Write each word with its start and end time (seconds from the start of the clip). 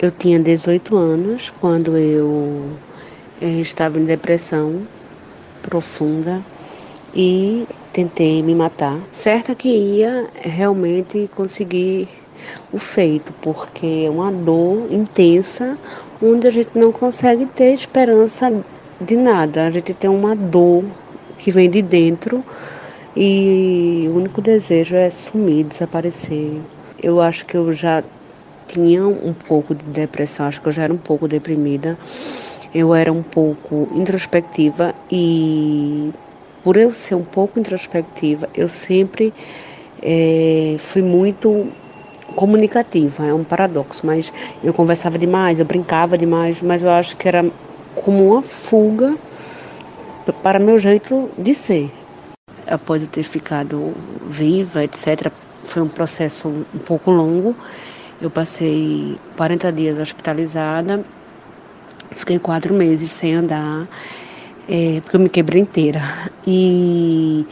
Eu 0.00 0.12
tinha 0.12 0.38
18 0.38 0.96
anos 0.96 1.52
quando 1.60 1.98
eu 1.98 2.70
eh, 3.42 3.60
estava 3.60 3.98
em 3.98 4.04
depressão 4.04 4.82
profunda 5.60 6.40
e 7.12 7.66
tentei 7.92 8.40
me 8.40 8.54
matar. 8.54 8.96
Certa 9.10 9.56
que 9.56 9.68
ia 9.68 10.28
realmente 10.40 11.28
conseguir 11.34 12.08
o 12.72 12.78
feito, 12.78 13.32
porque 13.42 14.04
é 14.06 14.08
uma 14.08 14.30
dor 14.30 14.86
intensa 14.88 15.76
onde 16.22 16.46
a 16.46 16.50
gente 16.52 16.70
não 16.76 16.92
consegue 16.92 17.46
ter 17.46 17.72
esperança 17.72 18.52
de 19.00 19.16
nada. 19.16 19.66
A 19.66 19.70
gente 19.72 19.92
tem 19.94 20.08
uma 20.08 20.36
dor 20.36 20.84
que 21.38 21.50
vem 21.50 21.68
de 21.68 21.82
dentro 21.82 22.44
e 23.16 24.06
o 24.08 24.16
único 24.16 24.40
desejo 24.40 24.94
é 24.94 25.10
sumir, 25.10 25.64
desaparecer. 25.64 26.52
Eu 27.02 27.20
acho 27.20 27.44
que 27.44 27.56
eu 27.56 27.72
já 27.72 28.04
tinha 28.68 29.06
um 29.06 29.32
pouco 29.32 29.74
de 29.74 29.84
depressão, 29.84 30.46
acho 30.46 30.60
que 30.60 30.68
eu 30.68 30.72
já 30.72 30.82
era 30.84 30.92
um 30.92 30.98
pouco 30.98 31.26
deprimida. 31.26 31.98
Eu 32.74 32.94
era 32.94 33.10
um 33.10 33.22
pouco 33.22 33.86
introspectiva 33.94 34.94
e 35.10 36.12
por 36.62 36.76
eu 36.76 36.92
ser 36.92 37.14
um 37.14 37.24
pouco 37.24 37.58
introspectiva, 37.58 38.48
eu 38.54 38.68
sempre 38.68 39.32
é, 40.02 40.76
fui 40.78 41.00
muito 41.00 41.66
comunicativa, 42.36 43.26
é 43.26 43.32
um 43.32 43.42
paradoxo, 43.42 44.06
mas 44.06 44.32
eu 44.62 44.74
conversava 44.74 45.16
demais, 45.16 45.58
eu 45.58 45.64
brincava 45.64 46.18
demais, 46.18 46.60
mas 46.60 46.82
eu 46.82 46.90
acho 46.90 47.16
que 47.16 47.26
era 47.26 47.44
como 47.94 48.32
uma 48.32 48.42
fuga 48.42 49.16
para 50.42 50.58
meu 50.58 50.78
jeito 50.78 51.30
de 51.38 51.54
ser. 51.54 51.90
Após 52.66 53.00
eu 53.00 53.08
ter 53.08 53.22
ficado 53.22 53.94
viva, 54.28 54.84
etc., 54.84 55.32
foi 55.64 55.82
um 55.82 55.88
processo 55.88 56.48
um 56.48 56.78
pouco 56.78 57.10
longo. 57.10 57.56
Eu 58.20 58.30
passei 58.30 59.16
40 59.36 59.72
dias 59.72 59.98
hospitalizada, 60.00 61.04
fiquei 62.10 62.36
quatro 62.36 62.74
meses 62.74 63.12
sem 63.12 63.32
andar, 63.32 63.86
é, 64.68 65.00
porque 65.02 65.16
eu 65.16 65.20
me 65.20 65.28
quebrei 65.28 65.62
inteira. 65.62 66.02
E 66.44 67.46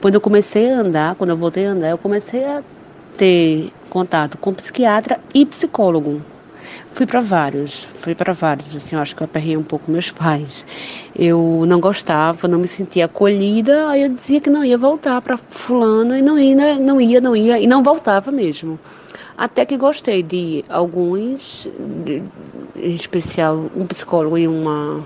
quando 0.00 0.14
eu 0.14 0.20
comecei 0.20 0.70
a 0.70 0.78
andar, 0.78 1.16
quando 1.16 1.30
eu 1.30 1.36
voltei 1.36 1.66
a 1.66 1.70
andar, 1.70 1.88
eu 1.88 1.98
comecei 1.98 2.44
a 2.44 2.62
ter 3.16 3.72
contato 3.90 4.38
com 4.38 4.54
psiquiatra 4.54 5.18
e 5.34 5.44
psicólogo. 5.44 6.22
Fui 6.92 7.04
para 7.04 7.20
vários, 7.20 7.82
fui 7.82 8.14
para 8.14 8.32
vários, 8.32 8.76
assim, 8.76 8.94
eu 8.94 9.02
acho 9.02 9.16
que 9.16 9.22
eu 9.22 9.24
aperrei 9.24 9.56
um 9.56 9.62
pouco 9.64 9.90
meus 9.90 10.12
pais. 10.12 10.64
Eu 11.16 11.64
não 11.66 11.80
gostava, 11.80 12.46
não 12.46 12.60
me 12.60 12.68
sentia 12.68 13.06
acolhida, 13.06 13.88
aí 13.88 14.02
eu 14.02 14.08
dizia 14.08 14.40
que 14.40 14.48
não 14.48 14.64
ia 14.64 14.78
voltar 14.78 15.20
para 15.20 15.36
fulano 15.36 16.16
e 16.16 16.22
não 16.22 16.38
ia, 16.38 16.78
não 16.78 17.00
ia, 17.00 17.20
não 17.20 17.34
ia 17.34 17.58
e 17.58 17.66
não 17.66 17.82
voltava 17.82 18.30
mesmo. 18.30 18.78
Até 19.36 19.64
que 19.64 19.76
gostei 19.76 20.22
de 20.22 20.64
alguns, 20.68 21.68
de, 22.04 22.22
em 22.76 22.94
especial 22.94 23.70
um 23.74 23.86
psicólogo 23.86 24.36
e 24.36 24.46
uma, 24.46 25.04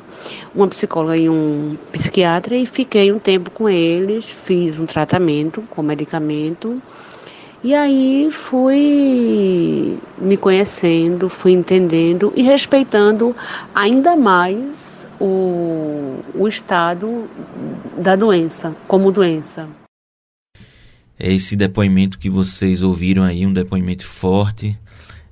uma 0.55 0.69
psicóloga 0.69 1.17
e 1.17 1.29
um 1.29 1.77
psiquiatra, 1.93 2.57
e 2.57 2.67
fiquei 2.67 3.13
um 3.13 3.19
tempo 3.19 3.51
com 3.51 3.69
eles, 3.69 4.29
fiz 4.29 4.79
um 4.79 4.87
tratamento 4.87 5.63
com 5.71 5.83
medicamento 5.83 6.81
e 7.67 7.75
aí 7.75 8.29
fui 8.31 9.99
me 10.19 10.37
conhecendo, 10.37 11.29
fui 11.29 11.53
entendendo 11.53 12.33
e 12.37 12.43
respeitando 12.43 13.35
ainda 13.75 14.15
mais 14.15 15.09
o, 15.21 16.21
o 16.35 16.47
estado 16.47 17.25
da 17.97 18.15
doença, 18.15 18.77
como 18.87 19.11
doença. 19.11 19.69
É 21.19 21.33
esse 21.33 21.57
depoimento 21.57 22.19
que 22.19 22.29
vocês 22.29 22.83
ouviram 22.83 23.23
aí, 23.23 23.47
um 23.47 23.53
depoimento 23.53 24.07
forte, 24.07 24.77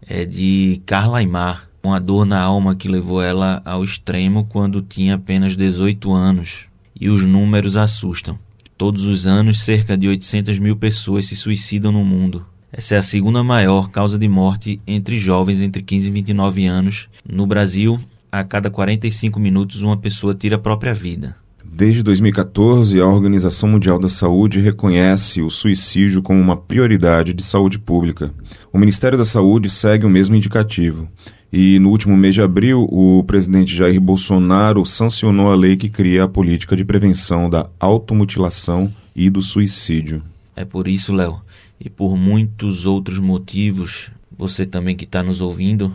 é 0.06 0.24
de 0.24 0.80
Carla 0.86 1.18
Aymar, 1.18 1.68
uma 1.82 2.00
dor 2.00 2.24
na 2.24 2.40
alma 2.40 2.74
que 2.74 2.88
levou 2.88 3.22
ela 3.22 3.60
ao 3.64 3.84
extremo 3.84 4.44
quando 4.44 4.80
tinha 4.80 5.16
apenas 5.16 5.56
18 5.56 6.12
anos. 6.12 6.66
E 6.98 7.08
os 7.08 7.26
números 7.26 7.76
assustam. 7.76 8.38
Todos 8.78 9.04
os 9.04 9.26
anos, 9.26 9.60
cerca 9.60 9.96
de 9.96 10.08
800 10.08 10.58
mil 10.58 10.76
pessoas 10.76 11.26
se 11.26 11.36
suicidam 11.36 11.92
no 11.92 12.04
mundo. 12.04 12.46
Essa 12.72 12.96
é 12.96 12.98
a 12.98 13.02
segunda 13.02 13.42
maior 13.44 13.90
causa 13.90 14.18
de 14.18 14.26
morte 14.26 14.80
entre 14.86 15.18
jovens 15.18 15.60
entre 15.60 15.82
15 15.82 16.08
e 16.08 16.10
29 16.10 16.66
anos. 16.66 17.08
No 17.28 17.46
Brasil, 17.46 18.00
a 18.32 18.42
cada 18.42 18.70
45 18.70 19.38
minutos, 19.38 19.82
uma 19.82 19.96
pessoa 19.96 20.34
tira 20.34 20.56
a 20.56 20.58
própria 20.58 20.94
vida. 20.94 21.36
Desde 21.76 22.04
2014, 22.04 23.00
a 23.00 23.04
Organização 23.04 23.68
Mundial 23.68 23.98
da 23.98 24.08
Saúde 24.08 24.60
reconhece 24.60 25.42
o 25.42 25.50
suicídio 25.50 26.22
como 26.22 26.40
uma 26.40 26.56
prioridade 26.56 27.34
de 27.34 27.42
saúde 27.42 27.80
pública. 27.80 28.32
O 28.72 28.78
Ministério 28.78 29.18
da 29.18 29.24
Saúde 29.24 29.68
segue 29.68 30.06
o 30.06 30.08
mesmo 30.08 30.36
indicativo. 30.36 31.08
E 31.52 31.80
no 31.80 31.90
último 31.90 32.16
mês 32.16 32.36
de 32.36 32.42
abril, 32.42 32.86
o 32.88 33.24
presidente 33.24 33.74
Jair 33.74 34.00
Bolsonaro 34.00 34.86
sancionou 34.86 35.50
a 35.50 35.56
lei 35.56 35.76
que 35.76 35.88
cria 35.88 36.22
a 36.22 36.28
política 36.28 36.76
de 36.76 36.84
prevenção 36.84 37.50
da 37.50 37.68
automutilação 37.80 38.94
e 39.14 39.28
do 39.28 39.42
suicídio. 39.42 40.22
É 40.54 40.64
por 40.64 40.86
isso, 40.86 41.12
Léo, 41.12 41.40
e 41.80 41.90
por 41.90 42.16
muitos 42.16 42.86
outros 42.86 43.18
motivos, 43.18 44.12
você 44.38 44.64
também 44.64 44.94
que 44.94 45.06
está 45.06 45.24
nos 45.24 45.40
ouvindo, 45.40 45.92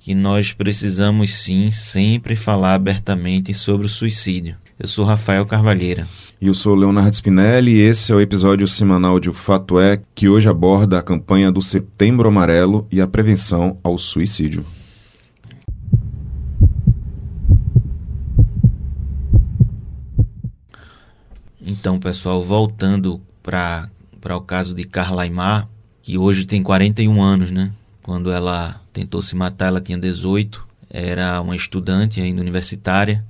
que 0.00 0.14
nós 0.14 0.54
precisamos 0.54 1.34
sim 1.34 1.70
sempre 1.70 2.34
falar 2.34 2.72
abertamente 2.72 3.52
sobre 3.52 3.84
o 3.84 3.90
suicídio. 3.90 4.56
Eu 4.82 4.88
sou 4.88 5.04
Rafael 5.04 5.46
Carvalheira. 5.46 6.08
E 6.40 6.48
eu 6.48 6.54
sou 6.54 6.74
Leonardo 6.74 7.14
Spinelli 7.14 7.70
e 7.70 7.82
esse 7.82 8.10
é 8.10 8.16
o 8.16 8.20
episódio 8.20 8.66
semanal 8.66 9.20
de 9.20 9.30
O 9.30 9.32
Fato 9.32 9.78
É, 9.78 10.02
que 10.12 10.28
hoje 10.28 10.48
aborda 10.48 10.98
a 10.98 11.02
campanha 11.04 11.52
do 11.52 11.62
Setembro 11.62 12.28
Amarelo 12.28 12.84
e 12.90 13.00
a 13.00 13.06
prevenção 13.06 13.78
ao 13.80 13.96
suicídio. 13.96 14.66
Então, 21.64 22.00
pessoal, 22.00 22.42
voltando 22.42 23.20
para 23.40 23.88
o 24.36 24.40
caso 24.40 24.74
de 24.74 24.82
Carla 24.82 25.22
Aymar, 25.22 25.68
que 26.02 26.18
hoje 26.18 26.44
tem 26.44 26.60
41 26.60 27.22
anos, 27.22 27.52
né? 27.52 27.70
Quando 28.02 28.32
ela 28.32 28.80
tentou 28.92 29.22
se 29.22 29.36
matar, 29.36 29.68
ela 29.68 29.80
tinha 29.80 29.96
18, 29.96 30.66
era 30.90 31.40
uma 31.40 31.54
estudante 31.54 32.20
ainda 32.20 32.40
universitária 32.40 33.24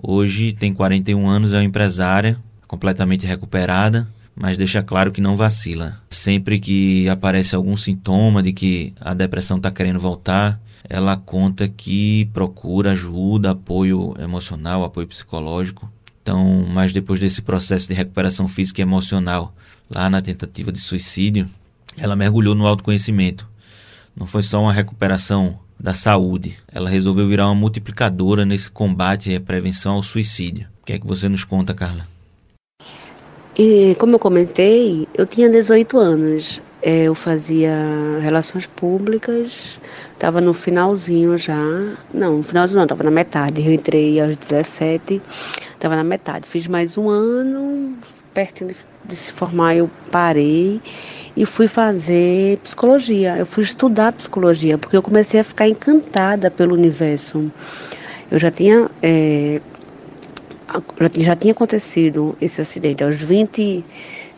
Hoje 0.00 0.52
tem 0.52 0.72
41 0.72 1.28
anos, 1.28 1.52
é 1.52 1.56
uma 1.56 1.64
empresária, 1.64 2.38
completamente 2.68 3.26
recuperada, 3.26 4.08
mas 4.34 4.56
deixa 4.56 4.80
claro 4.80 5.10
que 5.10 5.20
não 5.20 5.34
vacila. 5.34 6.00
Sempre 6.08 6.60
que 6.60 7.08
aparece 7.08 7.56
algum 7.56 7.76
sintoma 7.76 8.40
de 8.40 8.52
que 8.52 8.94
a 9.00 9.12
depressão 9.12 9.56
está 9.56 9.72
querendo 9.72 9.98
voltar, 9.98 10.60
ela 10.88 11.16
conta 11.16 11.68
que 11.68 12.26
procura 12.32 12.92
ajuda, 12.92 13.50
apoio 13.50 14.14
emocional, 14.20 14.84
apoio 14.84 15.08
psicológico. 15.08 15.90
Então, 16.22 16.64
mas 16.68 16.92
depois 16.92 17.18
desse 17.18 17.42
processo 17.42 17.88
de 17.88 17.94
recuperação 17.94 18.46
física 18.46 18.80
e 18.80 18.82
emocional, 18.82 19.52
lá 19.90 20.08
na 20.08 20.22
tentativa 20.22 20.70
de 20.70 20.78
suicídio, 20.78 21.48
ela 21.96 22.14
mergulhou 22.14 22.54
no 22.54 22.66
autoconhecimento. 22.66 23.48
Não 24.14 24.26
foi 24.26 24.44
só 24.44 24.62
uma 24.62 24.72
recuperação 24.72 25.58
da 25.78 25.94
saúde. 25.94 26.56
Ela 26.72 26.90
resolveu 26.90 27.26
virar 27.26 27.46
uma 27.46 27.54
multiplicadora 27.54 28.44
nesse 28.44 28.70
combate 28.70 29.30
e 29.30 29.38
prevenção 29.38 29.94
ao 29.94 30.02
suicídio. 30.02 30.66
O 30.82 30.86
que 30.86 30.94
é 30.94 30.98
que 30.98 31.06
você 31.06 31.28
nos 31.28 31.44
conta, 31.44 31.74
Carla? 31.74 32.06
E, 33.56 33.96
como 33.98 34.14
eu 34.14 34.18
comentei, 34.18 35.08
eu 35.14 35.26
tinha 35.26 35.48
18 35.48 35.98
anos. 35.98 36.62
É, 36.80 37.02
eu 37.04 37.14
fazia 37.14 37.74
relações 38.22 38.68
públicas, 38.68 39.80
estava 40.12 40.40
no 40.40 40.54
finalzinho 40.54 41.36
já. 41.36 41.60
Não, 42.14 42.36
no 42.36 42.42
finalzinho 42.42 42.76
não, 42.76 42.84
estava 42.84 43.02
na 43.02 43.10
metade. 43.10 43.66
Eu 43.66 43.72
entrei 43.72 44.20
aos 44.20 44.36
17, 44.36 45.20
estava 45.74 45.96
na 45.96 46.04
metade. 46.04 46.46
Fiz 46.46 46.68
mais 46.68 46.96
um 46.96 47.08
ano, 47.08 47.98
pertinho 48.38 48.72
de, 49.04 49.16
se 49.16 49.32
formar, 49.32 49.74
eu 49.74 49.90
parei 50.12 50.80
e 51.36 51.44
fui 51.44 51.66
fazer 51.66 52.58
psicologia. 52.58 53.36
Eu 53.36 53.44
fui 53.44 53.64
estudar 53.64 54.12
psicologia 54.12 54.78
porque 54.78 54.96
eu 54.96 55.02
comecei 55.02 55.40
a 55.40 55.44
ficar 55.44 55.68
encantada 55.68 56.48
pelo 56.48 56.72
universo. 56.72 57.50
Eu 58.30 58.38
já 58.38 58.48
tinha 58.48 58.88
é, 59.02 59.60
já 61.16 61.34
tinha 61.34 61.52
acontecido 61.52 62.36
esse 62.40 62.60
acidente 62.60 63.02
aos 63.02 63.16
20, 63.16 63.84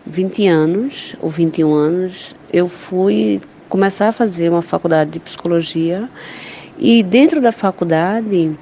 20 0.07 0.47
anos 0.47 1.15
ou 1.21 1.29
21 1.29 1.75
anos. 1.75 2.35
Eu 2.51 2.71
fui 2.71 3.43
começar 3.69 4.09
a 4.09 4.13
fazer 4.13 4.49
uma 4.49 4.63
faculdade 4.63 5.11
de 5.11 5.21
psicologia 5.21 6.09
e 6.79 7.03
dentro 7.03 7.39
da 7.39 7.53
faculdade 7.53 8.57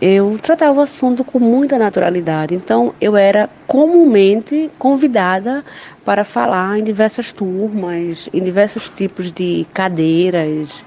eu 0.00 0.38
tratava 0.40 0.78
o 0.78 0.82
assunto 0.82 1.24
com 1.24 1.38
muita 1.38 1.78
naturalidade. 1.78 2.54
Então, 2.54 2.94
eu 3.00 3.16
era 3.16 3.48
comumente 3.66 4.70
convidada 4.78 5.64
para 6.04 6.24
falar 6.24 6.78
em 6.78 6.84
diversas 6.84 7.32
turmas, 7.32 8.28
em 8.32 8.42
diversos 8.42 8.88
tipos 8.88 9.32
de 9.32 9.66
cadeiras, 9.72 10.84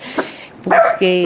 porque 0.63 1.25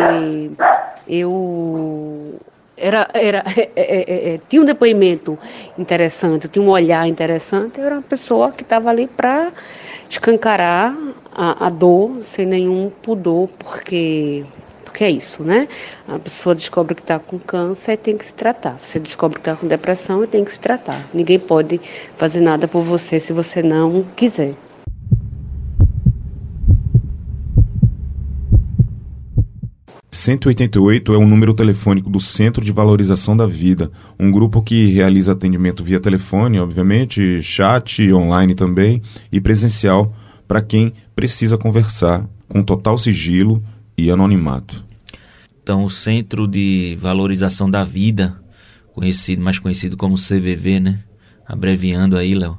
eu 1.08 2.40
era, 2.78 3.08
era, 3.14 3.44
é, 3.58 3.72
é, 3.75 4.34
é, 4.34 4.40
tinha 4.48 4.62
um 4.62 4.66
depoimento 4.66 5.38
interessante, 5.78 6.48
tinha 6.48 6.64
um 6.64 6.69
olhar 6.69 7.08
interessante. 7.08 7.80
Eu 7.80 7.86
era 7.86 7.96
uma 7.96 8.02
pessoa 8.02 8.52
que 8.52 8.64
estava 8.64 8.90
ali 8.90 9.08
para 9.08 9.52
escancarar 10.10 10.96
a, 11.34 11.68
a 11.68 11.69
dor 11.69 12.18
sem 12.22 12.46
nenhum 12.46 12.92
pudor, 13.02 13.50
porque 13.60 14.46
Porque 14.88 15.04
é 15.04 15.12
isso, 15.12 15.44
né? 15.44 15.68
A 16.07 16.18
pessoa 16.18 16.56
descobre 16.56 16.95
que 16.95 17.01
está 17.01 17.19
com 17.19 17.38
câncer 17.38 17.92
e 17.92 17.98
tem 17.98 18.18
que 18.18 18.25
se 18.25 18.34
tratar. 18.34 18.80
Você 18.81 19.00
descobre 19.00 19.36
que 19.36 19.42
está 19.42 19.54
com 19.54 19.68
depressão 19.68 20.24
e 20.24 20.28
tem 20.28 20.45
que 20.45 20.51
se 20.51 20.60
tratar. 20.60 21.06
Ninguém 21.13 21.38
pode 21.38 21.81
fazer 22.16 22.39
nada 22.39 22.69
por 22.69 22.81
você 22.81 23.19
se 23.19 23.34
você 23.34 23.62
não 23.62 24.06
quiser. 24.16 24.54
188 30.10 31.13
é 31.13 31.18
o 31.18 31.28
número 31.28 31.54
telefônico 31.54 32.10
do 32.10 32.22
Centro 32.22 32.63
de 32.63 32.72
Valorização 32.72 33.36
da 33.36 33.45
Vida, 33.45 33.92
um 34.18 34.31
grupo 34.31 34.62
que 34.62 34.88
realiza 34.88 35.33
atendimento 35.33 35.83
via 35.83 36.00
telefone, 36.00 36.60
obviamente, 36.60 37.42
chat, 37.42 38.01
online 38.12 38.56
também 38.56 39.01
e 39.31 39.40
presencial 39.42 40.13
para 40.48 40.62
quem 40.62 40.94
precisa 41.13 41.57
conversar 41.57 42.25
com 42.48 42.63
total 42.63 42.98
sigilo 42.98 43.62
e 43.98 44.12
anonimato. 44.12 44.84
Então, 45.62 45.84
o 45.84 45.90
Centro 45.90 46.48
de 46.48 46.98
Valorização 47.00 47.70
da 47.70 47.84
Vida, 47.84 48.40
conhecido, 48.94 49.42
mais 49.42 49.60
conhecido 49.60 49.98
como 49.98 50.16
CVV, 50.16 50.80
né? 50.80 51.00
Abreviando 51.46 52.18
aí, 52.18 52.36
Léo. 52.36 52.58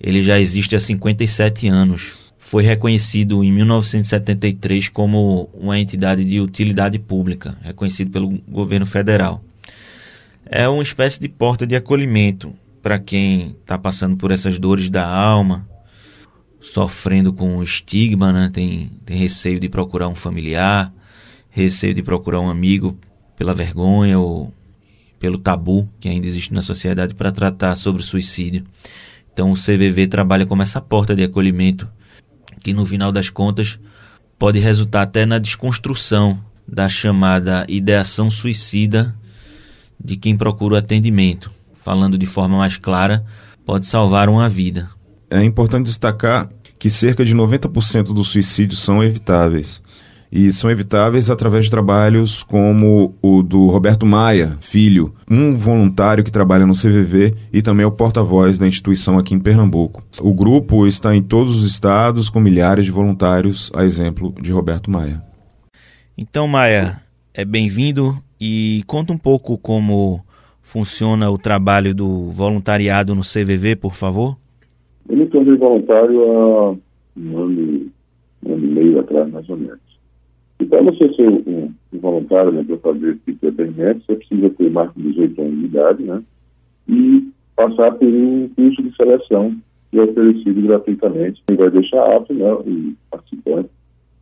Ele 0.00 0.22
já 0.22 0.38
existe 0.38 0.76
há 0.76 0.80
57 0.80 1.68
anos 1.68 2.28
foi 2.48 2.62
reconhecido 2.62 3.44
em 3.44 3.52
1973 3.52 4.88
como 4.88 5.50
uma 5.52 5.78
entidade 5.78 6.24
de 6.24 6.40
utilidade 6.40 6.98
pública, 6.98 7.58
reconhecido 7.60 8.10
pelo 8.10 8.40
governo 8.48 8.86
federal. 8.86 9.44
É 10.46 10.66
uma 10.66 10.82
espécie 10.82 11.20
de 11.20 11.28
porta 11.28 11.66
de 11.66 11.76
acolhimento 11.76 12.54
para 12.82 12.98
quem 12.98 13.54
está 13.60 13.76
passando 13.76 14.16
por 14.16 14.30
essas 14.30 14.58
dores 14.58 14.88
da 14.88 15.06
alma, 15.06 15.68
sofrendo 16.60 17.32
com 17.32 17.62
estigma, 17.62 18.32
né? 18.32 18.50
tem, 18.52 18.90
tem 19.04 19.16
receio 19.16 19.60
de 19.60 19.68
procurar 19.68 20.08
um 20.08 20.14
familiar, 20.14 20.92
receio 21.50 21.94
de 21.94 22.02
procurar 22.02 22.40
um 22.40 22.48
amigo 22.48 22.98
pela 23.36 23.54
vergonha 23.54 24.18
ou 24.18 24.52
pelo 25.18 25.38
tabu 25.38 25.88
que 26.00 26.08
ainda 26.08 26.26
existe 26.26 26.52
na 26.52 26.62
sociedade 26.62 27.14
para 27.14 27.32
tratar 27.32 27.76
sobre 27.76 28.02
suicídio. 28.02 28.64
Então 29.32 29.52
o 29.52 29.54
CVV 29.54 30.06
trabalha 30.08 30.46
como 30.46 30.62
essa 30.62 30.80
porta 30.80 31.14
de 31.14 31.22
acolhimento 31.22 31.88
que 32.60 32.72
no 32.72 32.84
final 32.84 33.12
das 33.12 33.30
contas 33.30 33.78
pode 34.38 34.58
resultar 34.58 35.02
até 35.02 35.24
na 35.24 35.38
desconstrução 35.38 36.42
da 36.66 36.88
chamada 36.88 37.64
ideação 37.68 38.30
suicida 38.30 39.14
de 40.02 40.16
quem 40.16 40.36
procura 40.36 40.74
o 40.74 40.78
atendimento. 40.78 41.50
Falando 41.82 42.18
de 42.18 42.26
forma 42.26 42.58
mais 42.58 42.76
clara, 42.76 43.24
pode 43.64 43.86
salvar 43.86 44.28
uma 44.28 44.48
vida. 44.48 44.90
É 45.30 45.42
importante 45.42 45.86
destacar 45.86 46.48
que 46.78 46.88
cerca 46.88 47.24
de 47.24 47.34
90% 47.34 48.14
dos 48.14 48.28
suicídios 48.28 48.80
são 48.80 49.02
evitáveis 49.02 49.82
e 50.30 50.52
são 50.52 50.70
evitáveis 50.70 51.30
através 51.30 51.64
de 51.64 51.70
trabalhos 51.70 52.42
como 52.42 53.14
o 53.22 53.42
do 53.42 53.66
Roberto 53.66 54.04
Maia, 54.04 54.56
filho, 54.60 55.14
um 55.28 55.56
voluntário 55.56 56.22
que 56.22 56.30
trabalha 56.30 56.66
no 56.66 56.74
CVV 56.74 57.34
e 57.52 57.62
também 57.62 57.84
é 57.84 57.86
o 57.86 57.92
porta-voz 57.92 58.58
da 58.58 58.66
instituição 58.66 59.18
aqui 59.18 59.34
em 59.34 59.40
Pernambuco. 59.40 60.02
O 60.20 60.32
grupo 60.34 60.86
está 60.86 61.14
em 61.14 61.22
todos 61.22 61.56
os 61.56 61.70
estados 61.70 62.28
com 62.28 62.40
milhares 62.40 62.84
de 62.84 62.90
voluntários, 62.90 63.70
a 63.74 63.84
exemplo 63.84 64.34
de 64.40 64.52
Roberto 64.52 64.90
Maia. 64.90 65.22
Então, 66.16 66.46
Maia, 66.46 67.00
é 67.32 67.44
bem-vindo 67.44 68.22
e 68.40 68.82
conta 68.86 69.12
um 69.12 69.18
pouco 69.18 69.56
como 69.56 70.24
funciona 70.62 71.30
o 71.30 71.38
trabalho 71.38 71.94
do 71.94 72.30
voluntariado 72.30 73.14
no 73.14 73.22
CVV, 73.22 73.76
por 73.76 73.94
favor. 73.94 74.36
Eu 75.08 75.16
me 75.16 75.26
tornei 75.26 75.56
voluntário 75.56 76.22
há 76.22 76.70
um 77.16 77.38
ano, 77.38 77.90
um 78.44 78.52
ano 78.52 78.64
e 78.64 78.68
meio 78.68 79.00
atrás, 79.00 79.30
mais 79.30 79.48
ou 79.48 79.56
menos. 79.56 79.80
E 80.60 80.64
para 80.66 80.82
você 80.82 81.12
ser 81.14 81.28
um, 81.28 81.72
um 81.92 81.98
voluntário 81.98 82.52
né, 82.52 82.64
para 82.64 82.76
fazer 82.78 83.10
esse 83.10 83.20
tipo 83.26 83.38
de 83.40 83.48
atendimento, 83.48 84.04
você 84.04 84.16
precisa 84.16 84.50
ter 84.50 84.70
mais 84.70 84.92
de 84.94 85.02
18 85.02 85.40
anos 85.40 85.58
de 85.58 85.64
idade, 85.64 86.02
né? 86.02 86.22
E 86.88 87.28
passar 87.54 87.92
por 87.92 88.08
um 88.08 88.48
curso 88.56 88.82
de 88.82 88.94
seleção 88.96 89.56
que 89.90 89.98
é 89.98 90.02
oferecido 90.02 90.60
gratuitamente. 90.62 91.42
Ele 91.48 91.58
vai 91.58 91.70
deixar 91.70 92.16
apto 92.16 92.34
né, 92.34 92.52
o 92.52 92.92
participante 93.10 93.70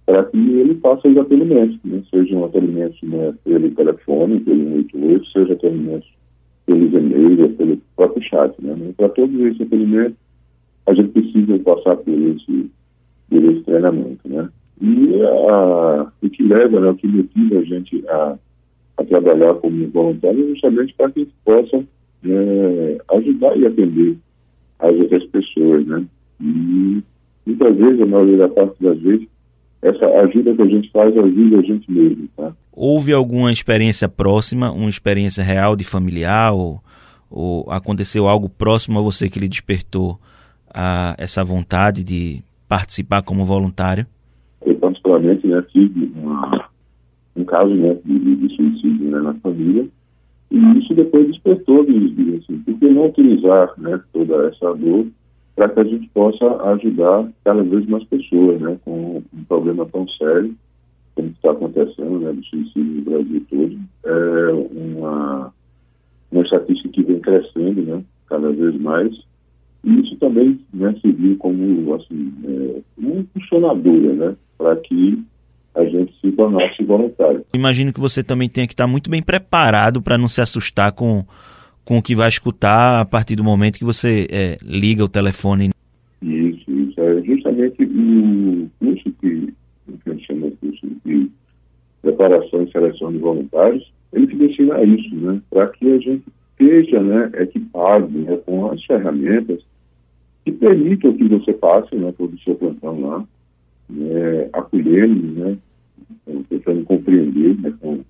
para 0.04 0.24
que 0.24 0.36
ele 0.36 0.76
faça 0.76 1.08
os 1.08 1.16
atendimentos, 1.18 1.78
né? 1.84 2.00
sejam 2.10 2.44
atendimentos 2.44 2.96
né, 3.02 3.34
pelo 3.44 3.70
telefone, 3.72 4.40
pelo 4.40 4.64
188, 4.64 5.26
seja 5.32 5.52
atendimentos 5.54 6.08
pelos 6.64 6.92
e-mails, 6.92 7.56
pelo 7.56 7.76
próprio 7.96 8.22
chat. 8.22 8.54
Né? 8.62 8.94
Para 8.96 9.08
todos 9.08 9.34
esses 9.40 9.60
atendimentos, 9.60 10.16
a 10.86 10.94
gente 10.94 11.08
precisa 11.08 11.58
passar 11.60 11.96
por 11.96 12.14
esse, 12.14 12.70
por 13.28 13.44
esse 13.44 13.60
treinamento. 13.62 14.28
Né? 14.28 14.48
E 14.80 15.22
a, 15.22 16.12
o 16.22 16.30
que 16.30 16.42
leva, 16.42 16.80
né, 16.80 16.90
o 16.90 16.94
que 16.94 17.08
motiva 17.08 17.58
a 17.58 17.64
gente 17.64 18.04
a, 18.08 18.38
a 18.98 19.04
trabalhar 19.04 19.54
como 19.54 19.88
voluntário 19.88 20.44
é 20.44 20.48
justamente 20.50 20.94
para 20.94 21.10
que 21.10 21.20
a 21.20 21.60
gente 21.60 21.88
é, 22.24 22.98
ajudar 23.16 23.56
e 23.56 23.66
atender 23.66 24.16
as 24.78 24.94
outras 24.94 25.24
pessoas, 25.26 25.86
né? 25.86 26.04
E 26.40 27.02
muitas 27.46 27.76
vezes, 27.76 28.00
a 28.00 28.06
maioria 28.06 28.48
parte 28.48 28.82
das 28.82 28.98
vezes, 28.98 29.26
essa 29.80 30.06
ajuda 30.06 30.54
que 30.54 30.62
a 30.62 30.66
gente 30.66 30.90
faz 30.90 31.16
ajuda 31.16 31.58
a 31.58 31.62
gente 31.62 31.90
mesmo, 31.90 32.28
tá? 32.36 32.52
Houve 32.72 33.12
alguma 33.12 33.50
experiência 33.50 34.08
próxima, 34.08 34.70
uma 34.70 34.90
experiência 34.90 35.42
real 35.42 35.76
de 35.76 35.84
familiar 35.84 36.52
ou, 36.52 36.80
ou 37.30 37.70
aconteceu 37.70 38.28
algo 38.28 38.50
próximo 38.50 38.98
a 38.98 39.02
você 39.02 39.30
que 39.30 39.40
lhe 39.40 39.48
despertou 39.48 40.18
a, 40.76 41.16
essa 41.18 41.42
vontade 41.42 42.04
de 42.04 42.42
participar 42.68 43.22
como 43.22 43.44
voluntário? 43.44 44.06
particularmente, 45.06 45.46
né, 45.46 45.62
tive 45.72 46.12
uma, 46.16 46.68
um 47.36 47.44
caso 47.44 47.74
né, 47.74 47.96
de, 48.04 48.36
de 48.36 48.56
suicídio 48.56 49.10
né, 49.10 49.20
na 49.20 49.34
família, 49.34 49.86
e 50.50 50.78
isso 50.78 50.94
depois 50.94 51.26
despertou 51.26 51.84
de, 51.84 52.10
de 52.10 52.36
assim, 52.36 52.58
por 52.58 52.78
que 52.78 52.88
não 52.88 53.06
utilizar 53.06 53.72
né, 53.78 54.00
toda 54.12 54.48
essa 54.48 54.74
dor 54.74 55.06
para 55.54 55.68
que 55.70 55.80
a 55.80 55.84
gente 55.84 56.08
possa 56.10 56.44
ajudar 56.72 57.28
cada 57.44 57.62
vez 57.62 57.86
mais 57.86 58.04
pessoas 58.04 58.60
né, 58.60 58.78
com 58.84 59.22
um 59.32 59.44
problema 59.44 59.86
tão 59.86 60.06
sério 60.08 60.54
como 61.14 61.28
está 61.28 61.50
acontecendo, 61.50 62.18
né, 62.18 62.32
do 62.32 62.44
suicídio 62.44 62.84
no 62.84 63.02
Brasil 63.02 63.46
todo. 63.48 63.78
É 64.04 64.52
uma, 64.52 65.52
uma 66.30 66.42
estatística 66.42 66.90
que 66.90 67.02
vem 67.02 67.20
crescendo, 67.20 67.82
né, 67.82 68.04
cada 68.28 68.50
vez 68.52 68.78
mais, 68.78 69.16
e 69.84 70.00
isso 70.00 70.16
também 70.16 70.58
né, 70.72 70.94
serviu 71.00 71.36
como 71.38 71.94
assim, 71.94 72.32
é, 72.44 72.80
uma 72.98 73.24
funcionadora, 73.32 74.12
né, 74.14 74.36
para 74.58 74.76
que 74.76 75.22
a 75.74 75.84
gente 75.84 76.12
se 76.20 76.32
tornasse 76.32 76.82
voluntário. 76.82 77.44
Imagino 77.54 77.92
que 77.92 78.00
você 78.00 78.24
também 78.24 78.48
tenha 78.48 78.66
que 78.66 78.72
estar 78.72 78.86
muito 78.86 79.10
bem 79.10 79.22
preparado 79.22 80.00
para 80.00 80.16
não 80.16 80.26
se 80.26 80.40
assustar 80.40 80.92
com, 80.92 81.24
com 81.84 81.98
o 81.98 82.02
que 82.02 82.14
vai 82.14 82.28
escutar 82.28 83.00
a 83.00 83.04
partir 83.04 83.36
do 83.36 83.44
momento 83.44 83.78
que 83.78 83.84
você 83.84 84.26
é, 84.30 84.58
liga 84.62 85.04
o 85.04 85.08
telefone. 85.08 85.70
Isso, 86.22 86.70
isso. 86.70 87.00
É 87.00 87.22
justamente 87.22 87.84
o 87.84 88.68
curso 88.78 89.12
que, 89.20 89.54
que 90.02 90.10
a 90.10 90.12
gente 90.12 90.26
chama 90.26 90.50
de 90.50 90.56
curso 90.56 90.86
de 91.04 91.30
preparação 92.00 92.62
e 92.62 92.72
seleção 92.72 93.12
de 93.12 93.18
voluntários, 93.18 93.92
ele 94.12 94.26
te 94.26 94.36
destina 94.36 94.76
a 94.76 94.84
isso, 94.84 95.14
né? 95.14 95.40
Para 95.50 95.68
que 95.68 95.92
a 95.92 95.98
gente 95.98 96.24
esteja 96.58 97.02
né, 97.02 97.30
equipado 97.34 98.08
né, 98.08 98.36
com 98.38 98.70
as 98.70 98.82
ferramentas 98.84 99.62
que 100.44 100.52
permitam 100.52 101.12
que 101.12 101.28
você 101.28 101.52
passe 101.52 101.94
né, 101.94 102.12
todo 102.16 102.34
o 102.34 102.38
seu 102.40 102.54
plantão 102.54 103.00
lá, 103.00 103.24
né, 103.90 104.48
acolhendo, 104.52 105.26
né, 105.40 105.58
tentando 106.48 106.84
compreender 106.84 107.60
né, 107.60 107.72
com, 107.80 108.00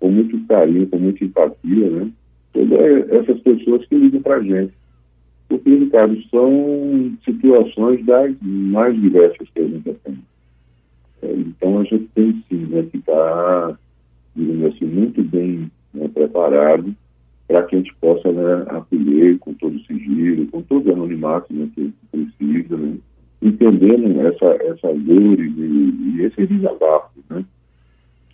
com 0.00 0.10
muito 0.10 0.38
carinho, 0.46 0.88
com 0.88 0.98
muita 0.98 1.24
empatia, 1.24 1.90
né, 1.90 2.10
todas 2.52 3.10
essas 3.10 3.40
pessoas 3.40 3.86
que 3.86 3.94
ligam 3.94 4.20
para 4.20 4.36
a 4.36 4.42
gente. 4.42 4.72
Porque, 5.48 5.68
Ricardo, 5.68 6.16
são 6.30 7.12
situações 7.24 8.04
das 8.06 8.34
mais 8.40 8.98
diversas 8.98 9.48
que 9.50 9.60
a 9.60 9.68
gente 9.68 9.94
tem. 10.02 10.18
É, 11.20 11.30
então, 11.30 11.78
a 11.78 11.84
gente 11.84 12.08
tem 12.14 12.42
sim 12.48 12.66
né, 12.66 12.82
que 12.90 12.96
estar, 12.96 13.12
tá, 13.12 13.78
digamos 14.34 14.74
assim, 14.74 14.86
muito 14.86 15.22
bem 15.22 15.70
né, 15.92 16.08
preparado 16.08 16.94
para 17.48 17.62
que 17.64 17.76
a 17.76 17.78
gente 17.78 17.94
possa 18.00 18.30
né, 18.32 18.64
acolher 18.68 19.38
com 19.38 19.54
todo 19.54 19.76
o 19.76 19.84
sigilo, 19.84 20.46
com 20.46 20.62
todo 20.62 20.88
o 20.88 20.92
anonimato 20.92 21.52
né, 21.52 21.68
que 21.74 21.92
precisa, 22.10 22.76
né, 22.76 22.96
entendendo 23.42 24.20
essa, 24.20 24.46
essas 24.64 24.98
dores 25.02 25.52
e, 25.56 26.16
e 26.16 26.22
esses 26.22 26.48
desabafos, 26.48 27.22
né? 27.28 27.44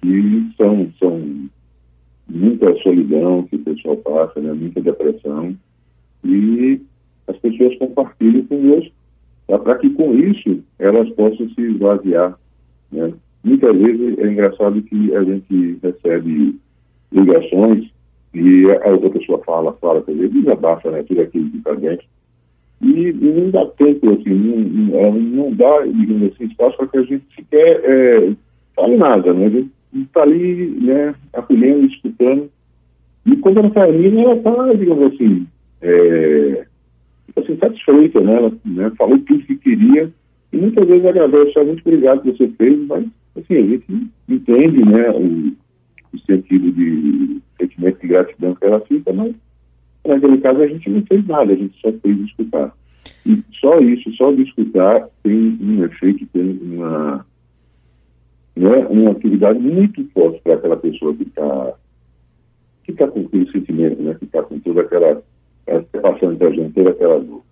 Que 0.00 0.50
são, 0.57 0.93
são 0.99 1.49
muita 2.29 2.77
solidão 2.83 3.43
que 3.45 3.57
o 3.57 3.61
pessoal 3.61 3.97
passa, 3.97 4.38
né? 4.41 4.53
Muita 4.53 4.83
depressão. 4.83 5.57
E 6.23 6.81
as 7.27 7.37
pessoas 7.38 7.77
compartilham 7.79 8.45
conosco 8.45 8.93
tá? 9.47 9.59
para 9.59 9.79
que 9.79 9.91
com 9.91 10.15
isso 10.15 10.62
elas 10.79 11.09
possam 11.11 11.49
se 11.50 11.62
esvaziar, 11.62 12.38
né? 12.93 13.12
Muitas 13.43 13.77
vezes 13.77 14.19
é 14.19 14.31
engraçado 14.31 14.83
que 14.83 15.15
a 15.15 15.25
gente 15.25 15.79
recebe 15.83 16.59
ligações 17.11 17.88
e 18.35 18.66
a 18.70 18.90
outra 18.90 19.11
pessoa 19.11 19.42
fala, 19.44 19.73
fala, 19.75 20.02
quer 20.02 20.12
dizer, 20.12 20.28
desabafa, 20.28 20.90
né? 20.90 21.02
Tudo 21.02 21.23
aquilo 21.23 21.50
que 21.50 21.56
está 21.58 21.75
dentro 21.75 22.06
e, 22.80 23.12
não 23.12 23.50
dá 23.50 23.66
tempo, 23.66 24.11
assim, 24.11 24.30
não, 24.30 25.12
não 25.12 25.52
dá, 25.52 25.85
digamos 25.85 26.32
assim, 26.32 26.44
espaço 26.44 26.76
para 26.76 26.87
que 26.87 26.99
a 26.99 27.02
gente 27.02 27.25
sequer 27.35 27.80
é, 27.85 28.32
fale 28.75 28.97
nada, 28.97 29.32
né? 29.32 29.47
A 29.47 29.50
gente 29.50 29.70
está 29.94 30.23
ali, 30.23 30.70
né, 30.80 31.14
acolhendo, 31.32 31.87
escutando. 31.87 32.49
E 33.26 33.37
quando 33.37 33.58
ela 33.58 33.70
termina, 33.70 34.23
ela 34.23 34.35
está, 34.35 34.73
digamos 34.75 35.12
assim, 35.12 35.47
é, 35.82 36.66
assim, 37.37 37.56
satisfeita, 37.56 38.20
né? 38.20 38.35
Ela 38.37 38.52
né, 38.64 38.92
falou 38.97 39.18
tudo 39.18 39.44
que 39.44 39.56
queria 39.56 40.12
e 40.52 40.56
muitas 40.56 40.87
vezes 40.87 41.04
agradece, 41.04 41.64
muito 41.64 41.80
obrigado 41.80 42.23
que 42.23 42.30
você 42.30 42.49
fez, 42.56 42.87
mas 42.87 43.06
assim, 43.37 43.56
a 43.56 43.66
gente 43.66 44.11
entende, 44.28 44.85
né, 44.85 45.11
o, 45.11 45.52
o 46.12 46.19
sentido 46.21 46.73
de 46.73 47.41
sentimento 47.59 48.00
de 48.00 48.09
gratidão 48.09 48.55
que 48.55 48.65
ela 48.65 48.81
fica, 48.81 49.12
mas 49.12 49.35
naquele 50.07 50.38
caso 50.38 50.62
a 50.62 50.67
gente 50.67 50.88
não 50.88 51.03
fez 51.03 51.27
nada, 51.27 51.53
a 51.53 51.57
gente 51.57 51.79
só 51.81 51.93
fez 51.93 52.19
escutar. 52.21 52.75
E 53.27 53.43
só 53.61 53.79
isso, 53.81 54.12
só 54.15 54.33
de 54.33 54.43
escutar 54.43 55.09
tem 55.23 55.59
um 55.61 55.85
efeito, 55.85 56.27
tem 56.27 56.59
uma, 56.62 57.27
né, 58.57 58.87
uma 58.88 59.11
atividade 59.11 59.59
muito 59.59 60.05
forte 60.12 60.41
para 60.43 60.55
aquela 60.55 60.77
pessoa 60.77 61.15
que 61.15 61.25
está 61.25 61.75
que 62.85 62.93
tá 62.95 63.07
com 63.07 63.21
aquele 63.21 63.50
sentimento, 63.50 64.03
né, 64.03 64.15
que 64.15 64.25
está 64.25 64.43
com 64.43 64.59
toda 64.61 64.81
aquela, 64.81 65.23
tá 65.67 66.00
passando 66.00 66.38
para 66.38 66.49
a 66.49 66.53
gente, 66.53 66.73
toda 66.73 66.91
aquela 66.91 67.21
dor. 67.21 67.43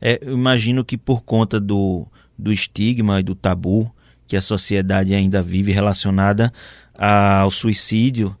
É, 0.00 0.18
eu 0.22 0.32
imagino 0.32 0.82
que 0.82 0.96
por 0.96 1.22
conta 1.22 1.60
do, 1.60 2.06
do 2.38 2.50
estigma 2.50 3.20
e 3.20 3.22
do 3.22 3.34
tabu 3.34 3.92
que 4.28 4.36
a 4.36 4.42
sociedade 4.42 5.14
ainda 5.14 5.42
vive 5.42 5.72
relacionada 5.72 6.52
ao 6.94 7.50
suicídio, 7.50 8.36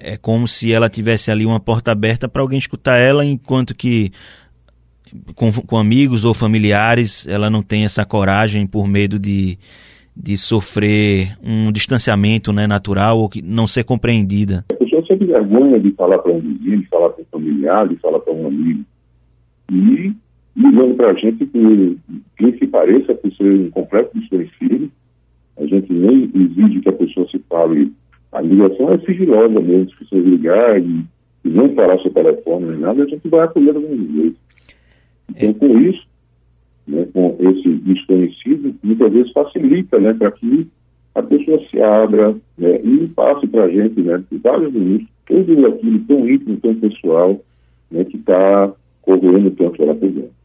é 0.00 0.16
como 0.18 0.46
se 0.46 0.72
ela 0.72 0.88
tivesse 0.88 1.30
ali 1.30 1.46
uma 1.46 1.58
porta 1.58 1.90
aberta 1.90 2.28
para 2.28 2.42
alguém 2.42 2.58
escutar 2.58 2.96
ela, 2.98 3.24
enquanto 3.24 3.74
que 3.74 4.12
com, 5.34 5.50
com, 5.50 5.76
amigos 5.76 6.24
ou 6.24 6.34
familiares 6.34 7.26
ela 7.26 7.48
não 7.48 7.62
tem 7.62 7.84
essa 7.84 8.04
coragem 8.04 8.66
por 8.66 8.86
medo 8.86 9.18
de, 9.18 9.58
de 10.14 10.36
sofrer 10.36 11.36
um 11.42 11.72
distanciamento 11.72 12.52
né, 12.52 12.66
natural 12.66 13.18
ou 13.18 13.28
que 13.28 13.40
não 13.40 13.66
ser 13.66 13.84
compreendida. 13.84 14.64
A 14.70 14.74
pessoa 14.74 15.04
sempre 15.06 15.26
vergonha 15.26 15.80
de 15.80 15.90
falar 15.92 16.18
para 16.18 16.32
um 16.32 16.40
vizinho, 16.40 16.80
de 16.80 16.88
falar 16.88 17.10
para 17.10 17.22
um 17.22 17.26
familiar, 17.30 17.88
de 17.88 17.96
falar 17.96 18.18
para 18.18 18.32
um 18.32 18.46
amigo. 18.46 18.84
E 19.72 20.12
ligando 20.56 20.94
para 20.94 21.10
a 21.10 21.14
gente 21.14 21.44
que, 21.46 21.98
quem 22.38 22.58
se 22.58 22.66
pareça 22.66 23.14
por 23.14 23.32
ser 23.34 23.44
um 23.44 23.70
completo 23.70 24.18
desconhecido, 24.18 24.90
a 25.58 25.66
gente 25.66 25.92
nem 25.92 26.30
exige 26.34 26.80
que 26.80 26.88
a 26.88 26.92
pessoa 26.92 27.28
se 27.28 27.38
fale. 27.48 27.92
A 28.32 28.40
ligação 28.40 28.92
é 28.92 28.98
sigilosa 28.98 29.60
mesmo, 29.60 29.90
se 29.90 30.04
você 30.04 30.18
ligar 30.18 30.80
e, 30.80 31.04
e 31.44 31.48
não 31.48 31.74
falar 31.74 31.98
seu 32.00 32.10
telefone 32.10 32.70
nem 32.70 32.80
nada, 32.80 33.02
a 33.02 33.06
gente 33.06 33.28
vai 33.28 33.44
acolher 33.44 33.74
do 33.74 33.80
mesmo 33.80 34.22
jeito. 34.22 34.36
Então, 35.30 35.54
com 35.54 35.78
isso, 35.80 36.06
né, 36.86 37.06
com 37.12 37.36
esse 37.38 37.68
desconhecido, 37.68 38.74
muitas 38.82 39.12
vezes 39.12 39.32
facilita 39.32 39.98
né, 39.98 40.14
para 40.14 40.30
que 40.32 40.66
a 41.14 41.22
pessoa 41.22 41.60
se 41.70 41.80
abra 41.80 42.34
né, 42.58 42.80
e 42.82 43.08
passe 43.08 43.46
para 43.46 43.64
a 43.64 43.70
gente 43.70 44.00
né, 44.00 44.22
vários 44.42 44.72
minutos, 44.72 45.06
tudo 45.26 45.66
aquilo 45.66 45.98
tão 46.00 46.28
íntimo, 46.28 46.56
tão 46.58 46.74
pessoal, 46.74 47.40
né, 47.90 48.04
que 48.04 48.16
está 48.16 48.72
corroendo 49.02 49.50
tanto 49.52 49.82
ela 49.82 49.94
por 49.94 50.10
dentro. 50.10 50.35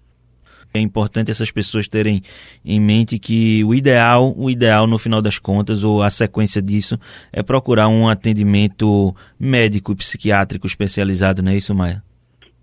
É 0.73 0.79
importante 0.79 1.31
essas 1.31 1.51
pessoas 1.51 1.87
terem 1.87 2.21
em 2.63 2.79
mente 2.79 3.19
que 3.19 3.63
o 3.63 3.73
ideal, 3.73 4.33
o 4.37 4.49
ideal 4.49 4.87
no 4.87 4.97
final 4.97 5.21
das 5.21 5.37
contas, 5.37 5.83
ou 5.83 6.01
a 6.01 6.09
sequência 6.09 6.61
disso, 6.61 6.97
é 7.33 7.43
procurar 7.43 7.87
um 7.89 8.07
atendimento 8.07 9.13
médico 9.39 9.95
psiquiátrico 9.95 10.65
especializado, 10.65 11.41
não 11.41 11.51
é 11.51 11.57
isso, 11.57 11.75
Maia? 11.75 12.01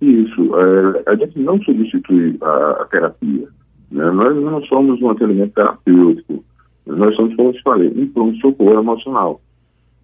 Isso. 0.01 0.55
É, 0.57 1.11
a 1.11 1.15
gente 1.17 1.39
não 1.41 1.61
substitui 1.63 2.37
a, 2.41 2.83
a 2.83 2.85
terapia. 2.87 3.49
Né? 3.91 4.11
Nós 4.11 4.37
não 4.37 4.63
somos 4.65 5.01
um 5.03 5.11
atendimento 5.11 5.55
terapêutico. 5.55 6.45
Nós 6.87 7.15
somos, 7.17 7.35
como 7.37 7.51
eu 7.51 7.63
falei, 7.63 7.93
um 7.95 8.07
pronto-socorro 8.09 8.81
emocional. 8.81 9.41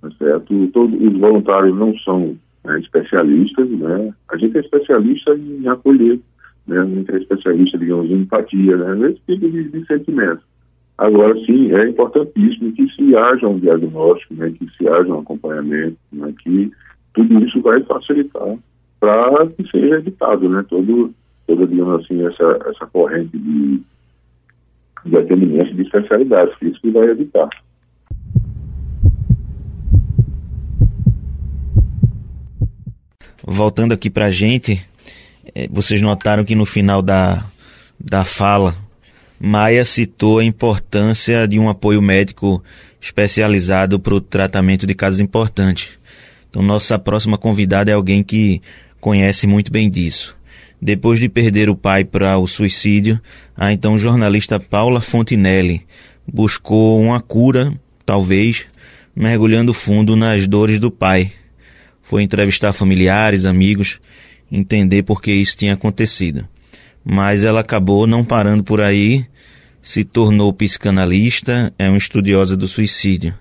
Tá 0.03 0.11
certo? 0.19 0.67
Todos 0.69 1.01
os 1.01 1.19
voluntários 1.19 1.77
não 1.79 1.97
são 1.99 2.37
é, 2.67 2.79
especialistas, 2.79 3.69
né? 3.71 4.13
A 4.31 4.37
gente 4.37 4.57
é 4.57 4.61
especialista 4.61 5.35
em 5.35 5.67
acolher 5.69 6.21
né, 6.67 6.83
entre 6.85 7.19
especialista, 7.19 7.79
digamos, 7.79 8.11
em 8.11 8.21
empatia, 8.21 8.77
né, 8.77 9.11
esse 9.11 9.21
tipo 9.27 9.51
de, 9.51 9.69
de 9.69 9.87
sentimento. 9.87 10.43
Agora, 10.97 11.35
sim, 11.45 11.73
é 11.73 11.89
importantíssimo 11.89 12.73
que 12.73 12.89
se 12.95 13.17
haja 13.17 13.49
um 13.49 13.59
diagnóstico, 13.59 14.35
né, 14.35 14.53
que 14.57 14.69
se 14.77 14.89
haja 14.89 15.13
um 15.13 15.21
acompanhamento, 15.21 15.97
né, 16.13 16.33
que 16.43 16.71
tudo 17.13 17.45
isso 17.45 17.61
vai 17.63 17.83
facilitar 17.83 18.57
para 19.01 19.47
que 19.49 19.69
seja 19.71 19.97
evitado, 19.97 20.49
né, 20.49 20.65
todo, 20.69 21.13
toda, 21.47 21.67
digamos 21.67 22.05
assim, 22.05 22.25
essa, 22.25 22.59
essa 22.71 22.87
corrente 22.87 23.37
de, 23.37 23.81
de 25.05 25.17
atendimento 25.17 25.75
de 25.75 25.83
especialidades, 25.83 26.57
que 26.59 26.67
isso 26.67 26.81
que 26.81 26.91
vai 26.91 27.09
evitar. 27.09 27.49
Voltando 33.47 33.93
aqui 33.93 34.09
para 34.09 34.27
a 34.27 34.31
gente, 34.31 34.87
vocês 35.71 36.01
notaram 36.01 36.45
que 36.45 36.55
no 36.55 36.67
final 36.67 37.01
da, 37.01 37.45
da 37.99 38.25
fala, 38.25 38.75
Maia 39.39 39.85
citou 39.85 40.39
a 40.39 40.45
importância 40.45 41.47
de 41.47 41.59
um 41.59 41.69
apoio 41.69 42.03
médico 42.03 42.63
especializado 43.01 44.01
para 44.01 44.15
o 44.15 44.21
tratamento 44.21 44.87
de 44.87 44.95
casos 44.95 45.21
importantes. 45.21 45.91
Então, 46.49 46.63
nossa 46.63 46.99
próxima 46.99 47.37
convidada 47.37 47.91
é 47.91 47.95
alguém 47.95 48.23
que 48.23 48.63
conhece 49.01 49.47
muito 49.47 49.71
bem 49.71 49.91
disso. 49.91 50.37
Depois 50.81 51.21
de 51.21 51.29
perder 51.29 51.69
o 51.69 51.77
pai 51.77 52.05
para 52.05 52.39
o 52.39 52.47
suicídio, 52.47 53.21
a 53.57 53.73
então 53.73 53.99
jornalista 53.99 54.59
Paula 54.59 55.01
Fontinelli 55.01 55.87
buscou 56.27 57.01
uma 57.01 57.21
cura, 57.21 57.73
talvez, 58.05 58.67
mergulhando 59.15 59.75
fundo 59.75 60.17
nas 60.17 60.49
dores 60.49 60.81
do 60.81 60.91
pai. 60.91 61.33
Foi 62.03 62.23
entrevistar 62.23 62.73
familiares, 62.73 63.45
amigos 63.45 64.01
entender 64.55 65.03
por 65.03 65.21
que 65.21 65.33
isso 65.33 65.57
tinha 65.57 65.75
acontecido. 65.75 66.47
Mas 67.05 67.43
ela 67.43 67.61
acabou 67.61 68.07
não 68.07 68.25
parando 68.25 68.63
por 68.63 68.81
aí, 68.81 69.27
se 69.83 70.05
tornou 70.05 70.53
psicanalista, 70.53 71.75
é 71.79 71.89
uma 71.89 71.99
estudiosa 71.99 72.57
do 72.57 72.69
suicídio. 72.69 73.35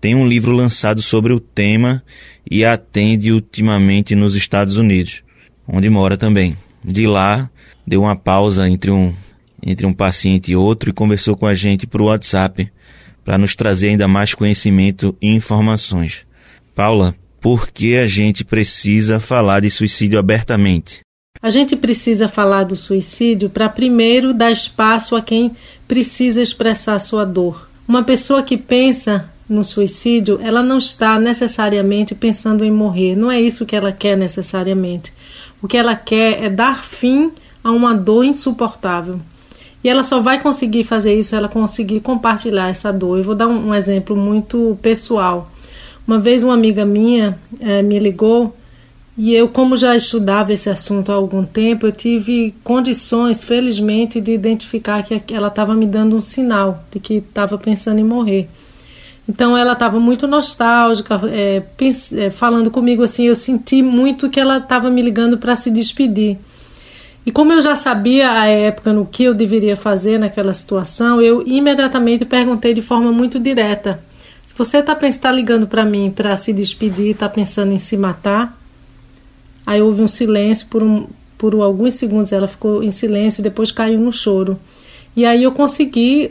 Tem 0.00 0.14
um 0.14 0.26
livro 0.26 0.52
lançado 0.52 1.02
sobre 1.02 1.32
o 1.32 1.40
tema 1.40 2.02
e 2.48 2.64
atende 2.64 3.32
ultimamente 3.32 4.14
nos 4.14 4.36
Estados 4.36 4.76
Unidos, 4.76 5.22
onde 5.66 5.90
mora 5.90 6.16
também. 6.16 6.56
De 6.84 7.06
lá, 7.06 7.50
deu 7.86 8.02
uma 8.02 8.14
pausa 8.14 8.68
entre 8.68 8.90
um, 8.90 9.12
entre 9.62 9.84
um 9.84 9.92
paciente 9.92 10.52
e 10.52 10.56
outro 10.56 10.90
e 10.90 10.92
conversou 10.92 11.36
com 11.36 11.46
a 11.46 11.54
gente 11.54 11.86
por 11.86 12.00
WhatsApp 12.02 12.70
para 13.24 13.36
nos 13.36 13.56
trazer 13.56 13.88
ainda 13.88 14.06
mais 14.06 14.32
conhecimento 14.32 15.16
e 15.20 15.34
informações. 15.34 16.24
Paula, 16.74 17.16
por 17.46 17.70
que 17.70 17.96
a 17.96 18.08
gente 18.08 18.44
precisa 18.44 19.20
falar 19.20 19.60
de 19.60 19.70
suicídio 19.70 20.18
abertamente? 20.18 21.02
A 21.40 21.48
gente 21.48 21.76
precisa 21.76 22.26
falar 22.26 22.64
do 22.64 22.74
suicídio 22.74 23.48
para 23.48 23.68
primeiro 23.68 24.34
dar 24.34 24.50
espaço 24.50 25.14
a 25.14 25.22
quem 25.22 25.52
precisa 25.86 26.42
expressar 26.42 26.98
sua 26.98 27.24
dor. 27.24 27.70
Uma 27.86 28.02
pessoa 28.02 28.42
que 28.42 28.56
pensa 28.56 29.30
no 29.48 29.62
suicídio, 29.62 30.40
ela 30.42 30.60
não 30.60 30.78
está 30.78 31.20
necessariamente 31.20 32.16
pensando 32.16 32.64
em 32.64 32.70
morrer. 32.72 33.16
Não 33.16 33.30
é 33.30 33.40
isso 33.40 33.64
que 33.64 33.76
ela 33.76 33.92
quer 33.92 34.16
necessariamente. 34.16 35.12
O 35.62 35.68
que 35.68 35.76
ela 35.76 35.94
quer 35.94 36.42
é 36.42 36.50
dar 36.50 36.84
fim 36.84 37.30
a 37.62 37.70
uma 37.70 37.94
dor 37.94 38.24
insuportável. 38.24 39.20
E 39.84 39.88
ela 39.88 40.02
só 40.02 40.20
vai 40.20 40.42
conseguir 40.42 40.82
fazer 40.82 41.16
isso 41.16 41.28
se 41.28 41.36
ela 41.36 41.48
conseguir 41.48 42.00
compartilhar 42.00 42.70
essa 42.70 42.92
dor. 42.92 43.18
Eu 43.18 43.22
vou 43.22 43.36
dar 43.36 43.46
um, 43.46 43.68
um 43.68 43.74
exemplo 43.74 44.16
muito 44.16 44.76
pessoal. 44.82 45.48
Uma 46.06 46.18
vez 46.18 46.44
uma 46.44 46.54
amiga 46.54 46.84
minha 46.84 47.38
é, 47.60 47.82
me 47.82 47.98
ligou 47.98 48.54
e 49.18 49.34
eu, 49.34 49.48
como 49.48 49.78
já 49.78 49.96
estudava 49.96 50.52
esse 50.52 50.68
assunto 50.68 51.10
há 51.10 51.14
algum 51.14 51.42
tempo, 51.42 51.86
eu 51.86 51.92
tive 51.92 52.54
condições, 52.62 53.42
felizmente, 53.42 54.20
de 54.20 54.32
identificar 54.32 55.02
que 55.02 55.34
ela 55.34 55.48
estava 55.48 55.74
me 55.74 55.86
dando 55.86 56.14
um 56.14 56.20
sinal 56.20 56.84
de 56.92 57.00
que 57.00 57.14
estava 57.14 57.56
pensando 57.56 57.98
em 57.98 58.04
morrer. 58.04 58.46
Então 59.26 59.56
ela 59.56 59.72
estava 59.72 59.98
muito 59.98 60.28
nostálgica, 60.28 61.18
é, 61.32 61.62
é, 62.14 62.30
falando 62.30 62.70
comigo 62.70 63.02
assim. 63.02 63.24
Eu 63.24 63.34
senti 63.34 63.82
muito 63.82 64.28
que 64.28 64.38
ela 64.38 64.58
estava 64.58 64.90
me 64.90 65.00
ligando 65.00 65.38
para 65.38 65.56
se 65.56 65.70
despedir. 65.70 66.38
E 67.24 67.32
como 67.32 67.52
eu 67.54 67.60
já 67.60 67.74
sabia 67.74 68.30
à 68.30 68.46
época 68.46 68.92
no 68.92 69.06
que 69.06 69.24
eu 69.24 69.34
deveria 69.34 69.76
fazer 69.76 70.18
naquela 70.18 70.52
situação, 70.52 71.20
eu 71.20 71.42
imediatamente 71.44 72.24
perguntei 72.24 72.74
de 72.74 72.82
forma 72.82 73.10
muito 73.10 73.40
direta 73.40 73.98
você 74.56 74.78
está 74.78 74.94
tá 74.94 75.32
ligando 75.32 75.66
para 75.66 75.84
mim 75.84 76.10
para 76.10 76.36
se 76.36 76.52
despedir, 76.52 77.10
está 77.10 77.28
pensando 77.28 77.72
em 77.72 77.78
se 77.78 77.96
matar? 77.96 78.58
Aí 79.66 79.82
houve 79.82 80.00
um 80.00 80.08
silêncio 80.08 80.66
por, 80.68 80.82
um, 80.82 81.06
por 81.36 81.54
alguns 81.54 81.94
segundos, 81.94 82.32
ela 82.32 82.46
ficou 82.46 82.82
em 82.82 82.92
silêncio 82.92 83.42
depois 83.42 83.70
caiu 83.70 84.00
no 84.00 84.12
choro. 84.12 84.58
E 85.14 85.26
aí 85.26 85.42
eu 85.42 85.52
consegui 85.52 86.30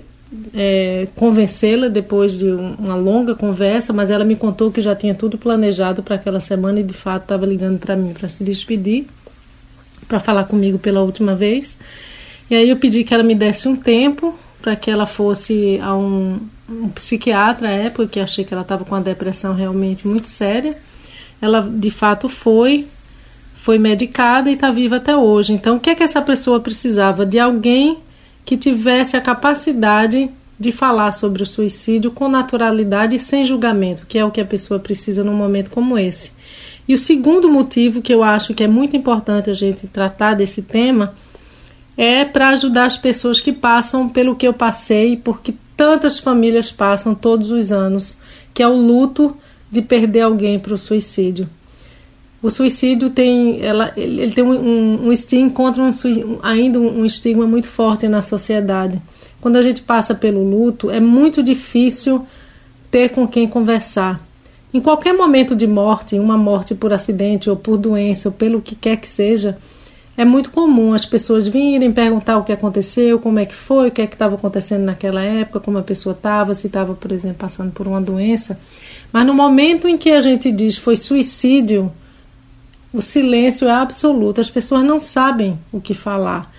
é, 0.53 1.07
convencê-la 1.15 1.87
depois 1.87 2.37
de 2.37 2.45
uma 2.45 2.95
longa 2.95 3.35
conversa, 3.35 3.93
mas 3.93 4.09
ela 4.09 4.23
me 4.23 4.35
contou 4.35 4.71
que 4.71 4.81
já 4.81 4.95
tinha 4.95 5.13
tudo 5.13 5.37
planejado 5.37 6.01
para 6.01 6.15
aquela 6.15 6.39
semana 6.39 6.79
e 6.79 6.83
de 6.83 6.93
fato 6.93 7.23
estava 7.23 7.45
ligando 7.45 7.77
para 7.77 7.95
mim 7.95 8.13
para 8.13 8.27
se 8.27 8.43
despedir, 8.43 9.05
para 10.07 10.19
falar 10.19 10.45
comigo 10.45 10.79
pela 10.79 11.01
última 11.01 11.35
vez. 11.35 11.77
E 12.49 12.55
aí 12.55 12.69
eu 12.69 12.77
pedi 12.77 13.03
que 13.03 13.13
ela 13.13 13.23
me 13.23 13.35
desse 13.35 13.67
um 13.67 13.75
tempo 13.75 14.33
para 14.61 14.75
que 14.75 14.89
ela 14.89 15.05
fosse 15.05 15.79
a 15.81 15.95
um 15.95 16.39
um 16.69 16.89
psiquiatra 16.89 17.67
à 17.67 17.71
época, 17.71 18.07
que 18.07 18.19
achei 18.19 18.43
que 18.43 18.53
ela 18.53 18.63
estava 18.63 18.83
com 18.83 18.95
uma 18.95 19.01
depressão 19.01 19.53
realmente 19.53 20.07
muito 20.07 20.27
séria. 20.27 20.75
Ela 21.41 21.61
de 21.61 21.91
fato 21.91 22.27
foi, 22.27 22.87
foi 23.55 23.77
medicada 23.77 24.49
e 24.49 24.53
está 24.53 24.71
viva 24.71 24.97
até 24.97 25.15
hoje. 25.15 25.53
Então, 25.53 25.77
o 25.77 25.79
que 25.79 25.89
é 25.89 25.95
que 25.95 26.03
essa 26.03 26.21
pessoa 26.21 26.59
precisava? 26.59 27.25
De 27.25 27.39
alguém 27.39 27.99
que 28.43 28.57
tivesse 28.57 29.17
a 29.17 29.21
capacidade 29.21 30.29
de 30.57 30.71
falar 30.71 31.11
sobre 31.11 31.43
o 31.43 31.45
suicídio 31.45 32.11
com 32.11 32.29
naturalidade 32.29 33.15
e 33.15 33.19
sem 33.19 33.43
julgamento, 33.43 34.05
que 34.07 34.17
é 34.17 34.23
o 34.23 34.31
que 34.31 34.39
a 34.39 34.45
pessoa 34.45 34.79
precisa 34.79 35.23
num 35.23 35.33
momento 35.33 35.69
como 35.69 35.97
esse. 35.97 36.31
E 36.87 36.93
o 36.93 36.99
segundo 36.99 37.49
motivo 37.49 38.01
que 38.01 38.13
eu 38.13 38.23
acho 38.23 38.53
que 38.53 38.63
é 38.63 38.67
muito 38.67 38.95
importante 38.95 39.49
a 39.49 39.53
gente 39.53 39.87
tratar 39.87 40.35
desse 40.35 40.61
tema 40.61 41.13
é 41.97 42.23
para 42.23 42.49
ajudar 42.49 42.85
as 42.85 42.97
pessoas 42.97 43.39
que 43.39 43.51
passam 43.51 44.07
pelo 44.07 44.35
que 44.35 44.47
eu 44.47 44.53
passei, 44.53 45.17
porque 45.17 45.53
tantas 45.75 46.19
famílias 46.19 46.71
passam 46.71 47.13
todos 47.13 47.51
os 47.51 47.71
anos, 47.71 48.17
que 48.53 48.63
é 48.63 48.67
o 48.67 48.75
luto 48.75 49.35
de 49.69 49.81
perder 49.81 50.21
alguém 50.21 50.59
para 50.59 50.73
o 50.73 50.77
suicídio. 50.77 51.49
O 52.41 52.49
suicídio 52.49 53.09
tem, 53.09 53.59
ela, 53.65 53.91
ele 53.97 54.31
tem 54.31 54.43
um, 54.43 54.51
um, 54.51 55.09
um 55.09 55.13
encontra 55.33 55.81
um, 55.81 55.91
ainda 56.43 56.79
um 56.79 57.03
estigma 57.03 57.47
muito 57.47 57.67
forte 57.67 58.07
na 58.07 58.21
sociedade. 58.21 59.01
Quando 59.41 59.55
a 59.57 59.61
gente 59.61 59.81
passa 59.81 60.13
pelo 60.13 60.47
luto, 60.47 60.91
é 60.91 60.99
muito 60.99 61.41
difícil 61.41 62.25
ter 62.91 63.09
com 63.09 63.27
quem 63.27 63.47
conversar. 63.47 64.23
Em 64.73 64.79
qualquer 64.79 65.13
momento 65.13 65.55
de 65.55 65.65
morte, 65.65 66.19
uma 66.19 66.37
morte 66.37 66.75
por 66.75 66.93
acidente 66.93 67.49
ou 67.49 67.55
por 67.55 67.77
doença 67.77 68.29
ou 68.29 68.33
pelo 68.33 68.61
que 68.61 68.75
quer 68.75 68.97
que 68.97 69.07
seja, 69.07 69.57
é 70.17 70.23
muito 70.23 70.51
comum 70.51 70.93
as 70.93 71.05
pessoas 71.05 71.47
virem 71.47 71.91
perguntar 71.91 72.37
o 72.37 72.43
que 72.43 72.51
aconteceu, 72.51 73.19
como 73.19 73.39
é 73.39 73.45
que 73.45 73.55
foi, 73.55 73.89
o 73.89 73.91
que 73.91 74.01
é 74.01 74.07
que 74.07 74.15
estava 74.15 74.35
acontecendo 74.35 74.83
naquela 74.83 75.21
época, 75.21 75.59
como 75.59 75.77
a 75.77 75.83
pessoa 75.83 76.13
estava, 76.13 76.53
se 76.53 76.67
estava, 76.67 76.93
por 76.93 77.11
exemplo, 77.11 77.37
passando 77.39 77.71
por 77.71 77.87
uma 77.87 78.01
doença. 78.01 78.59
Mas 79.11 79.25
no 79.25 79.33
momento 79.33 79.87
em 79.87 79.97
que 79.97 80.11
a 80.11 80.21
gente 80.21 80.51
diz 80.51 80.77
foi 80.77 80.95
suicídio, 80.95 81.91
o 82.93 83.01
silêncio 83.01 83.67
é 83.67 83.71
absoluto, 83.71 84.39
as 84.39 84.49
pessoas 84.49 84.83
não 84.83 84.99
sabem 84.99 85.59
o 85.71 85.81
que 85.81 85.93
falar 85.93 86.51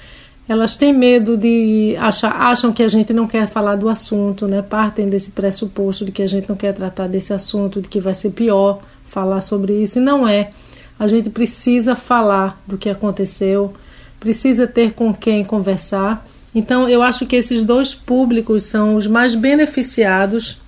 elas 0.48 0.76
têm 0.76 0.92
medo 0.92 1.36
de 1.36 1.96
achar, 1.98 2.30
acham 2.30 2.72
que 2.72 2.82
a 2.82 2.88
gente 2.88 3.12
não 3.12 3.26
quer 3.26 3.48
falar 3.48 3.74
do 3.74 3.88
assunto, 3.88 4.46
né? 4.46 4.62
Partem 4.62 5.06
desse 5.06 5.30
pressuposto 5.30 6.04
de 6.04 6.12
que 6.12 6.22
a 6.22 6.26
gente 6.26 6.48
não 6.48 6.54
quer 6.54 6.72
tratar 6.72 7.08
desse 7.08 7.32
assunto, 7.32 7.82
de 7.82 7.88
que 7.88 7.98
vai 7.98 8.14
ser 8.14 8.30
pior 8.30 8.80
falar 9.04 9.40
sobre 9.40 9.82
isso, 9.82 9.98
e 9.98 10.00
não 10.00 10.26
é. 10.26 10.50
A 10.98 11.06
gente 11.06 11.30
precisa 11.30 11.94
falar 11.94 12.60
do 12.66 12.78
que 12.78 12.88
aconteceu, 12.88 13.74
precisa 14.18 14.66
ter 14.66 14.92
com 14.92 15.12
quem 15.12 15.44
conversar. 15.44 16.26
Então, 16.54 16.88
eu 16.88 17.02
acho 17.02 17.26
que 17.26 17.36
esses 17.36 17.62
dois 17.62 17.94
públicos 17.94 18.64
são 18.64 18.96
os 18.96 19.06
mais 19.06 19.34
beneficiados 19.34 20.58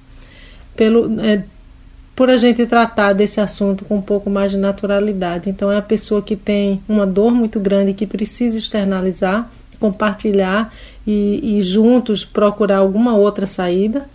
pelo, 0.77 1.21
é, 1.21 1.45
por 2.15 2.29
a 2.29 2.37
gente 2.37 2.67
tratar 2.67 3.15
desse 3.15 3.41
assunto 3.41 3.85
com 3.85 3.97
um 3.97 4.03
pouco 4.03 4.29
mais 4.29 4.51
de 4.51 4.59
naturalidade. 4.59 5.49
Então, 5.49 5.73
é 5.73 5.79
a 5.79 5.83
pessoa 5.83 6.21
que 6.21 6.37
tem 6.37 6.83
uma 6.89 7.07
dor 7.07 7.33
muito 7.33 7.59
grande 7.59 7.95
que 7.95 8.07
precisa 8.07 8.59
externalizar 8.59 9.51
compartilhar 9.79 10.73
e, 11.07 11.57
e 11.57 11.61
juntos 11.61 12.25
procurar 12.25 12.79
alguma 12.79 13.15
outra 13.15 13.47
saída. 13.47 14.09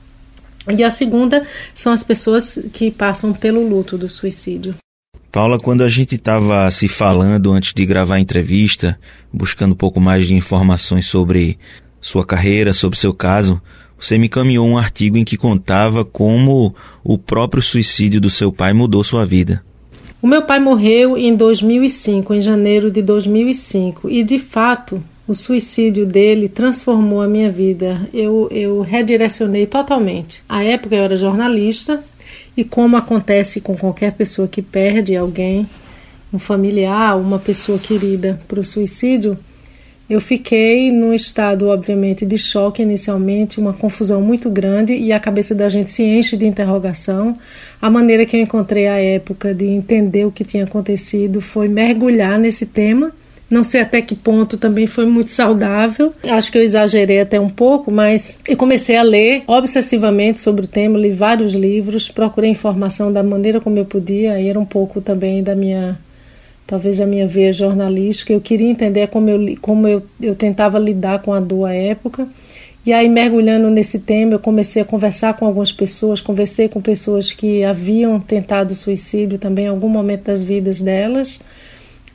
E 0.67 0.83
a 0.83 0.91
segunda 0.91 1.45
são 1.75 1.91
as 1.91 2.03
pessoas 2.03 2.57
que 2.73 2.89
passam 2.91 3.33
pelo 3.33 3.67
luto 3.67 3.97
do 3.97 4.09
suicídio. 4.09 4.75
Paula, 5.33 5.57
quando 5.57 5.83
a 5.83 5.89
gente 5.89 6.13
estava 6.13 6.69
se 6.69 6.87
falando 6.87 7.51
antes 7.51 7.73
de 7.73 7.83
gravar 7.87 8.17
a 8.17 8.19
entrevista, 8.19 8.99
buscando 9.33 9.71
um 9.71 9.75
pouco 9.75 9.99
mais 9.99 10.27
de 10.27 10.35
informações 10.35 11.07
sobre 11.07 11.57
sua 11.99 12.23
carreira, 12.23 12.71
sobre 12.71 12.99
seu 12.99 13.15
caso, 13.15 13.59
você 13.99 14.15
me 14.19 14.27
encaminhou 14.27 14.67
um 14.67 14.77
artigo 14.77 15.17
em 15.17 15.23
que 15.23 15.35
contava 15.35 16.05
como 16.05 16.75
o 17.03 17.17
próprio 17.17 17.63
suicídio 17.63 18.21
do 18.21 18.29
seu 18.29 18.51
pai 18.51 18.73
mudou 18.73 19.03
sua 19.03 19.25
vida. 19.25 19.63
O 20.21 20.27
meu 20.27 20.43
pai 20.43 20.59
morreu 20.59 21.17
em 21.17 21.35
2005, 21.35 22.31
em 22.35 22.39
janeiro 22.39 22.91
de 22.91 23.01
2005, 23.01 24.11
e 24.11 24.23
de 24.23 24.37
fato 24.37 25.03
o 25.27 25.33
suicídio 25.33 26.05
dele 26.05 26.47
transformou 26.47 27.23
a 27.23 27.27
minha 27.27 27.49
vida. 27.49 28.07
Eu, 28.13 28.47
eu 28.51 28.81
redirecionei 28.81 29.65
totalmente. 29.65 30.43
À 30.47 30.63
época 30.63 30.95
eu 30.95 31.01
era 31.01 31.17
jornalista 31.17 32.03
e 32.55 32.63
como 32.63 32.95
acontece 32.97 33.59
com 33.59 33.75
qualquer 33.75 34.13
pessoa 34.13 34.47
que 34.47 34.61
perde 34.61 35.15
alguém, 35.15 35.67
um 36.33 36.39
familiar, 36.39 37.17
uma 37.17 37.39
pessoa 37.39 37.77
querida 37.77 38.39
para 38.47 38.59
o 38.59 38.65
suicídio, 38.65 39.37
eu 40.09 40.19
fiquei 40.19 40.91
num 40.91 41.13
estado, 41.13 41.67
obviamente, 41.67 42.25
de 42.25 42.37
choque 42.37 42.81
inicialmente, 42.81 43.59
uma 43.59 43.73
confusão 43.73 44.21
muito 44.21 44.49
grande 44.49 44.93
e 44.93 45.13
a 45.13 45.19
cabeça 45.19 45.55
da 45.55 45.69
gente 45.69 45.91
se 45.91 46.03
enche 46.03 46.35
de 46.35 46.45
interrogação. 46.45 47.37
A 47.81 47.89
maneira 47.89 48.25
que 48.25 48.35
eu 48.35 48.41
encontrei 48.41 48.87
à 48.87 48.97
época 48.97 49.53
de 49.53 49.65
entender 49.65 50.25
o 50.25 50.31
que 50.31 50.43
tinha 50.43 50.65
acontecido 50.65 51.39
foi 51.39 51.67
mergulhar 51.67 52.37
nesse 52.37 52.65
tema 52.65 53.11
não 53.49 53.63
sei 53.63 53.81
até 53.81 54.01
que 54.01 54.15
ponto 54.15 54.57
também 54.57 54.87
foi 54.87 55.05
muito 55.05 55.31
saudável. 55.31 56.13
Acho 56.23 56.51
que 56.51 56.57
eu 56.57 56.63
exagerei 56.63 57.21
até 57.21 57.39
um 57.39 57.49
pouco, 57.49 57.91
mas 57.91 58.39
eu 58.47 58.57
comecei 58.57 58.95
a 58.97 59.03
ler 59.03 59.43
obsessivamente 59.47 60.39
sobre 60.39 60.65
o 60.65 60.67
tema, 60.67 60.97
li 60.97 61.11
vários 61.11 61.53
livros, 61.53 62.09
procurei 62.09 62.49
informação 62.49 63.11
da 63.13 63.21
maneira 63.21 63.61
como 63.61 63.77
eu 63.77 63.85
podia, 63.85 64.39
e 64.39 64.47
era 64.47 64.59
um 64.59 64.65
pouco 64.65 65.01
também 65.01 65.43
da 65.43 65.55
minha 65.55 65.97
talvez 66.65 66.97
da 66.97 67.05
minha 67.05 67.27
veia 67.27 67.53
jornalística. 67.53 68.33
Eu 68.33 68.41
queria 68.41 68.69
entender 68.69 69.07
como 69.07 69.29
eu, 69.29 69.57
como 69.61 69.87
eu, 69.87 70.01
eu 70.21 70.33
tentava 70.33 70.79
lidar 70.79 71.21
com 71.21 71.33
a 71.33 71.39
dor 71.39 71.65
à 71.65 71.73
época. 71.73 72.27
E 72.85 72.91
aí, 72.91 73.07
mergulhando 73.07 73.69
nesse 73.69 73.99
tema, 73.99 74.33
eu 74.33 74.39
comecei 74.39 74.81
a 74.81 74.85
conversar 74.85 75.35
com 75.35 75.45
algumas 75.45 75.71
pessoas, 75.71 76.19
conversei 76.19 76.67
com 76.67 76.81
pessoas 76.81 77.31
que 77.31 77.63
haviam 77.63 78.19
tentado 78.19 78.75
suicídio 78.75 79.37
também 79.37 79.65
em 79.65 79.69
algum 79.69 79.87
momento 79.87 80.23
das 80.23 80.41
vidas 80.41 80.81
delas. 80.81 81.39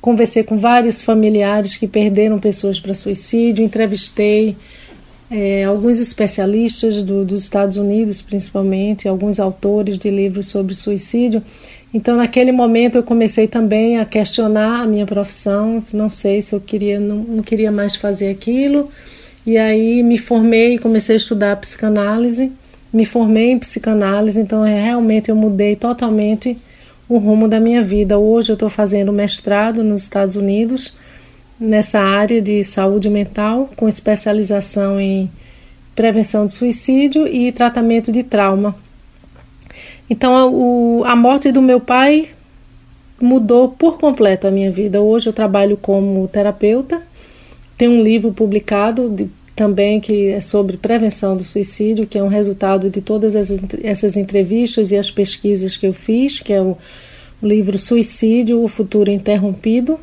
Conversei 0.00 0.42
com 0.42 0.56
vários 0.56 1.02
familiares 1.02 1.76
que 1.76 1.88
perderam 1.88 2.38
pessoas 2.38 2.78
para 2.78 2.94
suicídio, 2.94 3.64
entrevistei 3.64 4.56
é, 5.30 5.64
alguns 5.64 5.98
especialistas 5.98 7.02
do, 7.02 7.24
dos 7.24 7.42
Estados 7.42 7.76
Unidos, 7.76 8.22
principalmente, 8.22 9.08
alguns 9.08 9.38
autores 9.38 9.98
de 9.98 10.10
livros 10.10 10.48
sobre 10.48 10.74
suicídio. 10.74 11.42
Então, 11.92 12.16
naquele 12.16 12.52
momento, 12.52 12.96
eu 12.96 13.02
comecei 13.02 13.48
também 13.48 13.98
a 13.98 14.04
questionar 14.04 14.82
a 14.82 14.86
minha 14.86 15.06
profissão. 15.06 15.82
Não 15.92 16.10
sei 16.10 16.42
se 16.42 16.54
eu 16.54 16.60
queria, 16.60 17.00
não, 17.00 17.16
não 17.16 17.42
queria 17.42 17.72
mais 17.72 17.96
fazer 17.96 18.30
aquilo. 18.30 18.90
E 19.46 19.56
aí 19.56 20.02
me 20.02 20.18
formei 20.18 20.74
e 20.74 20.78
comecei 20.78 21.16
a 21.16 21.18
estudar 21.18 21.56
psicanálise. 21.56 22.52
Me 22.92 23.04
formei 23.04 23.50
em 23.50 23.58
psicanálise, 23.58 24.40
então 24.40 24.64
é, 24.64 24.82
realmente 24.82 25.30
eu 25.30 25.36
mudei 25.36 25.76
totalmente 25.76 26.56
o 27.08 27.18
rumo 27.18 27.48
da 27.48 27.58
minha 27.58 27.82
vida. 27.82 28.18
Hoje 28.18 28.50
eu 28.50 28.54
estou 28.54 28.68
fazendo 28.68 29.12
mestrado 29.12 29.82
nos 29.82 30.02
Estados 30.02 30.36
Unidos 30.36 30.96
nessa 31.58 32.00
área 32.00 32.40
de 32.40 32.62
saúde 32.62 33.08
mental, 33.08 33.70
com 33.74 33.88
especialização 33.88 35.00
em 35.00 35.30
prevenção 35.94 36.46
de 36.46 36.52
suicídio 36.52 37.26
e 37.26 37.50
tratamento 37.50 38.12
de 38.12 38.22
trauma. 38.22 38.76
Então, 40.08 40.36
a, 40.36 40.46
o, 40.46 41.02
a 41.04 41.16
morte 41.16 41.50
do 41.50 41.60
meu 41.60 41.80
pai 41.80 42.28
mudou 43.20 43.68
por 43.70 43.98
completo 43.98 44.46
a 44.46 44.50
minha 44.50 44.70
vida. 44.70 45.00
Hoje 45.00 45.28
eu 45.28 45.32
trabalho 45.32 45.76
como 45.76 46.28
terapeuta. 46.28 47.02
Tem 47.76 47.88
um 47.88 48.02
livro 48.02 48.32
publicado 48.32 49.08
de, 49.08 49.28
também 49.58 49.98
que 49.98 50.28
é 50.28 50.40
sobre 50.40 50.76
prevenção 50.76 51.36
do 51.36 51.42
suicídio, 51.42 52.06
que 52.06 52.16
é 52.16 52.22
um 52.22 52.28
resultado 52.28 52.88
de 52.88 53.00
todas 53.00 53.34
essas 53.34 54.16
entrevistas 54.16 54.92
e 54.92 54.96
as 54.96 55.10
pesquisas 55.10 55.76
que 55.76 55.84
eu 55.84 55.92
fiz, 55.92 56.38
que 56.38 56.52
é 56.52 56.62
o, 56.62 56.78
o 57.42 57.46
livro 57.46 57.76
Suicídio, 57.76 58.62
o 58.62 58.68
Futuro 58.68 59.10
Interrompido, 59.10 59.98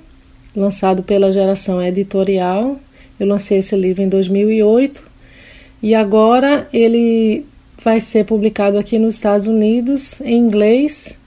lançado 0.53 1.03
pela 1.03 1.31
Geração 1.31 1.81
Editorial. 1.81 2.77
Eu 3.17 3.27
lancei 3.27 3.59
esse 3.59 3.77
livro 3.77 4.03
em 4.03 4.09
2008 4.09 5.01
e 5.81 5.95
agora 5.95 6.67
ele 6.73 7.45
vai 7.81 8.01
ser 8.01 8.25
publicado 8.25 8.77
aqui 8.77 8.99
nos 8.99 9.15
Estados 9.15 9.47
Unidos 9.47 10.19
em 10.19 10.37
inglês 10.37 11.17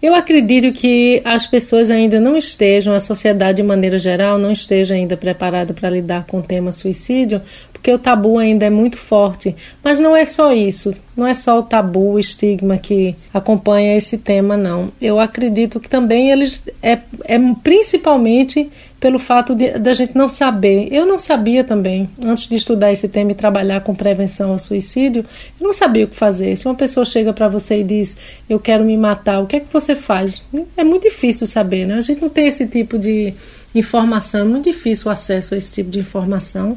Eu 0.00 0.14
acredito 0.14 0.72
que 0.72 1.20
as 1.24 1.44
pessoas 1.44 1.90
ainda 1.90 2.20
não 2.20 2.36
estejam, 2.36 2.94
a 2.94 3.00
sociedade 3.00 3.56
de 3.56 3.64
maneira 3.64 3.98
geral 3.98 4.38
não 4.38 4.52
esteja 4.52 4.94
ainda 4.94 5.16
preparada 5.16 5.74
para 5.74 5.90
lidar 5.90 6.24
com 6.24 6.38
o 6.38 6.42
tema 6.42 6.70
suicídio, 6.70 7.42
porque 7.78 7.92
o 7.92 7.98
tabu 7.98 8.38
ainda 8.38 8.66
é 8.66 8.70
muito 8.70 8.98
forte. 8.98 9.54
Mas 9.82 9.98
não 9.98 10.14
é 10.14 10.24
só 10.24 10.52
isso, 10.52 10.94
não 11.16 11.26
é 11.26 11.34
só 11.34 11.58
o 11.58 11.62
tabu, 11.62 12.12
o 12.12 12.18
estigma 12.18 12.76
que 12.76 13.14
acompanha 13.32 13.96
esse 13.96 14.18
tema, 14.18 14.56
não. 14.56 14.92
Eu 15.00 15.18
acredito 15.18 15.80
que 15.80 15.88
também 15.88 16.30
eles 16.30 16.64
é, 16.82 16.98
é 17.24 17.38
principalmente 17.62 18.68
pelo 18.98 19.18
fato 19.20 19.54
da 19.54 19.92
gente 19.94 20.16
não 20.16 20.28
saber. 20.28 20.88
Eu 20.90 21.06
não 21.06 21.20
sabia 21.20 21.62
também, 21.62 22.10
antes 22.24 22.48
de 22.48 22.56
estudar 22.56 22.92
esse 22.92 23.08
tema 23.08 23.30
e 23.30 23.34
trabalhar 23.34 23.80
com 23.82 23.94
prevenção 23.94 24.50
ao 24.50 24.58
suicídio, 24.58 25.24
eu 25.60 25.66
não 25.66 25.72
sabia 25.72 26.04
o 26.04 26.08
que 26.08 26.16
fazer. 26.16 26.56
Se 26.56 26.66
uma 26.66 26.74
pessoa 26.74 27.06
chega 27.06 27.32
para 27.32 27.46
você 27.46 27.80
e 27.80 27.84
diz, 27.84 28.16
eu 28.50 28.58
quero 28.58 28.84
me 28.84 28.96
matar, 28.96 29.40
o 29.40 29.46
que 29.46 29.56
é 29.56 29.60
que 29.60 29.72
você 29.72 29.94
faz? 29.94 30.44
É 30.76 30.82
muito 30.82 31.04
difícil 31.04 31.46
saber, 31.46 31.86
né? 31.86 31.94
A 31.94 32.00
gente 32.00 32.20
não 32.20 32.28
tem 32.28 32.48
esse 32.48 32.66
tipo 32.66 32.98
de 32.98 33.32
informação, 33.72 34.40
é 34.40 34.44
muito 34.44 34.64
difícil 34.64 35.06
o 35.06 35.10
acesso 35.10 35.54
a 35.54 35.56
esse 35.56 35.70
tipo 35.70 35.90
de 35.90 36.00
informação. 36.00 36.76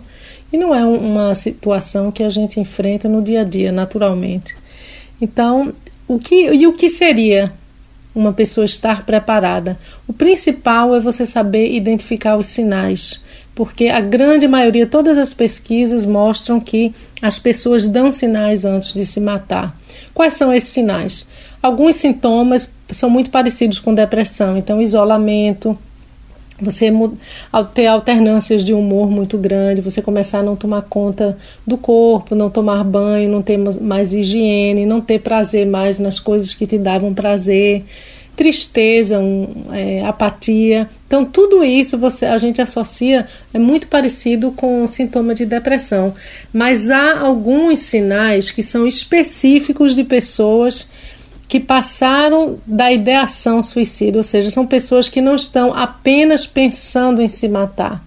E 0.52 0.58
não 0.58 0.76
é 0.76 0.86
uma 0.86 1.34
situação 1.34 2.12
que 2.12 2.24
a 2.24 2.30
gente 2.30 2.60
enfrenta 2.60 3.08
no 3.08 3.22
dia 3.22 3.42
a 3.42 3.44
dia, 3.44 3.72
naturalmente. 3.72 4.56
Então, 5.22 5.74
o 6.08 6.20
que, 6.20 6.54
e 6.54 6.68
o 6.68 6.74
que 6.74 6.90
seria 6.90 7.54
uma 8.14 8.34
pessoa 8.34 8.66
estar 8.66 9.06
preparada? 9.06 9.78
O 10.08 10.12
principal 10.12 10.96
é 10.96 11.00
você 11.00 11.26
saber 11.26 11.72
identificar 11.72 12.36
os 12.36 12.48
sinais, 12.48 13.22
porque 13.56 13.88
a 13.88 14.02
grande 14.02 14.48
maioria, 14.48 14.86
todas 14.86 15.18
as 15.18 15.34
pesquisas 15.34 16.06
mostram 16.06 16.60
que 16.60 16.94
as 17.22 17.40
pessoas 17.40 17.88
dão 17.88 18.12
sinais 18.12 18.66
antes 18.66 18.94
de 18.94 19.06
se 19.06 19.22
matar. 19.22 19.78
Quais 20.14 20.34
são 20.34 20.52
esses 20.54 20.70
sinais? 20.70 21.30
Alguns 21.62 21.96
sintomas 21.96 22.74
são 22.90 23.10
muito 23.10 23.30
parecidos 23.30 23.80
com 23.80 23.94
depressão, 23.94 24.58
então 24.58 24.82
isolamento, 24.82 25.78
você 26.60 26.92
ter 27.74 27.88
alternâncias 27.88 28.64
de 28.64 28.74
humor 28.74 29.10
muito 29.10 29.38
grande, 29.38 29.82
você 29.82 30.02
começar 30.02 30.40
a 30.40 30.44
não 30.44 30.56
tomar 30.56 30.84
conta 30.84 31.38
do 31.66 31.78
corpo, 31.78 32.36
não 32.36 32.50
tomar 32.50 32.84
banho, 32.84 33.30
não 33.30 33.42
ter 33.42 33.58
mais 33.58 34.14
higiene, 34.14 34.86
não 34.86 35.02
ter 35.02 35.20
prazer 35.20 35.66
mais 35.66 35.98
nas 35.98 36.20
coisas 36.20 36.54
que 36.54 36.68
te 36.68 36.78
davam 36.78 37.14
prazer, 37.14 37.84
tristeza, 38.36 39.20
um, 39.20 39.66
é, 39.72 40.04
apatia. 40.06 40.90
Então 41.08 41.26
tudo 41.26 41.64
isso 41.64 41.98
você 41.98 42.26
a 42.26 42.38
gente 42.38 42.62
associa 42.62 43.28
é 43.54 43.60
muito 43.60 43.88
parecido 43.88 44.52
com 44.52 44.88
sintoma 44.88 45.34
de 45.34 45.46
depressão, 45.46 46.14
mas 46.54 46.90
há 46.90 47.20
alguns 47.20 47.80
sinais 47.80 48.50
que 48.50 48.64
são 48.64 48.88
específicos 48.88 49.94
de 49.94 50.04
pessoas 50.04 50.90
que 51.52 51.60
passaram 51.60 52.60
da 52.66 52.90
ideação 52.94 53.62
suicida, 53.62 54.18
ou 54.18 54.24
seja, 54.24 54.50
são 54.50 54.66
pessoas 54.66 55.10
que 55.10 55.20
não 55.20 55.36
estão 55.36 55.74
apenas 55.74 56.48
pensando 56.48 57.22
em 57.22 57.28
se 57.28 57.50
matar, 57.50 58.02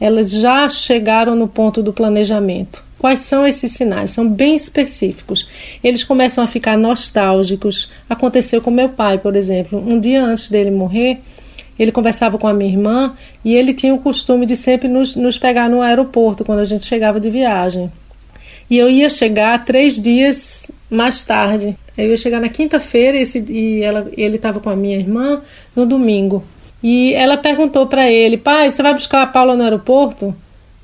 elas 0.00 0.30
já 0.30 0.66
chegaram 0.66 1.36
no 1.36 1.46
ponto 1.46 1.82
do 1.82 1.92
planejamento. 1.92 2.82
Quais 2.98 3.20
são 3.20 3.46
esses 3.46 3.72
sinais? 3.72 4.12
São 4.12 4.26
bem 4.26 4.56
específicos. 4.56 5.46
Eles 5.84 6.02
começam 6.02 6.42
a 6.42 6.46
ficar 6.46 6.78
nostálgicos. 6.78 7.90
Aconteceu 8.08 8.62
com 8.62 8.70
meu 8.70 8.88
pai, 8.88 9.18
por 9.18 9.36
exemplo. 9.36 9.78
Um 9.78 10.00
dia 10.00 10.24
antes 10.24 10.48
dele 10.48 10.70
morrer, 10.70 11.20
ele 11.78 11.92
conversava 11.92 12.38
com 12.38 12.48
a 12.48 12.54
minha 12.54 12.70
irmã 12.70 13.14
e 13.44 13.54
ele 13.54 13.74
tinha 13.74 13.92
o 13.92 13.98
costume 13.98 14.46
de 14.46 14.56
sempre 14.56 14.88
nos, 14.88 15.14
nos 15.16 15.36
pegar 15.36 15.68
no 15.68 15.82
aeroporto 15.82 16.46
quando 16.46 16.60
a 16.60 16.64
gente 16.64 16.86
chegava 16.86 17.20
de 17.20 17.28
viagem. 17.28 17.92
E 18.70 18.78
eu 18.78 18.88
ia 18.88 19.10
chegar 19.10 19.64
três 19.64 20.00
dias 20.00 20.70
mais 20.88 21.24
tarde. 21.24 21.76
Eu 21.98 22.10
ia 22.10 22.16
chegar 22.16 22.40
na 22.40 22.48
quinta-feira 22.48 23.18
e 23.18 23.82
ela, 23.82 24.08
ele 24.16 24.36
estava 24.36 24.60
com 24.60 24.70
a 24.70 24.76
minha 24.76 24.96
irmã 24.96 25.42
no 25.74 25.84
domingo. 25.84 26.44
E 26.80 27.12
ela 27.14 27.36
perguntou 27.36 27.86
para 27.88 28.08
ele: 28.08 28.38
pai, 28.38 28.70
você 28.70 28.82
vai 28.82 28.94
buscar 28.94 29.22
a 29.22 29.26
Paula 29.26 29.56
no 29.56 29.64
aeroporto? 29.64 30.34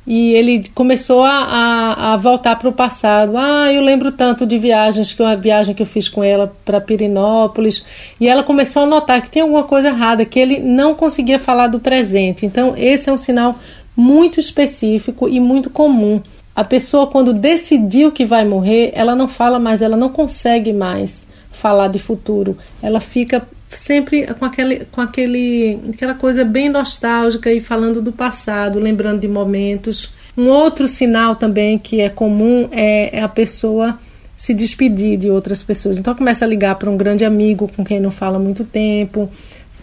E 0.06 0.34
ele 0.34 0.62
começou 0.72 1.24
a, 1.24 1.32
a, 1.32 2.12
a 2.12 2.16
voltar 2.16 2.56
para 2.56 2.68
o 2.68 2.72
passado. 2.72 3.36
Ah, 3.36 3.72
eu 3.72 3.82
lembro 3.82 4.12
tanto 4.12 4.46
de 4.46 4.56
viagens, 4.56 5.12
que 5.12 5.20
uma 5.20 5.34
viagem 5.34 5.74
que 5.74 5.82
eu 5.82 5.86
fiz 5.86 6.08
com 6.08 6.22
ela 6.22 6.54
para 6.64 6.80
Pirinópolis. 6.80 7.84
E 8.20 8.28
ela 8.28 8.44
começou 8.44 8.84
a 8.84 8.86
notar 8.86 9.20
que 9.20 9.30
tinha 9.30 9.42
alguma 9.42 9.64
coisa 9.64 9.88
errada, 9.88 10.24
que 10.24 10.38
ele 10.38 10.60
não 10.60 10.94
conseguia 10.94 11.40
falar 11.40 11.66
do 11.66 11.80
presente. 11.80 12.46
Então, 12.46 12.74
esse 12.76 13.10
é 13.10 13.12
um 13.12 13.18
sinal 13.18 13.56
muito 13.96 14.38
específico 14.38 15.28
e 15.28 15.40
muito 15.40 15.70
comum 15.70 16.20
a 16.56 16.64
pessoa, 16.64 17.06
quando 17.06 17.34
decidiu 17.34 18.10
que 18.10 18.24
vai 18.24 18.42
morrer, 18.46 18.90
ela 18.94 19.14
não 19.14 19.28
fala 19.28 19.58
mais, 19.58 19.82
ela 19.82 19.96
não 19.96 20.08
consegue 20.08 20.72
mais 20.72 21.28
falar 21.50 21.88
de 21.88 21.98
futuro. 21.98 22.56
Ela 22.82 22.98
fica 22.98 23.46
sempre 23.68 24.26
com, 24.26 24.44
aquele, 24.46 24.86
com 24.90 25.02
aquele, 25.02 25.78
aquela 25.92 26.14
coisa 26.14 26.46
bem 26.46 26.70
nostálgica 26.70 27.52
e 27.52 27.60
falando 27.60 28.00
do 28.00 28.10
passado, 28.10 28.80
lembrando 28.80 29.20
de 29.20 29.28
momentos. 29.28 30.14
Um 30.34 30.48
outro 30.48 30.88
sinal 30.88 31.36
também 31.36 31.78
que 31.78 32.00
é 32.00 32.08
comum 32.08 32.70
é, 32.72 33.18
é 33.18 33.22
a 33.22 33.28
pessoa 33.28 33.98
se 34.34 34.54
despedir 34.54 35.18
de 35.18 35.30
outras 35.30 35.62
pessoas. 35.62 35.98
Então 35.98 36.14
começa 36.14 36.46
a 36.46 36.48
ligar 36.48 36.76
para 36.76 36.88
um 36.88 36.96
grande 36.96 37.24
amigo 37.24 37.70
com 37.76 37.84
quem 37.84 38.00
não 38.00 38.10
fala 38.10 38.38
muito 38.38 38.64
tempo, 38.64 39.30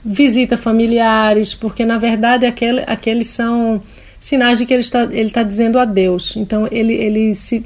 visita 0.04 0.58
familiares, 0.58 1.54
porque 1.54 1.86
na 1.86 2.00
verdade 2.00 2.48
aquele, 2.48 2.82
aqueles 2.88 3.28
são 3.28 3.80
sinais 4.24 4.58
de 4.58 4.66
que 4.66 4.74
ele 4.74 4.82
está, 4.82 5.04
ele 5.04 5.28
está 5.28 5.44
dizendo 5.44 5.78
adeus. 5.78 6.38
Então 6.38 6.66
ele, 6.72 6.94
ele, 6.94 7.36
se, 7.36 7.66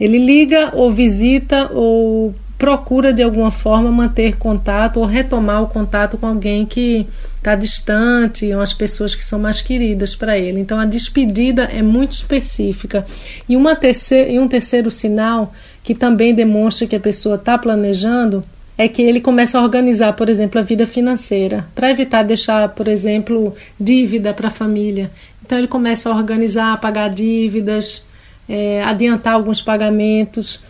ele 0.00 0.16
liga 0.16 0.70
ou 0.74 0.90
visita 0.90 1.70
ou 1.70 2.34
procura 2.56 3.12
de 3.12 3.22
alguma 3.22 3.50
forma 3.50 3.90
manter 3.90 4.36
contato 4.36 5.00
ou 5.00 5.04
retomar 5.04 5.62
o 5.62 5.66
contato 5.66 6.16
com 6.16 6.26
alguém 6.26 6.64
que 6.64 7.06
está 7.36 7.54
distante, 7.54 8.50
ou 8.54 8.62
as 8.62 8.72
pessoas 8.72 9.14
que 9.14 9.22
são 9.22 9.38
mais 9.38 9.60
queridas 9.60 10.16
para 10.16 10.38
ele. 10.38 10.60
Então 10.60 10.80
a 10.80 10.86
despedida 10.86 11.64
é 11.64 11.82
muito 11.82 12.12
específica. 12.12 13.04
E, 13.46 13.54
uma 13.54 13.76
terceira, 13.76 14.30
e 14.30 14.38
um 14.38 14.48
terceiro 14.48 14.90
sinal 14.90 15.52
que 15.84 15.94
também 15.94 16.34
demonstra 16.34 16.86
que 16.86 16.96
a 16.96 17.00
pessoa 17.00 17.34
está 17.34 17.58
planejando 17.58 18.42
é 18.78 18.88
que 18.88 19.02
ele 19.02 19.20
começa 19.20 19.58
a 19.58 19.62
organizar, 19.62 20.14
por 20.14 20.30
exemplo, 20.30 20.58
a 20.58 20.64
vida 20.64 20.86
financeira, 20.86 21.66
para 21.74 21.90
evitar 21.90 22.22
deixar, 22.22 22.68
por 22.70 22.88
exemplo, 22.88 23.54
dívida 23.78 24.32
para 24.32 24.48
a 24.48 24.50
família. 24.50 25.10
Então 25.52 25.58
ele 25.58 25.68
começa 25.68 26.08
a 26.08 26.16
organizar, 26.16 26.80
pagar 26.80 27.10
dívidas, 27.10 28.06
é, 28.48 28.82
adiantar 28.82 29.34
alguns 29.34 29.60
pagamentos. 29.60 30.62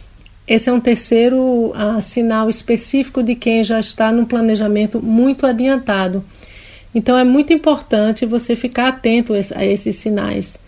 Esse 0.44 0.68
é 0.68 0.72
um 0.72 0.80
terceiro 0.80 1.38
uh, 1.38 2.02
sinal 2.02 2.50
específico 2.50 3.22
de 3.22 3.36
quem 3.36 3.62
já 3.62 3.78
está 3.78 4.10
num 4.10 4.24
planejamento 4.24 5.00
muito 5.00 5.46
adiantado. 5.46 6.24
Então 6.92 7.16
é 7.16 7.22
muito 7.22 7.52
importante 7.52 8.26
você 8.26 8.56
ficar 8.56 8.88
atento 8.88 9.34
a 9.54 9.64
esses 9.64 9.94
sinais. 9.94 10.60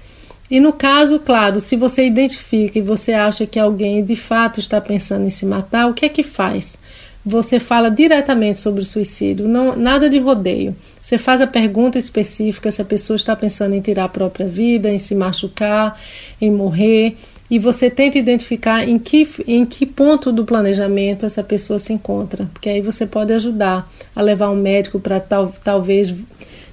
E 0.49 0.61
no 0.61 0.73
caso, 0.73 1.19
claro, 1.19 1.59
se 1.59 1.75
você 1.75 2.07
identifica 2.07 2.79
e 2.79 2.83
você 2.83 3.15
acha 3.15 3.45
que 3.45 3.59
alguém 3.59 4.05
de 4.05 4.15
fato 4.15 4.61
está 4.61 4.81
pensando 4.81 5.27
em 5.27 5.31
se 5.31 5.45
matar, 5.45 5.89
o 5.89 5.93
que 5.93 6.07
é 6.07 6.09
que 6.09 6.23
faz? 6.23 6.79
Você 7.25 7.59
fala 7.59 7.91
diretamente 7.91 8.61
sobre 8.61 8.83
o 8.83 8.85
suicídio, 8.85 9.49
não, 9.49 9.75
nada 9.75 10.11
de 10.11 10.19
rodeio. 10.19 10.77
Você 11.01 11.17
faz 11.17 11.41
a 11.41 11.47
pergunta 11.47 11.99
específica 11.99 12.71
se 12.71 12.83
a 12.83 12.85
pessoa 12.85 13.17
está 13.17 13.35
pensando 13.35 13.75
em 13.75 13.81
tirar 13.81 14.05
a 14.05 14.09
própria 14.09 14.47
vida, 14.47 14.91
em 14.91 14.99
se 14.99 15.15
machucar, 15.15 15.99
em 16.41 16.51
morrer, 16.51 17.17
e 17.51 17.59
você 17.59 17.91
tenta 17.91 18.19
identificar 18.19 18.89
em 18.89 18.99
que, 18.99 19.29
em 19.47 19.65
que 19.65 19.87
ponto 19.87 20.33
do 20.33 20.45
planejamento 20.45 21.25
essa 21.25 21.43
pessoa 21.43 21.79
se 21.79 21.93
encontra, 21.93 22.49
porque 22.53 22.69
aí 22.69 22.81
você 22.81 23.07
pode 23.07 23.33
ajudar 23.33 23.91
a 24.15 24.21
levar 24.21 24.51
um 24.51 24.57
médico 24.57 24.99
para 24.99 25.21
tal, 25.21 25.53
talvez 25.63 26.15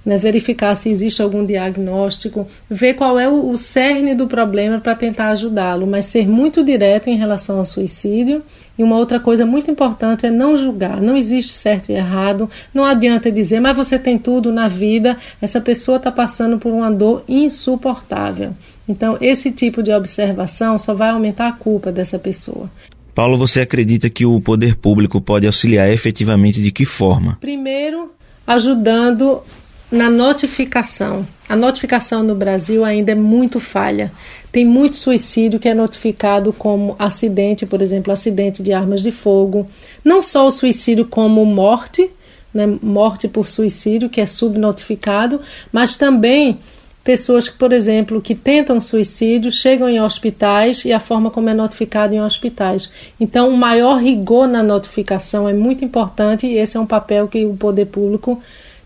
né, 0.06 0.18
verificar 0.18 0.76
se 0.76 0.90
existe 0.90 1.22
algum 1.22 1.46
diagnóstico, 1.46 2.48
ver 2.70 2.96
qual 2.96 3.20
é 3.20 3.30
o, 3.30 3.52
o 3.52 3.58
cerne 3.58 4.16
do 4.16 4.28
problema 4.28 4.80
para 4.80 4.96
tentar 4.96 5.30
ajudá-lo, 5.30 5.86
mas 5.86 6.06
ser 6.06 6.28
muito 6.28 6.64
direto 6.64 7.10
em 7.10 7.16
relação 7.16 7.60
ao 7.60 7.66
suicídio. 7.66 8.42
E 8.78 8.84
uma 8.84 8.98
outra 8.98 9.20
coisa 9.20 9.46
muito 9.46 9.70
importante 9.70 10.26
é 10.26 10.32
não 10.32 10.56
julgar. 10.56 11.00
Não 11.00 11.16
existe 11.16 11.54
certo 11.54 11.90
e 11.90 11.94
errado. 11.94 12.50
Não 12.74 12.84
adianta 12.84 13.32
dizer, 13.32 13.60
mas 13.60 13.76
você 13.76 14.00
tem 14.00 14.18
tudo 14.18 14.52
na 14.52 14.68
vida. 14.68 15.18
Essa 15.42 15.62
pessoa 15.62 15.98
está 15.98 16.12
passando 16.12 16.58
por 16.58 16.72
uma 16.72 16.90
dor 16.90 17.24
insuportável. 17.28 18.56
Então, 18.88 19.18
esse 19.22 19.52
tipo 19.52 19.84
de 19.84 19.94
observação 19.94 20.78
só 20.78 20.94
vai 20.94 21.10
aumentar 21.10 21.48
a 21.48 21.52
culpa 21.52 21.92
dessa 21.92 22.18
pessoa. 22.18 22.70
Paulo, 23.14 23.38
você 23.38 23.62
acredita 23.62 24.10
que 24.10 24.26
o 24.26 24.40
poder 24.42 24.76
público 24.76 25.22
pode 25.22 25.46
auxiliar 25.46 25.92
efetivamente 25.92 26.62
de 26.62 26.72
que 26.72 26.86
forma? 26.86 27.38
Primeiro, 27.40 28.12
ajudando 28.48 29.44
na 29.92 30.10
notificação. 30.10 31.28
A 31.50 31.56
notificação 31.56 32.24
no 32.24 32.34
Brasil 32.34 32.86
ainda 32.86 33.12
é 33.12 33.16
muito 33.16 33.60
falha. 33.60 34.12
Tem 34.52 34.66
muito 34.66 34.96
suicídio 34.96 35.60
que 35.60 35.68
é 35.68 35.74
notificado 35.74 36.54
como 36.54 36.96
acidente, 36.98 37.66
por 37.66 37.82
exemplo, 37.82 38.14
acidente 38.14 38.64
de 38.64 38.72
armas 38.72 39.02
de 39.02 39.12
fogo. 39.12 39.68
Não 40.04 40.22
só 40.22 40.48
o 40.48 40.52
suicídio 40.52 41.06
como 41.06 41.46
morte, 41.46 42.10
né, 42.54 42.68
morte 42.82 43.28
por 43.28 43.48
suicídio, 43.48 44.10
que 44.10 44.22
é 44.22 44.26
subnotificado, 44.26 45.42
mas 45.72 45.98
também 45.98 46.60
pessoas 47.04 47.50
que, 47.50 47.58
por 47.58 47.74
exemplo, 47.74 48.22
que 48.22 48.36
tentam 48.36 48.80
suicídio, 48.80 49.52
chegam 49.52 49.90
em 49.90 50.00
hospitais 50.00 50.86
e 50.86 50.94
a 50.94 51.00
forma 51.00 51.32
como 51.32 51.50
é 51.50 51.54
notificado 51.54 52.14
em 52.14 52.22
hospitais. 52.22 52.92
Então, 53.20 53.50
o 53.50 53.58
maior 53.58 53.98
rigor 54.02 54.48
na 54.48 54.62
notificação 54.62 55.50
é 55.50 55.54
muito 55.54 55.84
importante 55.84 56.46
e 56.46 56.58
esse 56.58 56.78
é 56.78 56.80
um 56.80 56.86
papel 56.86 57.28
que 57.28 57.44
o 57.46 57.56
poder 57.56 57.88
público 57.88 58.42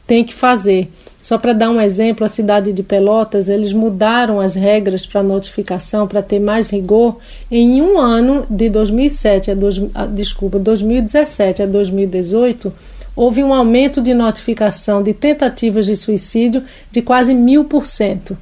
tem 0.05 0.23
que 0.23 0.33
fazer. 0.33 0.89
Só 1.21 1.39
para 1.39 1.53
dar 1.53 1.71
um 1.71 1.81
exemplo, 1.81 2.23
a 2.23 2.29
cidade 2.29 2.71
de 2.71 2.83
Pelotas, 2.83 3.49
eles 3.49 3.73
mudaram 3.73 4.39
as 4.39 4.53
regras 4.53 5.05
para 5.07 5.23
notificação 5.23 6.07
para 6.07 6.21
ter 6.21 6.39
mais 6.39 6.69
rigor. 6.69 7.17
Em 7.49 7.81
um 7.81 7.99
ano, 7.99 8.45
de 8.47 8.69
2007 8.69 9.49
a, 9.49 9.55
dois, 9.55 9.81
a 9.95 10.05
desculpa, 10.05 10.59
2017 10.59 11.63
a 11.63 11.65
2018, 11.65 12.71
houve 13.15 13.43
um 13.43 13.53
aumento 13.53 14.01
de 14.03 14.13
notificação 14.13 15.01
de 15.01 15.15
tentativas 15.15 15.87
de 15.87 15.95
suicídio 15.95 16.63
de 16.91 17.01
quase 17.01 17.33
mil 17.33 17.65
por 17.65 17.87
cento. 17.87 18.37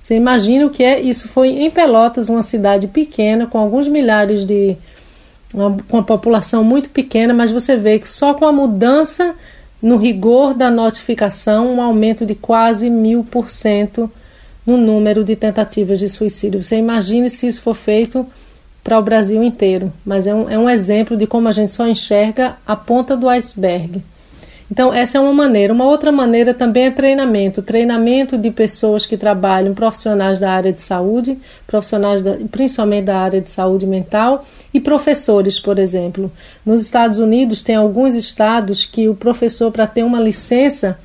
Você 0.00 0.14
imagina 0.14 0.66
o 0.66 0.70
que 0.70 0.84
é? 0.84 1.00
Isso 1.00 1.28
foi 1.28 1.48
em 1.48 1.70
Pelotas, 1.70 2.28
uma 2.28 2.42
cidade 2.42 2.86
pequena, 2.86 3.46
com 3.46 3.58
alguns 3.58 3.88
milhares 3.88 4.46
de. 4.46 4.76
Uma, 5.52 5.76
uma 5.90 6.02
população 6.04 6.62
muito 6.62 6.88
pequena, 6.90 7.34
mas 7.34 7.50
você 7.50 7.76
vê 7.76 7.98
que 7.98 8.08
só 8.08 8.34
com 8.34 8.46
a 8.46 8.52
mudança 8.52 9.34
no 9.82 9.96
rigor 9.96 10.54
da 10.54 10.70
notificação, 10.70 11.74
um 11.74 11.82
aumento 11.82 12.26
de 12.26 12.34
quase 12.34 12.90
mil 12.90 13.24
por 13.24 13.50
cento 13.50 14.10
no 14.66 14.76
número 14.76 15.24
de 15.24 15.34
tentativas 15.34 15.98
de 15.98 16.08
suicídio. 16.08 16.62
Você 16.62 16.76
imagine 16.76 17.30
se 17.30 17.46
isso 17.46 17.62
for 17.62 17.74
feito 17.74 18.26
para 18.84 18.98
o 18.98 19.02
Brasil 19.02 19.42
inteiro, 19.42 19.92
mas 20.04 20.26
é 20.26 20.34
um, 20.34 20.48
é 20.48 20.58
um 20.58 20.68
exemplo 20.68 21.16
de 21.16 21.26
como 21.26 21.48
a 21.48 21.52
gente 21.52 21.74
só 21.74 21.86
enxerga 21.86 22.56
a 22.66 22.76
ponta 22.76 23.16
do 23.16 23.28
iceberg. 23.28 24.02
Então, 24.70 24.94
essa 24.94 25.18
é 25.18 25.20
uma 25.20 25.32
maneira. 25.32 25.72
Uma 25.72 25.86
outra 25.86 26.12
maneira 26.12 26.54
também 26.54 26.84
é 26.84 26.90
treinamento 26.90 27.60
treinamento 27.60 28.38
de 28.38 28.50
pessoas 28.50 29.04
que 29.04 29.16
trabalham, 29.16 29.74
profissionais 29.74 30.38
da 30.38 30.52
área 30.52 30.72
de 30.72 30.80
saúde, 30.80 31.38
profissionais 31.66 32.22
da, 32.22 32.36
principalmente 32.50 33.06
da 33.06 33.18
área 33.18 33.40
de 33.40 33.50
saúde 33.50 33.86
mental 33.86 34.44
e 34.72 34.78
professores, 34.78 35.58
por 35.58 35.78
exemplo. 35.78 36.30
Nos 36.64 36.82
Estados 36.82 37.18
Unidos, 37.18 37.62
tem 37.62 37.74
alguns 37.74 38.14
estados 38.14 38.84
que 38.84 39.08
o 39.08 39.14
professor, 39.14 39.72
para 39.72 39.86
ter 39.86 40.04
uma 40.04 40.20
licença 40.20 40.98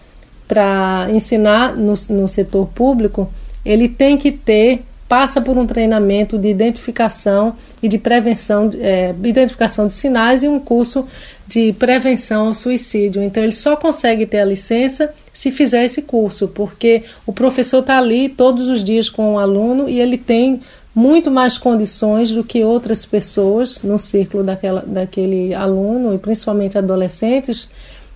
para 0.47 1.07
ensinar 1.11 1.75
no, 1.75 1.95
no 2.09 2.27
setor 2.27 2.67
público, 2.67 3.27
ele 3.65 3.89
tem 3.89 4.15
que 4.15 4.31
ter 4.31 4.83
passa 5.15 5.39
por 5.39 5.57
um 5.57 5.65
treinamento 5.65 6.37
de 6.37 6.49
identificação 6.49 7.55
e 7.81 7.87
de 7.87 7.97
prevenção, 7.97 8.69
é, 8.77 9.15
identificação 9.23 9.87
de 9.87 9.93
sinais 9.93 10.43
e 10.43 10.47
um 10.49 10.59
curso 10.59 11.07
de 11.47 11.71
prevenção 11.71 12.47
ao 12.47 12.53
suicídio. 12.53 13.23
Então, 13.23 13.41
ele 13.41 13.53
só 13.53 13.77
consegue 13.77 14.25
ter 14.25 14.39
a 14.39 14.45
licença 14.45 15.13
se 15.33 15.51
fizer 15.51 15.85
esse 15.85 16.01
curso, 16.01 16.49
porque 16.49 17.03
o 17.25 17.31
professor 17.31 17.79
está 17.79 17.97
ali 17.97 18.27
todos 18.27 18.67
os 18.67 18.83
dias 18.83 19.09
com 19.09 19.35
o 19.35 19.39
aluno 19.39 19.87
e 19.87 20.01
ele 20.01 20.17
tem 20.17 20.59
muito 20.93 21.31
mais 21.31 21.57
condições 21.57 22.29
do 22.29 22.43
que 22.43 22.65
outras 22.65 23.05
pessoas 23.05 23.83
no 23.83 23.97
círculo 23.97 24.43
daquela, 24.43 24.83
daquele 24.85 25.53
aluno, 25.53 26.13
e 26.13 26.17
principalmente 26.17 26.77
adolescentes, 26.77 27.69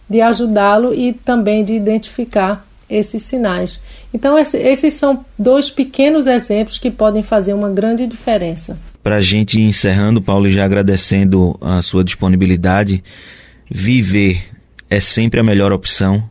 de 0.09 0.19
ajudá-lo 0.19 0.93
e 0.93 1.13
também 1.13 1.63
de 1.63 1.75
identificar 1.75 2.68
esses 2.89 3.23
sinais. 3.23 3.83
Então, 4.13 4.37
esses 4.37 4.93
são 4.93 5.23
dois 5.37 5.69
pequenos 5.69 6.27
exemplos 6.27 6.79
que 6.79 6.89
podem 6.89 7.21
fazer 7.21 7.53
uma 7.53 7.69
grande 7.69 8.07
diferença. 8.07 8.79
Para 9.03 9.17
a 9.17 9.21
gente 9.21 9.61
encerrando, 9.61 10.21
Paulo, 10.21 10.49
já 10.49 10.65
agradecendo 10.65 11.57
a 11.61 11.81
sua 11.81 12.03
disponibilidade, 12.03 13.03
viver 13.69 14.41
é 14.89 14.99
sempre 14.99 15.39
a 15.39 15.43
melhor 15.43 15.71
opção? 15.71 16.23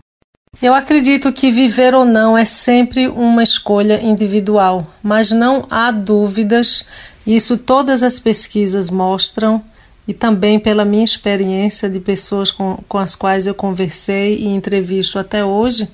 Eu 0.61 0.75
acredito 0.75 1.33
que 1.33 1.51
viver 1.51 1.94
ou 1.94 2.05
não 2.05 2.37
é 2.37 2.44
sempre 2.44 3.07
uma 3.07 3.42
escolha 3.42 4.03
individual, 4.03 4.92
mas 5.03 5.31
não 5.31 5.66
há 5.71 5.90
dúvidas, 5.92 6.85
isso 7.27 7.57
todas 7.57 8.03
as 8.03 8.18
pesquisas 8.18 8.90
mostram, 8.90 9.62
e 10.09 10.14
também 10.14 10.59
pela 10.59 10.87
minha 10.87 11.05
experiência 11.05 11.88
de 11.88 12.01
pessoas 12.01 12.51
com, 12.51 12.83
com 12.88 12.97
as 12.97 13.14
quais 13.14 13.47
eu 13.47 13.55
conversei 13.55 14.38
e 14.38 14.47
entrevisto 14.47 15.18
até 15.18 15.44
hoje, 15.44 15.87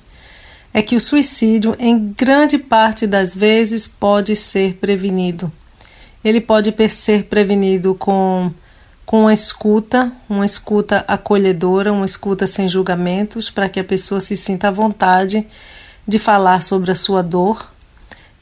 é 0.75 0.81
que 0.81 0.97
o 0.97 0.99
suicídio, 0.99 1.73
em 1.79 2.09
grande 2.09 2.57
parte 2.57 3.07
das 3.07 3.33
vezes, 3.33 3.87
pode 3.87 4.35
ser 4.35 4.73
prevenido. 4.73 5.49
Ele 6.21 6.41
pode 6.41 6.75
ser 6.89 7.27
prevenido 7.27 7.95
com, 7.95 8.51
com 9.05 9.21
uma 9.21 9.31
escuta, 9.31 10.11
uma 10.27 10.45
escuta 10.45 11.05
acolhedora, 11.07 11.93
uma 11.93 12.05
escuta 12.05 12.45
sem 12.45 12.67
julgamentos, 12.67 13.49
para 13.49 13.69
que 13.69 13.79
a 13.79 13.85
pessoa 13.85 14.19
se 14.19 14.35
sinta 14.35 14.67
à 14.67 14.71
vontade 14.71 15.47
de 16.05 16.19
falar 16.19 16.61
sobre 16.61 16.91
a 16.91 16.95
sua 16.95 17.23
dor. 17.23 17.71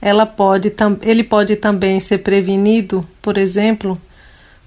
Ela 0.02 0.26
pode, 0.26 0.74
ele 1.04 1.24
pode 1.24 1.56
também 1.56 2.00
ser 2.00 2.18
prevenido, 2.18 3.08
por 3.22 3.38
exemplo, 3.38 3.96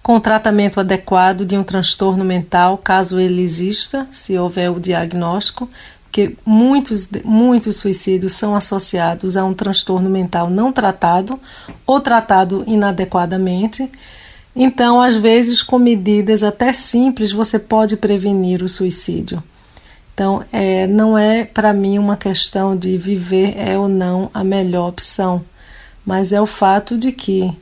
com 0.00 0.20
tratamento 0.20 0.78
adequado 0.78 1.44
de 1.44 1.58
um 1.58 1.64
transtorno 1.64 2.24
mental, 2.24 2.78
caso 2.78 3.18
ele 3.18 3.42
exista, 3.42 4.06
se 4.12 4.38
houver 4.38 4.70
o 4.70 4.78
diagnóstico, 4.78 5.68
porque 6.16 6.34
muitos, 6.46 7.06
muitos 7.22 7.76
suicídios 7.76 8.32
são 8.32 8.56
associados 8.56 9.36
a 9.36 9.44
um 9.44 9.52
transtorno 9.52 10.08
mental 10.08 10.48
não 10.48 10.72
tratado 10.72 11.38
ou 11.86 12.00
tratado 12.00 12.64
inadequadamente. 12.66 13.90
Então, 14.54 14.98
às 14.98 15.14
vezes, 15.14 15.62
com 15.62 15.78
medidas 15.78 16.42
até 16.42 16.72
simples, 16.72 17.32
você 17.32 17.58
pode 17.58 17.98
prevenir 17.98 18.62
o 18.62 18.68
suicídio. 18.68 19.44
Então, 20.14 20.42
é, 20.50 20.86
não 20.86 21.18
é 21.18 21.44
para 21.44 21.74
mim 21.74 21.98
uma 21.98 22.16
questão 22.16 22.74
de 22.74 22.96
viver 22.96 23.54
é 23.54 23.76
ou 23.76 23.86
não 23.86 24.30
a 24.32 24.42
melhor 24.42 24.88
opção, 24.88 25.44
mas 26.02 26.32
é 26.32 26.40
o 26.40 26.46
fato 26.46 26.96
de 26.96 27.12
que 27.12 27.54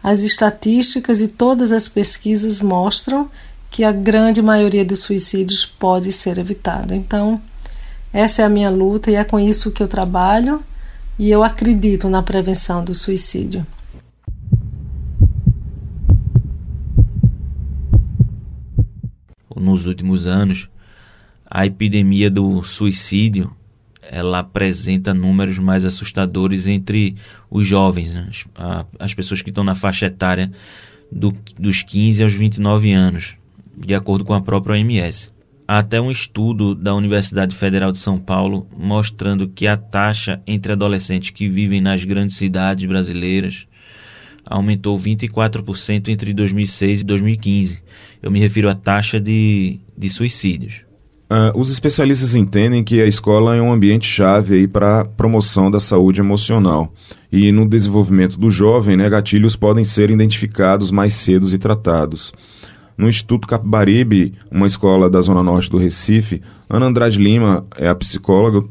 as 0.00 0.20
estatísticas 0.20 1.20
e 1.20 1.26
todas 1.26 1.72
as 1.72 1.88
pesquisas 1.88 2.60
mostram 2.60 3.28
que 3.68 3.82
a 3.82 3.90
grande 3.90 4.40
maioria 4.40 4.84
dos 4.84 5.00
suicídios 5.00 5.66
pode 5.66 6.12
ser 6.12 6.38
evitada. 6.38 6.94
Então, 6.94 7.40
essa 8.12 8.42
é 8.42 8.44
a 8.44 8.48
minha 8.48 8.70
luta 8.70 9.10
e 9.10 9.14
é 9.14 9.24
com 9.24 9.38
isso 9.38 9.70
que 9.70 9.82
eu 9.82 9.88
trabalho 9.88 10.60
e 11.18 11.30
eu 11.30 11.42
acredito 11.42 12.08
na 12.08 12.22
prevenção 12.22 12.84
do 12.84 12.94
suicídio. 12.94 13.66
Nos 19.54 19.86
últimos 19.86 20.26
anos, 20.26 20.68
a 21.50 21.66
epidemia 21.66 22.30
do 22.30 22.62
suicídio 22.62 23.54
ela 24.02 24.38
apresenta 24.38 25.12
números 25.12 25.58
mais 25.58 25.84
assustadores 25.84 26.66
entre 26.66 27.16
os 27.50 27.66
jovens, 27.66 28.14
né? 28.14 28.28
as, 28.54 28.86
as, 29.00 29.14
pessoas 29.14 29.42
que 29.42 29.50
estão 29.50 29.64
na 29.64 29.74
faixa 29.74 30.06
etária 30.06 30.52
do, 31.10 31.34
dos 31.58 31.82
15 31.82 32.22
aos 32.22 32.32
29 32.32 32.92
anos, 32.92 33.36
de 33.76 33.94
acordo 33.94 34.24
com 34.24 34.32
a 34.32 34.40
própria 34.40 34.74
OMS 34.74 35.32
até 35.66 36.00
um 36.00 36.10
estudo 36.10 36.74
da 36.74 36.94
Universidade 36.94 37.54
Federal 37.54 37.90
de 37.90 37.98
São 37.98 38.18
Paulo 38.18 38.66
mostrando 38.76 39.48
que 39.48 39.66
a 39.66 39.76
taxa 39.76 40.40
entre 40.46 40.72
adolescentes 40.72 41.30
que 41.30 41.48
vivem 41.48 41.80
nas 41.80 42.04
grandes 42.04 42.36
cidades 42.36 42.88
brasileiras 42.88 43.66
aumentou 44.44 44.96
24% 44.96 46.08
entre 46.08 46.32
2006 46.32 47.00
e 47.00 47.04
2015. 47.04 47.82
Eu 48.22 48.30
me 48.30 48.38
refiro 48.38 48.70
à 48.70 48.74
taxa 48.74 49.18
de, 49.18 49.80
de 49.98 50.08
suicídios. 50.08 50.86
Uh, 51.28 51.58
os 51.58 51.72
especialistas 51.72 52.36
entendem 52.36 52.84
que 52.84 53.02
a 53.02 53.06
escola 53.06 53.56
é 53.56 53.60
um 53.60 53.72
ambiente 53.72 54.06
chave 54.06 54.68
para 54.68 55.00
a 55.00 55.04
promoção 55.04 55.68
da 55.68 55.80
saúde 55.80 56.20
emocional. 56.20 56.94
E 57.32 57.50
no 57.50 57.68
desenvolvimento 57.68 58.38
do 58.38 58.48
jovem, 58.48 58.96
né, 58.96 59.10
gatilhos 59.10 59.56
podem 59.56 59.84
ser 59.84 60.08
identificados 60.08 60.92
mais 60.92 61.14
cedo 61.14 61.52
e 61.52 61.58
tratados. 61.58 62.32
No 62.96 63.08
Instituto 63.08 63.46
Capibaribe, 63.46 64.34
uma 64.50 64.66
escola 64.66 65.10
da 65.10 65.20
zona 65.20 65.42
norte 65.42 65.70
do 65.70 65.76
Recife, 65.76 66.40
Ana 66.68 66.86
Andrade 66.86 67.18
Lima 67.18 67.66
é 67.76 67.88
a 67.88 67.94
psicóloga 67.94 68.64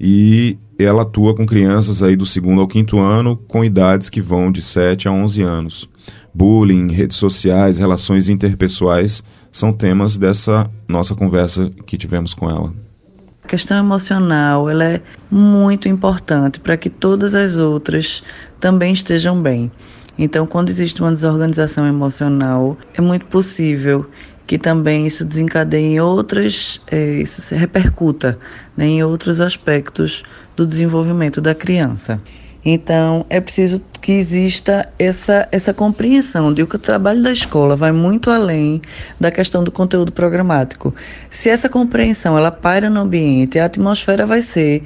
e 0.00 0.56
ela 0.78 1.02
atua 1.02 1.34
com 1.34 1.44
crianças 1.44 2.02
aí 2.02 2.16
do 2.16 2.24
segundo 2.24 2.60
ao 2.60 2.68
quinto 2.68 2.98
ano 2.98 3.36
com 3.48 3.64
idades 3.64 4.08
que 4.08 4.22
vão 4.22 4.50
de 4.50 4.62
7 4.62 5.08
a 5.08 5.12
11 5.12 5.42
anos. 5.42 5.88
Bullying, 6.32 6.92
redes 6.92 7.16
sociais, 7.16 7.78
relações 7.78 8.28
interpessoais 8.28 9.22
são 9.50 9.72
temas 9.72 10.16
dessa 10.16 10.70
nossa 10.86 11.14
conversa 11.14 11.70
que 11.84 11.98
tivemos 11.98 12.32
com 12.32 12.48
ela. 12.48 12.72
A 13.42 13.48
questão 13.48 13.78
emocional 13.78 14.68
ela 14.68 14.84
é 14.84 15.02
muito 15.30 15.88
importante 15.88 16.60
para 16.60 16.76
que 16.76 16.88
todas 16.88 17.34
as 17.34 17.56
outras 17.56 18.22
também 18.60 18.92
estejam 18.92 19.40
bem. 19.40 19.70
Então, 20.18 20.46
quando 20.46 20.68
existe 20.68 21.00
uma 21.00 21.12
desorganização 21.12 21.86
emocional, 21.86 22.76
é 22.94 23.00
muito 23.00 23.26
possível 23.26 24.04
que 24.46 24.58
também 24.58 25.06
isso 25.06 25.24
desencadeie 25.24 25.84
em 25.84 26.00
outras, 26.00 26.80
é, 26.90 27.20
isso 27.20 27.40
se 27.42 27.54
repercuta 27.54 28.38
né, 28.76 28.86
em 28.86 29.04
outros 29.04 29.40
aspectos 29.40 30.24
do 30.56 30.66
desenvolvimento 30.66 31.40
da 31.40 31.54
criança. 31.54 32.20
Então, 32.64 33.24
é 33.30 33.40
preciso 33.40 33.80
que 34.00 34.12
exista 34.12 34.88
essa, 34.98 35.46
essa 35.52 35.72
compreensão 35.72 36.52
de 36.52 36.66
que 36.66 36.76
o 36.76 36.78
trabalho 36.78 37.22
da 37.22 37.30
escola 37.30 37.76
vai 37.76 37.92
muito 37.92 38.30
além 38.30 38.82
da 39.20 39.30
questão 39.30 39.62
do 39.62 39.70
conteúdo 39.70 40.10
programático. 40.12 40.94
Se 41.30 41.48
essa 41.48 41.68
compreensão 41.68 42.36
ela 42.36 42.50
paira 42.50 42.90
no 42.90 43.00
ambiente, 43.00 43.58
a 43.58 43.66
atmosfera 43.66 44.26
vai 44.26 44.42
ser 44.42 44.82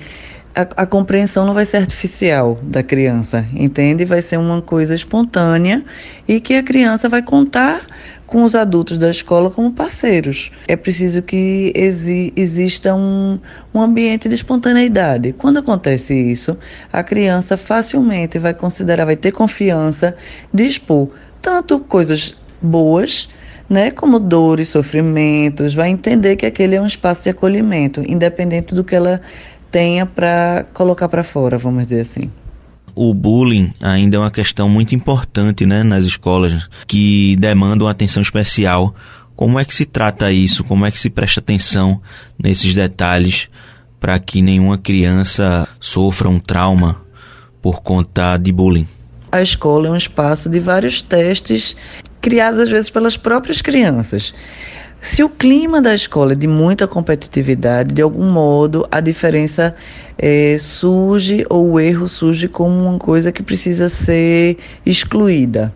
a, 0.54 0.82
a, 0.82 0.86
compreensão 0.86 1.46
não 1.46 1.54
vai 1.54 1.64
ser 1.64 1.78
artificial 1.78 2.58
da 2.62 2.82
criança, 2.82 3.46
entende? 3.54 4.04
Vai 4.04 4.22
ser 4.22 4.38
uma 4.38 4.60
coisa 4.60 4.94
espontânea 4.94 5.84
e 6.28 6.40
que 6.40 6.54
a 6.54 6.62
criança 6.62 7.08
vai 7.08 7.22
contar 7.22 7.86
com 8.26 8.44
os 8.44 8.54
adultos 8.54 8.96
da 8.96 9.10
escola 9.10 9.50
como 9.50 9.72
parceiros. 9.72 10.50
É 10.66 10.74
preciso 10.74 11.20
que 11.22 11.72
exi 11.74 12.32
exista 12.34 12.94
um, 12.94 13.38
um 13.74 13.80
ambiente 13.80 14.28
de 14.28 14.34
espontaneidade. 14.34 15.34
Quando 15.34 15.58
acontece 15.58 16.14
isso, 16.14 16.56
a 16.92 17.02
criança 17.02 17.56
facilmente 17.56 18.38
vai 18.38 18.54
considerar, 18.54 19.04
vai 19.04 19.16
ter 19.16 19.32
confiança 19.32 20.16
de 20.52 20.64
expor 20.64 21.10
tanto 21.42 21.80
coisas 21.80 22.36
boas, 22.62 23.28
né, 23.68 23.90
como 23.90 24.20
dores, 24.20 24.68
sofrimentos, 24.68 25.74
vai 25.74 25.88
entender 25.88 26.36
que 26.36 26.46
aquele 26.46 26.76
é 26.76 26.80
um 26.80 26.86
espaço 26.86 27.24
de 27.24 27.30
acolhimento, 27.30 28.00
independente 28.06 28.74
do 28.74 28.84
que 28.84 28.94
ela 28.94 29.20
tenha 29.72 30.06
para 30.06 30.66
colocar 30.72 31.08
para 31.08 31.24
fora, 31.24 31.58
vamos 31.58 31.84
dizer 31.84 32.02
assim 32.02 32.30
o 32.94 33.14
bullying 33.14 33.72
ainda 33.80 34.16
é 34.16 34.20
uma 34.20 34.30
questão 34.30 34.68
muito 34.68 34.94
importante 34.94 35.64
né, 35.64 35.82
nas 35.82 36.04
escolas 36.04 36.68
que 36.86 37.36
demandam 37.36 37.88
atenção 37.88 38.22
especial. 38.22 38.94
Como 39.34 39.58
é 39.58 39.64
que 39.64 39.74
se 39.74 39.86
trata 39.86 40.30
isso? 40.30 40.62
Como 40.62 40.84
é 40.84 40.90
que 40.90 41.00
se 41.00 41.08
presta 41.08 41.40
atenção 41.40 42.00
nesses 42.38 42.74
detalhes 42.74 43.48
para 43.98 44.18
que 44.18 44.42
nenhuma 44.42 44.76
criança 44.76 45.66
sofra 45.80 46.28
um 46.28 46.38
trauma 46.38 47.00
por 47.62 47.82
conta 47.82 48.36
de 48.36 48.52
bullying? 48.52 48.86
A 49.30 49.40
escola 49.40 49.88
é 49.88 49.90
um 49.90 49.96
espaço 49.96 50.50
de 50.50 50.60
vários 50.60 51.00
testes 51.00 51.76
criados 52.20 52.60
às 52.60 52.68
vezes 52.68 52.90
pelas 52.90 53.16
próprias 53.16 53.62
crianças. 53.62 54.34
Se 55.04 55.24
o 55.24 55.28
clima 55.28 55.82
da 55.82 55.92
escola 55.92 56.30
é 56.30 56.36
de 56.36 56.46
muita 56.46 56.86
competitividade, 56.86 57.92
de 57.92 58.00
algum 58.00 58.30
modo 58.30 58.86
a 58.88 59.00
diferença 59.00 59.74
é, 60.16 60.56
surge 60.60 61.44
ou 61.50 61.72
o 61.72 61.80
erro 61.80 62.06
surge 62.06 62.46
como 62.46 62.88
uma 62.88 62.96
coisa 63.00 63.32
que 63.32 63.42
precisa 63.42 63.88
ser 63.88 64.58
excluída. 64.86 65.74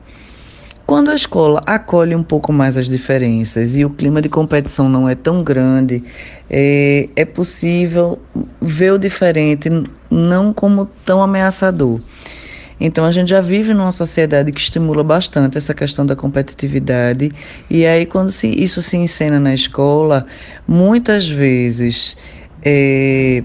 Quando 0.86 1.10
a 1.10 1.14
escola 1.16 1.60
acolhe 1.66 2.14
um 2.14 2.22
pouco 2.22 2.52
mais 2.52 2.76
as 2.76 2.88
diferenças 2.88 3.76
e 3.76 3.84
o 3.84 3.90
clima 3.90 4.22
de 4.22 4.28
competição 4.28 4.88
não 4.88 5.08
é 5.08 5.16
tão 5.16 5.42
grande, 5.42 6.04
é, 6.48 7.08
é 7.16 7.24
possível 7.24 8.20
ver 8.62 8.92
o 8.92 8.98
diferente 8.98 9.68
não 10.08 10.52
como 10.52 10.88
tão 11.04 11.20
ameaçador. 11.20 12.00
Então 12.78 13.04
a 13.04 13.10
gente 13.10 13.30
já 13.30 13.40
vive 13.40 13.72
numa 13.72 13.90
sociedade 13.90 14.52
que 14.52 14.60
estimula 14.60 15.02
bastante 15.02 15.56
essa 15.56 15.72
questão 15.72 16.04
da 16.04 16.14
competitividade 16.14 17.30
e 17.70 17.86
aí 17.86 18.04
quando 18.04 18.30
se, 18.30 18.48
isso 18.48 18.82
se 18.82 18.96
encena 18.96 19.40
na 19.40 19.54
escola, 19.54 20.26
muitas 20.68 21.28
vezes 21.28 22.16
é, 22.62 23.42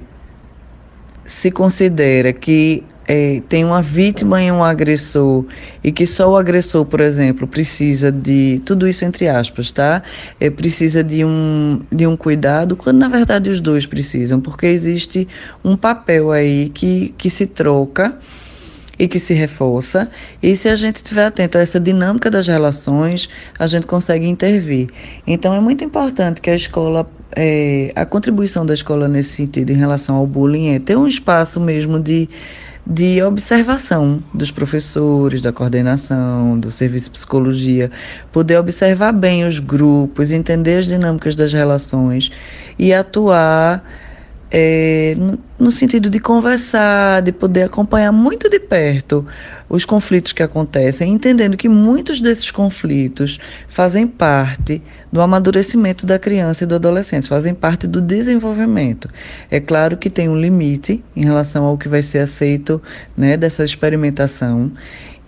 se 1.25 1.49
considera 1.49 2.33
que 2.33 2.83
é, 3.07 3.41
tem 3.49 3.65
uma 3.65 3.81
vítima 3.81 4.41
e 4.41 4.51
um 4.51 4.63
agressor 4.63 5.45
e 5.83 5.91
que 5.91 6.05
só 6.05 6.29
o 6.29 6.37
agressor, 6.37 6.85
por 6.85 7.01
exemplo, 7.01 7.47
precisa 7.47 8.11
de 8.11 8.61
tudo 8.65 8.87
isso 8.87 9.03
entre 9.03 9.27
aspas, 9.27 9.71
tá? 9.71 10.01
É, 10.39 10.49
precisa 10.49 11.03
de 11.03 11.25
um, 11.25 11.81
de 11.91 12.05
um 12.05 12.15
cuidado, 12.15 12.75
quando 12.75 12.99
na 12.99 13.07
verdade 13.07 13.49
os 13.49 13.59
dois 13.59 13.85
precisam, 13.85 14.39
porque 14.39 14.65
existe 14.67 15.27
um 15.63 15.75
papel 15.75 16.31
aí 16.31 16.69
que, 16.69 17.13
que 17.17 17.29
se 17.29 17.47
troca 17.47 18.17
e 18.97 19.07
que 19.07 19.19
se 19.19 19.33
reforça. 19.33 20.09
E 20.41 20.55
se 20.55 20.69
a 20.69 20.75
gente 20.75 20.97
estiver 20.97 21.25
atento 21.25 21.57
a 21.57 21.61
essa 21.61 21.79
dinâmica 21.79 22.29
das 22.29 22.47
relações, 22.47 23.29
a 23.57 23.67
gente 23.67 23.85
consegue 23.85 24.27
intervir. 24.27 24.89
Então 25.25 25.53
é 25.53 25.59
muito 25.59 25.83
importante 25.83 26.41
que 26.41 26.49
a 26.49 26.55
escola 26.55 27.09
é, 27.35 27.91
a 27.95 28.05
contribuição 28.05 28.65
da 28.65 28.73
escola 28.73 29.07
nesse 29.07 29.29
sentido 29.29 29.69
em 29.71 29.75
relação 29.75 30.15
ao 30.15 30.27
bullying 30.27 30.75
é 30.75 30.79
ter 30.79 30.97
um 30.97 31.07
espaço 31.07 31.59
mesmo 31.59 31.99
de, 31.99 32.29
de 32.85 33.21
observação 33.23 34.21
dos 34.33 34.51
professores, 34.51 35.41
da 35.41 35.51
coordenação, 35.51 36.59
do 36.59 36.69
serviço 36.69 37.05
de 37.05 37.11
psicologia, 37.11 37.89
poder 38.31 38.57
observar 38.57 39.13
bem 39.13 39.45
os 39.45 39.59
grupos, 39.59 40.31
entender 40.31 40.79
as 40.79 40.85
dinâmicas 40.85 41.35
das 41.35 41.53
relações 41.53 42.31
e 42.77 42.93
atuar 42.93 43.83
é, 44.51 45.15
no 45.57 45.71
sentido 45.71 46.09
de 46.09 46.19
conversar, 46.19 47.21
de 47.21 47.31
poder 47.31 47.63
acompanhar 47.63 48.11
muito 48.11 48.49
de 48.49 48.59
perto 48.59 49.25
os 49.69 49.85
conflitos 49.85 50.33
que 50.33 50.43
acontecem, 50.43 51.13
entendendo 51.13 51.55
que 51.55 51.69
muitos 51.69 52.19
desses 52.19 52.51
conflitos 52.51 53.39
fazem 53.69 54.05
parte 54.05 54.81
do 55.09 55.21
amadurecimento 55.21 56.05
da 56.05 56.19
criança 56.19 56.65
e 56.65 56.67
do 56.67 56.75
adolescente, 56.75 57.29
fazem 57.29 57.53
parte 57.53 57.87
do 57.87 58.01
desenvolvimento. 58.01 59.09
É 59.49 59.61
claro 59.61 59.95
que 59.95 60.09
tem 60.09 60.27
um 60.27 60.37
limite 60.37 61.01
em 61.15 61.23
relação 61.23 61.63
ao 61.63 61.77
que 61.77 61.87
vai 61.87 62.01
ser 62.01 62.19
aceito 62.19 62.81
né, 63.15 63.37
dessa 63.37 63.63
experimentação 63.63 64.73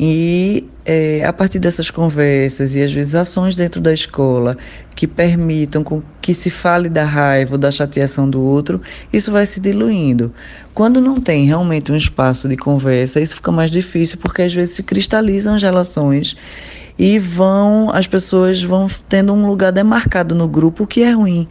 e 0.06 0.68
é, 0.86 1.24
a 1.24 1.32
partir 1.32 1.60
dessas 1.60 1.90
conversas 1.90 2.76
e 2.76 2.84
às 2.84 2.92
vezes 2.92 3.16
ações 3.16 3.56
dentro 3.56 3.80
da 3.80 3.94
escola 3.94 4.58
que 4.94 5.08
permitam 5.08 6.04
que 6.22 6.34
se 6.34 6.50
fale 6.50 6.90
da 6.90 7.06
raiva 7.06 7.54
ou 7.54 7.58
da 7.58 7.72
chateação 7.72 8.30
do 8.30 8.42
outro, 8.42 8.82
isso 9.14 9.32
vai 9.32 9.46
se 9.46 9.62
diluindo. 9.62 10.34
Quando 10.74 11.00
não 11.00 11.22
tem 11.22 11.46
realmente 11.46 11.90
um 11.90 11.96
espaço 11.96 12.50
de 12.50 12.58
conversa, 12.58 13.22
isso 13.22 13.36
fica 13.36 13.50
mais 13.50 13.72
difícil 13.72 14.18
porque 14.18 14.42
às 14.42 14.54
vezes 14.54 14.76
se 14.76 14.84
cristalizam 14.84 15.56
as 15.56 15.64
relações 15.64 16.36
e 17.00 17.18
vão 17.18 17.90
as 17.90 18.06
pessoas 18.06 18.62
vão 18.62 18.88
tendo 19.08 19.32
um 19.32 19.48
lugar 19.48 19.72
demarcado 19.72 20.36
no 20.36 20.50
grupo, 20.50 20.84
o 20.84 20.88
que 20.88 21.02
é 21.02 21.12
ruim, 21.12 21.48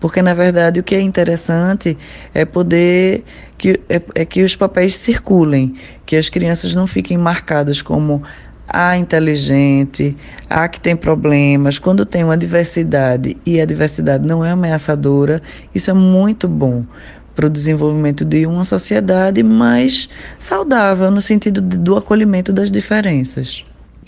porque 0.00 0.22
na 0.22 0.34
verdade 0.34 0.80
o 0.80 0.82
que 0.82 0.94
é 0.94 1.00
interessante 1.00 1.96
é 2.34 2.44
poder 2.44 3.24
que 3.58 3.80
é, 3.88 4.02
é 4.14 4.24
que 4.24 4.42
os 4.42 4.54
papéis 4.54 4.94
circulem, 4.94 5.74
que 6.04 6.16
as 6.16 6.28
crianças 6.28 6.74
não 6.74 6.86
fiquem 6.86 7.16
marcadas 7.16 7.80
como 7.80 8.22
a 8.68 8.96
inteligente, 8.96 10.16
a 10.50 10.68
que 10.68 10.80
tem 10.80 10.96
problemas, 10.96 11.78
quando 11.78 12.04
tem 12.04 12.24
uma 12.24 12.36
diversidade 12.36 13.36
e 13.46 13.60
a 13.60 13.64
diversidade 13.64 14.26
não 14.26 14.44
é 14.44 14.50
ameaçadora, 14.50 15.40
isso 15.74 15.90
é 15.90 15.94
muito 15.94 16.48
bom 16.48 16.84
para 17.34 17.46
o 17.46 17.50
desenvolvimento 17.50 18.24
de 18.24 18.46
uma 18.46 18.64
sociedade 18.64 19.42
mais 19.42 20.08
saudável 20.38 21.10
no 21.10 21.20
sentido 21.20 21.60
do 21.60 21.96
acolhimento 21.96 22.52
das 22.52 22.70
diferenças. 22.70 23.65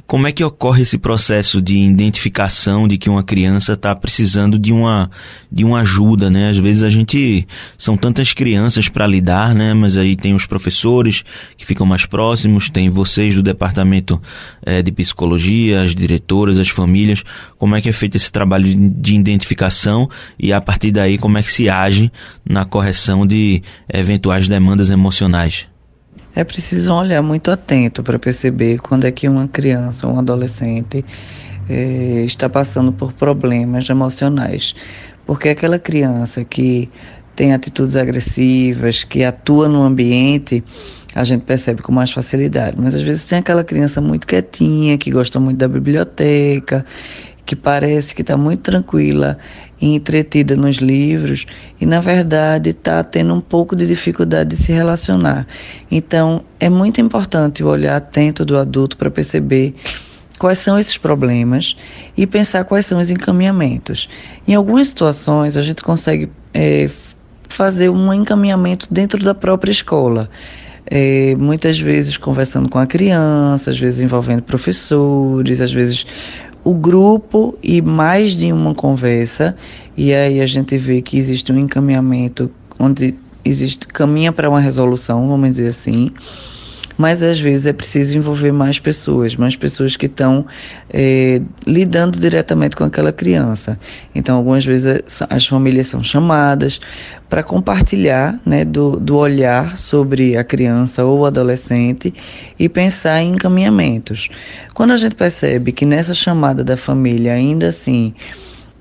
Como 0.09 0.27
é 0.27 0.33
que 0.33 0.43
ocorre 0.43 0.81
esse 0.81 0.97
processo 0.97 1.61
de 1.61 1.77
identificação 1.77 2.89
de 2.89 2.97
que 2.97 3.11
uma 3.11 3.23
criança 3.23 3.75
está 3.75 3.95
precisando 3.95 4.59
de 4.59 4.73
uma, 4.73 5.11
de 5.53 5.67
uma 5.67 5.81
ajuda, 5.81 6.31
né? 6.31 6.49
Às 6.49 6.57
vezes 6.57 6.83
a 6.83 6.89
gente 6.89 7.47
são 7.77 7.95
tantas 7.95 8.33
crianças 8.33 8.89
para 8.89 9.07
lidar, 9.07 9.55
né? 9.55 9.75
Mas 9.75 9.99
aí 9.99 10.17
tem 10.17 10.33
os 10.33 10.47
professores 10.47 11.27
que 11.59 11.67
ficam 11.67 11.85
mais 11.85 12.07
próximos, 12.07 12.71
tem 12.71 12.89
vocês 12.89 13.35
do 13.35 13.43
departamento 13.43 14.19
é, 14.65 14.81
de 14.81 14.91
psicologia, 14.91 15.83
as 15.83 15.95
diretoras, 15.95 16.59
as 16.59 16.71
famílias. 16.71 17.23
Como 17.59 17.77
é 17.77 17.83
que 17.83 17.91
é 17.91 17.93
feito 17.93 18.17
esse 18.17 18.33
trabalho 18.33 18.65
de 18.75 19.15
identificação 19.15 20.09
e 20.39 20.55
a 20.55 20.61
partir 20.63 20.91
daí 20.91 21.19
como 21.19 21.37
é 21.37 21.43
que 21.43 21.53
se 21.53 21.69
age 21.69 22.11
na 22.49 22.65
correção 22.65 23.27
de 23.27 23.63
eventuais 23.93 24.49
demandas 24.49 24.89
emocionais? 24.89 25.69
É 26.39 26.45
preciso 26.45 26.95
olhar 26.95 27.21
muito 27.21 27.51
atento 27.51 28.01
para 28.01 28.17
perceber 28.17 28.79
quando 28.79 29.05
é 29.05 29.11
que 29.11 29.29
uma 29.29 29.49
criança 29.49 30.07
um 30.07 30.21
adolescente 30.21 31.05
é, 31.69 32.23
está 32.25 32.49
passando 32.49 32.93
por 32.93 33.13
problemas 33.13 33.91
emocionais. 33.91 34.73
Porque 35.27 35.49
aquela 35.49 35.81
criança 35.81 36.45
que 36.45 36.89
tem 37.35 37.53
atitudes 37.53 37.97
agressivas, 37.97 39.03
que 39.03 39.25
atua 39.25 39.69
no 39.69 39.83
ambiente, 39.83 40.63
a 41.13 41.25
gente 41.25 41.43
percebe 41.43 41.83
com 41.83 41.91
mais 41.91 42.13
facilidade. 42.13 42.77
Mas 42.79 42.95
às 42.95 43.03
vezes 43.03 43.25
tem 43.25 43.41
aquela 43.41 43.65
criança 43.65 44.01
muito 44.01 44.25
quietinha, 44.25 44.97
que 44.97 45.11
gosta 45.11 45.41
muito 45.41 45.59
da 45.59 45.67
biblioteca, 45.67 46.87
que 47.49 47.57
parece 47.57 48.15
que 48.15 48.21
está 48.21 48.37
muito 48.37 48.61
tranquila 48.61 49.39
e 49.81 49.95
entretida 49.95 50.55
nos 50.55 50.77
livros 50.77 51.47
e, 51.81 51.87
na 51.87 51.99
verdade, 51.99 52.71
está 52.71 53.03
tendo 53.03 53.33
um 53.33 53.41
pouco 53.41 53.75
de 53.75 53.87
dificuldade 53.87 54.51
de 54.51 54.57
se 54.57 54.71
relacionar. 54.71 55.47
Então, 55.91 56.45
é 56.61 56.69
muito 56.69 57.01
importante 57.01 57.65
o 57.65 57.69
olhar 57.69 57.97
atento 57.97 58.45
do 58.45 58.59
adulto 58.59 58.99
para 58.99 59.11
perceber 59.11 59.75
quais 60.39 60.59
são 60.59 60.79
esses 60.79 60.99
problemas 60.99 61.75
e 62.15 62.27
pensar 62.27 62.65
quais 62.65 62.85
são 62.85 63.01
os 63.01 63.11
encaminhamentos. 63.11 64.11
Em 64.47 64.55
algumas 64.55 64.89
situações, 64.89 65.57
a 65.57 65.63
gente 65.63 65.83
consegue 65.83 66.29
é, 66.53 66.91
fazer 67.49 67.89
um 67.89 68.13
encaminhamento 68.13 68.87
dentro 68.93 69.25
da 69.25 69.35
própria 69.35 69.73
escola. 69.73 70.29
É, 70.91 71.35
muitas 71.39 71.79
vezes 71.79 72.17
conversando 72.17 72.67
com 72.69 72.79
a 72.79 72.87
criança, 72.87 73.71
às 73.71 73.79
vezes 73.79 74.01
envolvendo 74.01 74.43
professores, 74.43 75.61
às 75.61 75.71
vezes 75.71 76.07
o 76.65 76.75
grupo 76.75 77.57
e 77.63 77.81
mais 77.81 78.33
de 78.33 78.53
uma 78.53 78.75
conversa, 78.75 79.57
e 79.97 80.13
aí 80.13 80.41
a 80.41 80.47
gente 80.47 80.77
vê 80.77 81.01
que 81.01 81.17
existe 81.17 81.53
um 81.53 81.59
encaminhamento 81.59 82.51
onde 82.79 83.15
existe 83.45 83.87
caminha 83.87 84.33
para 84.33 84.49
uma 84.49 84.61
resolução, 84.61 85.29
vamos 85.29 85.51
dizer 85.53 85.69
assim. 85.69 86.11
Mas 86.99 87.23
às 87.23 87.39
vezes 87.39 87.65
é 87.65 87.73
preciso 87.73 88.19
envolver 88.19 88.51
mais 88.51 88.81
pessoas, 88.81 89.37
mais 89.37 89.55
pessoas 89.55 89.97
que 89.97 90.07
estão 90.07 90.45
é, 90.91 91.41
lidando 91.65 92.19
diretamente 92.19 92.75
com 92.75 92.83
aquela 92.83 93.13
criança. 93.13 93.79
Então, 94.13 94.37
algumas 94.37 94.67
vezes 94.67 95.23
as 95.31 95.47
famílias 95.47 95.87
são 95.87 96.03
chamadas 96.03 96.81
para 97.29 97.45
compartilhar 97.45 98.41
né, 98.45 98.65
do, 98.65 98.99
do 98.99 99.17
olhar 99.17 99.79
sobre 99.79 100.37
a 100.37 100.43
criança 100.43 101.05
ou 101.05 101.25
adolescente 101.25 102.13
e 102.59 102.69
pensar 102.69 103.23
em 103.23 103.35
encaminhamentos. 103.35 104.29
Quando 104.75 104.93
a 104.93 104.97
gente 104.97 105.15
percebe 105.15 105.71
que 105.71 105.87
nessa 105.87 106.15
chamada 106.15 106.65
da 106.65 106.77
família, 106.77 107.33
ainda 107.33 107.69
assim, 107.69 108.13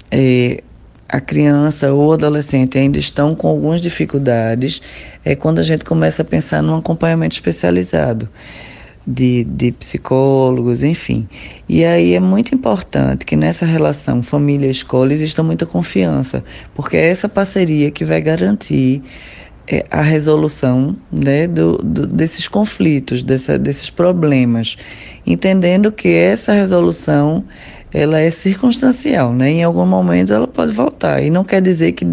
é, 0.10 0.64
a 1.10 1.22
criança 1.22 1.94
ou 1.94 2.14
adolescente 2.14 2.78
ainda 2.78 2.98
estão 2.98 3.34
com 3.34 3.48
algumas 3.48 3.82
dificuldades, 3.82 4.82
é 5.24 5.36
quando 5.36 5.60
a 5.60 5.64
gente 5.64 5.86
começa 5.86 6.22
a 6.22 6.26
pensar 6.26 6.62
num 6.62 6.76
acompanhamento 6.76 7.36
especializado 7.36 8.30
de, 9.08 9.46
de 9.46 9.72
psicólogos, 9.72 10.84
enfim. 10.84 11.28
E 11.70 11.86
aí 11.86 12.14
é 12.14 12.20
muito 12.20 12.54
importante 12.54 13.26
que 13.26 13.38
nessa 13.38 13.66
relação 13.66 14.22
família-escola 14.22 15.14
exista 15.14 15.42
muita 15.42 15.66
confiança, 15.66 16.44
porque 16.76 16.98
é 16.98 17.08
essa 17.10 17.30
parceria 17.30 17.90
que 17.90 18.04
vai 18.04 18.20
garantir 18.20 19.02
é, 19.70 19.86
a 19.90 20.02
resolução 20.02 20.96
né, 21.10 21.48
do, 21.48 21.78
do, 21.78 22.06
desses 22.06 22.50
conflitos, 22.50 23.24
dessa, 23.24 23.58
desses 23.58 23.90
problemas, 23.90 24.78
entendendo 25.26 25.90
que 25.90 26.10
essa 26.10 26.52
resolução 26.52 27.46
ela 27.94 28.20
é 28.20 28.30
circunstancial, 28.30 29.34
né? 29.34 29.50
Em 29.50 29.64
algum 29.64 29.86
momento 29.86 30.34
ela 30.34 30.48
pode 30.48 30.72
voltar. 30.72 31.22
E 31.22 31.30
não 31.30 31.44
quer 31.44 31.62
dizer 31.62 31.94
que 31.94 32.06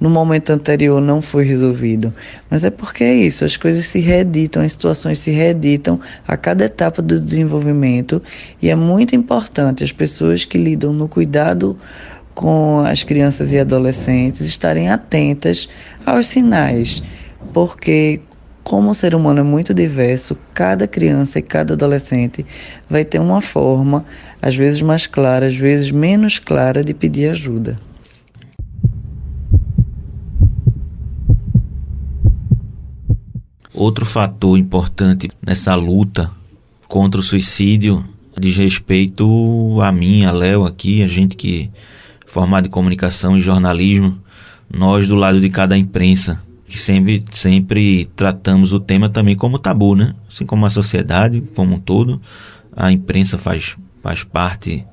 no 0.00 0.10
momento 0.10 0.50
anterior 0.50 1.00
não 1.00 1.22
foi 1.22 1.44
resolvido. 1.44 2.12
Mas 2.50 2.64
é 2.64 2.70
porque 2.70 3.04
é 3.04 3.14
isso, 3.14 3.44
as 3.44 3.56
coisas 3.56 3.86
se 3.86 4.00
reeditam, 4.00 4.62
as 4.62 4.72
situações 4.72 5.20
se 5.20 5.30
reeditam 5.30 6.00
a 6.26 6.36
cada 6.36 6.64
etapa 6.64 7.00
do 7.00 7.18
desenvolvimento. 7.18 8.20
E 8.60 8.68
é 8.68 8.74
muito 8.74 9.14
importante 9.14 9.84
as 9.84 9.92
pessoas 9.92 10.44
que 10.44 10.58
lidam 10.58 10.92
no 10.92 11.08
cuidado 11.08 11.76
com 12.34 12.80
as 12.80 13.04
crianças 13.04 13.52
e 13.52 13.58
adolescentes 13.58 14.40
estarem 14.40 14.90
atentas 14.90 15.68
aos 16.04 16.26
sinais. 16.26 17.02
Porque 17.52 18.20
como 18.64 18.90
o 18.90 18.94
ser 18.94 19.14
humano 19.14 19.40
é 19.40 19.42
muito 19.42 19.74
diverso, 19.74 20.36
cada 20.54 20.88
criança 20.88 21.38
e 21.38 21.42
cada 21.42 21.74
adolescente 21.74 22.44
vai 22.88 23.04
ter 23.04 23.20
uma 23.20 23.42
forma, 23.42 24.06
às 24.40 24.56
vezes 24.56 24.80
mais 24.80 25.06
clara, 25.06 25.46
às 25.46 25.54
vezes 25.54 25.90
menos 25.90 26.38
clara, 26.38 26.82
de 26.82 26.94
pedir 26.94 27.28
ajuda. 27.28 27.78
Outro 33.74 34.06
fator 34.06 34.58
importante 34.58 35.28
nessa 35.44 35.74
luta 35.74 36.30
contra 36.88 37.20
o 37.20 37.24
suicídio 37.24 38.02
diz 38.38 38.56
respeito 38.56 39.78
a 39.82 39.92
mim, 39.92 40.24
a 40.24 40.32
Léo 40.32 40.64
aqui, 40.64 41.02
a 41.02 41.06
gente 41.06 41.36
que 41.36 41.70
é 41.74 41.78
formado 42.26 42.66
em 42.66 42.70
comunicação 42.70 43.36
e 43.36 43.40
jornalismo, 43.40 44.18
nós 44.72 45.06
do 45.06 45.16
lado 45.16 45.38
de 45.38 45.50
cada 45.50 45.76
imprensa 45.76 46.40
que 46.74 46.80
sempre, 46.80 47.24
sempre 47.30 48.06
tratamos 48.16 48.72
o 48.72 48.80
tema 48.80 49.08
também 49.08 49.36
como 49.36 49.60
tabu, 49.60 49.94
né? 49.94 50.12
Assim 50.28 50.44
como 50.44 50.66
a 50.66 50.70
sociedade 50.70 51.40
como 51.54 51.76
um 51.76 51.78
todo, 51.78 52.20
a 52.76 52.90
imprensa 52.90 53.38
faz, 53.38 53.76
faz 54.02 54.24
parte 54.24 54.84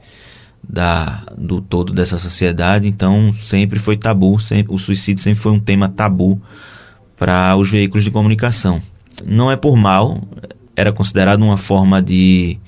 da, 0.64 1.24
do 1.36 1.60
todo 1.60 1.92
dessa 1.92 2.20
sociedade, 2.20 2.88
então 2.88 3.34
sempre 3.34 3.80
foi 3.80 3.98
tabu, 3.98 4.40
sempre, 4.40 4.72
o 4.72 4.78
suicídio 4.78 5.24
sempre 5.24 5.42
foi 5.42 5.52
um 5.54 5.60
tema 5.60 5.90
tabu 5.90 6.40
para 7.18 7.56
os 7.56 7.72
veículos 7.72 8.04
de 8.04 8.12
comunicação. 8.12 8.80
Não 9.26 9.50
é 9.50 9.56
por 9.56 9.76
mal, 9.76 10.22
era 10.76 10.94
considerado 10.94 11.42
uma 11.42 11.58
forma 11.58 12.00
de, 12.00 12.60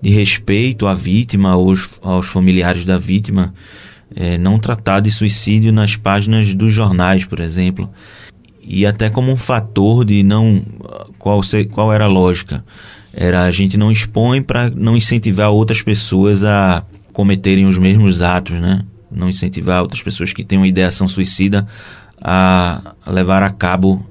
de 0.00 0.10
respeito 0.10 0.86
à 0.86 0.94
vítima, 0.94 1.50
aos, 1.50 1.90
aos 2.00 2.28
familiares 2.28 2.84
da 2.84 2.98
vítima, 2.98 3.52
é, 4.14 4.38
não 4.38 4.60
tratar 4.60 5.00
de 5.00 5.10
suicídio 5.10 5.72
nas 5.72 5.96
páginas 5.96 6.54
dos 6.54 6.72
jornais, 6.72 7.24
por 7.24 7.40
exemplo 7.40 7.90
e 8.66 8.86
até 8.86 9.10
como 9.10 9.30
um 9.30 9.36
fator 9.36 10.04
de 10.04 10.22
não 10.22 10.62
qual 11.18 11.40
qual 11.70 11.92
era 11.92 12.04
a 12.04 12.08
lógica? 12.08 12.64
Era 13.12 13.44
a 13.44 13.50
gente 13.50 13.76
não 13.76 13.92
expõe 13.92 14.42
para 14.42 14.70
não 14.70 14.96
incentivar 14.96 15.50
outras 15.50 15.82
pessoas 15.82 16.42
a 16.44 16.84
cometerem 17.12 17.66
os 17.66 17.78
mesmos 17.78 18.22
atos 18.22 18.58
né? 18.58 18.84
Não 19.10 19.28
incentivar 19.28 19.82
outras 19.82 20.02
pessoas 20.02 20.32
que 20.32 20.44
têm 20.44 20.58
uma 20.58 20.66
ideação 20.66 21.06
suicida 21.06 21.66
a 22.20 22.94
levar 23.06 23.42
a 23.42 23.50
cabo 23.50 24.04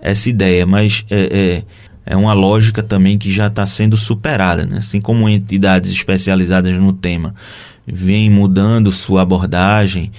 essa 0.00 0.28
ideia. 0.28 0.66
Mas 0.66 1.04
é, 1.08 1.62
é, 2.06 2.14
é 2.14 2.16
uma 2.16 2.32
lógica 2.32 2.82
também 2.82 3.18
que 3.18 3.30
já 3.30 3.46
está 3.46 3.66
sendo 3.66 3.96
superada 3.96 4.66
né? 4.66 4.78
assim 4.78 5.00
como 5.00 5.28
entidades 5.28 5.92
especializadas 5.92 6.76
no 6.78 6.92
tema 6.92 7.34
vêm 7.86 8.28
mudando 8.30 8.90
sua 8.90 9.22
abordagem 9.22 10.10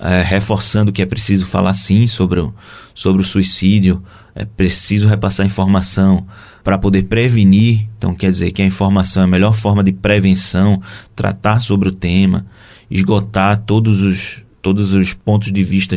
é, 0.00 0.22
reforçando 0.22 0.92
que 0.92 1.02
é 1.02 1.06
preciso 1.06 1.44
falar 1.44 1.74
sim 1.74 2.06
sobre 2.06 2.40
o, 2.40 2.54
sobre 2.94 3.20
o 3.20 3.24
suicídio, 3.24 4.02
é 4.34 4.44
preciso 4.44 5.06
repassar 5.06 5.44
informação 5.44 6.26
para 6.64 6.78
poder 6.78 7.02
prevenir. 7.04 7.86
Então, 7.98 8.14
quer 8.14 8.30
dizer 8.30 8.50
que 8.52 8.62
a 8.62 8.66
informação 8.66 9.22
é 9.22 9.24
a 9.24 9.28
melhor 9.28 9.54
forma 9.54 9.84
de 9.84 9.92
prevenção, 9.92 10.80
tratar 11.14 11.60
sobre 11.60 11.90
o 11.90 11.92
tema, 11.92 12.46
esgotar 12.90 13.62
todos 13.66 14.02
os, 14.02 14.42
todos 14.62 14.94
os 14.94 15.12
pontos 15.12 15.52
de 15.52 15.62
vista 15.62 15.96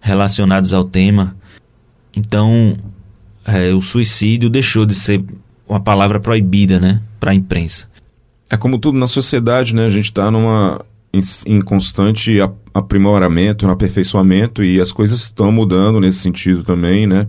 relacionados 0.00 0.72
ao 0.72 0.84
tema. 0.84 1.36
Então, 2.14 2.76
é, 3.44 3.74
o 3.74 3.82
suicídio 3.82 4.48
deixou 4.48 4.86
de 4.86 4.94
ser 4.94 5.22
uma 5.68 5.80
palavra 5.80 6.18
proibida 6.18 6.80
né, 6.80 7.02
para 7.20 7.32
a 7.32 7.34
imprensa. 7.34 7.88
É 8.48 8.56
como 8.56 8.78
tudo 8.78 8.96
na 8.96 9.08
sociedade, 9.08 9.74
né? 9.74 9.86
A 9.86 9.90
gente 9.90 10.06
está 10.06 10.30
numa 10.30 10.80
em, 11.16 11.54
em 11.54 11.60
constante 11.60 12.36
aprimoramento, 12.74 13.68
aperfeiçoamento 13.68 14.62
e 14.62 14.80
as 14.80 14.92
coisas 14.92 15.20
estão 15.22 15.50
mudando 15.50 16.00
nesse 16.00 16.18
sentido 16.18 16.62
também, 16.62 17.06
né? 17.06 17.26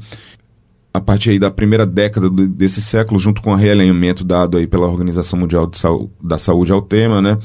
A 0.93 0.99
partir 0.99 1.31
aí 1.31 1.39
da 1.39 1.51
primeira 1.51 1.85
década 1.85 2.29
desse 2.29 2.81
século, 2.81 3.19
junto 3.19 3.41
com 3.41 3.51
o 3.51 3.55
realinhamento 3.55 4.23
dado 4.23 4.57
aí 4.57 4.65
pela 4.65 4.87
Organização 4.87 5.39
Mundial 5.39 5.69
Saúde, 5.73 6.09
da 6.21 6.37
Saúde 6.37 6.71
ao 6.71 6.81
tema, 6.81 7.21
né? 7.21 7.37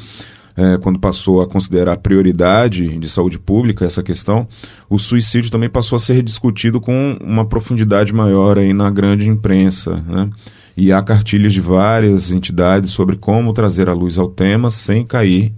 É, 0.54 0.76
quando 0.78 0.98
passou 0.98 1.40
a 1.40 1.46
considerar 1.46 1.96
prioridade 1.96 2.98
de 2.98 3.08
saúde 3.08 3.38
pública 3.38 3.86
essa 3.86 4.02
questão, 4.02 4.46
o 4.88 4.98
suicídio 4.98 5.50
também 5.50 5.70
passou 5.70 5.96
a 5.96 5.98
ser 5.98 6.22
discutido 6.22 6.78
com 6.78 7.16
uma 7.22 7.46
profundidade 7.46 8.12
maior 8.12 8.58
aí 8.58 8.74
na 8.74 8.90
grande 8.90 9.26
imprensa, 9.26 10.04
né? 10.06 10.28
E 10.76 10.92
há 10.92 11.02
cartilhas 11.02 11.52
de 11.52 11.60
várias 11.60 12.32
entidades 12.32 12.92
sobre 12.92 13.16
como 13.16 13.52
trazer 13.52 13.88
a 13.88 13.94
luz 13.94 14.18
ao 14.18 14.28
tema 14.28 14.70
sem 14.70 15.04
cair 15.04 15.54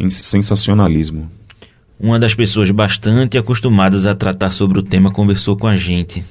em 0.00 0.08
sensacionalismo. 0.08 1.30
Uma 1.98 2.18
das 2.18 2.34
pessoas 2.34 2.70
bastante 2.70 3.36
acostumadas 3.36 4.06
a 4.06 4.14
tratar 4.14 4.48
sobre 4.48 4.78
o 4.78 4.82
tema 4.82 5.12
conversou 5.12 5.54
com 5.56 5.66
a 5.66 5.76
gente. 5.76 6.24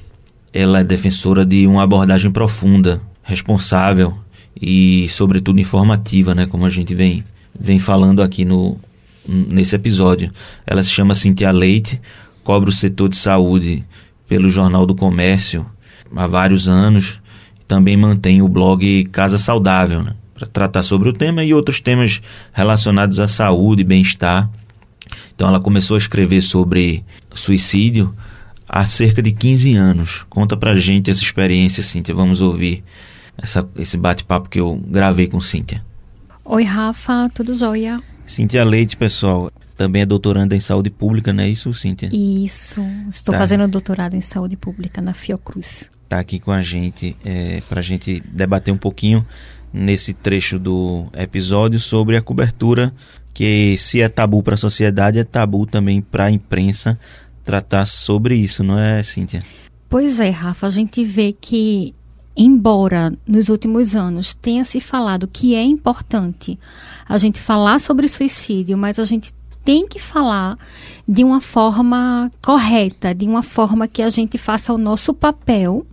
Ela 0.52 0.80
é 0.80 0.84
defensora 0.84 1.46
de 1.46 1.68
uma 1.68 1.84
abordagem 1.84 2.32
profunda, 2.32 3.00
responsável 3.22 4.18
e, 4.60 5.08
sobretudo, 5.10 5.60
informativa, 5.60 6.34
né? 6.34 6.48
Como 6.48 6.66
a 6.66 6.70
gente 6.70 6.96
vem, 6.96 7.24
vem 7.58 7.78
falando 7.78 8.24
aqui 8.24 8.44
no, 8.44 8.80
nesse 9.28 9.76
episódio. 9.76 10.32
Ela 10.66 10.84
se 10.84 10.90
chama 10.90 11.14
Cintia 11.14 11.52
Leite, 11.52 12.02
cobre 12.44 12.72
o 12.72 12.74
setor 12.74 13.08
de 13.08 13.18
saúde 13.18 13.86
pelo 14.28 14.50
Jornal 14.50 14.88
do 14.88 14.96
Comércio 14.96 15.64
há 16.16 16.26
vários 16.26 16.68
anos. 16.68 17.22
Também 17.68 17.96
mantém 17.96 18.42
o 18.42 18.48
blog 18.48 19.04
Casa 19.12 19.38
Saudável, 19.38 20.02
né? 20.02 20.16
Para 20.40 20.48
tratar 20.48 20.84
sobre 20.84 21.10
o 21.10 21.14
tema 21.14 21.44
e 21.44 21.54
outros 21.54 21.80
temas 21.82 22.22
relacionados 22.54 23.20
à 23.20 23.28
saúde 23.28 23.82
e 23.82 23.86
bem-estar. 23.86 24.50
Então 25.36 25.48
ela 25.48 25.60
começou 25.60 25.96
a 25.96 25.98
escrever 25.98 26.42
sobre 26.42 27.04
suicídio 27.34 28.16
há 28.68 28.86
cerca 28.86 29.22
de 29.22 29.32
15 29.32 29.76
anos. 29.76 30.26
Conta 30.30 30.56
pra 30.56 30.76
gente 30.76 31.12
essa 31.12 31.22
experiência, 31.22 31.84
Cíntia. 31.84 32.16
Vamos 32.16 32.40
ouvir 32.40 32.84
essa, 33.38 33.68
esse 33.78 33.98
bate-papo 33.98 34.50
que 34.50 34.60
eu 34.60 34.76
gravei 34.88 35.28
com 35.28 35.42
Cíntia. 35.42 35.84
Oi, 36.46 36.64
Rafa, 36.64 37.30
tudo 37.34 37.54
jóia? 37.54 38.02
Cíntia 38.26 38.64
Leite, 38.64 38.96
pessoal, 38.96 39.52
também 39.76 40.04
é 40.04 40.06
doutoranda 40.06 40.56
em 40.56 40.60
saúde 40.60 40.90
pública, 40.90 41.34
não 41.34 41.44
é 41.44 41.50
isso, 41.50 41.74
Cíntia? 41.74 42.10
Isso, 42.12 42.82
estou 43.08 43.34
tá. 43.34 43.40
fazendo 43.40 43.68
doutorado 43.68 44.16
em 44.16 44.22
saúde 44.22 44.56
pública 44.56 45.02
na 45.02 45.14
Fiocruz. 45.14 45.92
Está 46.04 46.20
aqui 46.20 46.40
com 46.40 46.52
a 46.52 46.62
gente 46.62 47.16
é, 47.24 47.62
para 47.70 47.80
a 47.80 47.84
gente 47.84 48.22
debater 48.32 48.74
um 48.74 48.78
pouquinho 48.78 49.26
nesse 49.72 50.14
trecho 50.14 50.58
do 50.58 51.08
episódio 51.14 51.80
sobre 51.80 52.18
a 52.18 52.22
cobertura 52.22 52.94
que 53.34 53.78
se 53.78 54.02
é 54.02 54.10
tabu 54.10 54.44
para 54.44 54.56
a 54.56 54.58
sociedade 54.58 55.20
é 55.20 55.24
tabu 55.24 55.66
também 55.66 56.02
para 56.02 56.26
a 56.26 56.32
imprensa 56.32 57.00
tratar 57.46 57.86
sobre 57.86 58.36
isso, 58.36 58.64
não 58.64 58.78
é, 58.78 59.02
Cíntia? 59.02 59.44
Pois 59.90 60.20
é, 60.20 60.30
Rafa, 60.30 60.68
a 60.68 60.70
gente 60.70 61.04
vê 61.04 61.34
que 61.34 61.94
embora 62.36 63.12
nos 63.28 63.50
últimos 63.50 63.96
anos 63.96 64.34
tenha 64.34 64.64
se 64.64 64.80
falado 64.80 65.28
que 65.28 65.56
é 65.56 65.64
importante 65.64 66.60
a 67.08 67.18
gente 67.18 67.40
falar 67.40 67.80
sobre 67.80 68.08
suicídio, 68.08 68.78
mas 68.78 69.00
a 69.00 69.06
gente 69.06 69.34
tem 69.66 69.88
que 69.88 70.00
falar 70.00 70.58
de 71.08 71.24
uma 71.24 71.42
forma 71.42 72.32
correta, 72.42 73.14
de 73.14 73.26
uma 73.26 73.44
forma 73.44 73.88
que 73.88 74.02
a 74.02 74.10
gente 74.10 74.38
faça 74.38 74.74
o 74.74 74.78
nosso 74.78 75.14
papel 75.14 75.86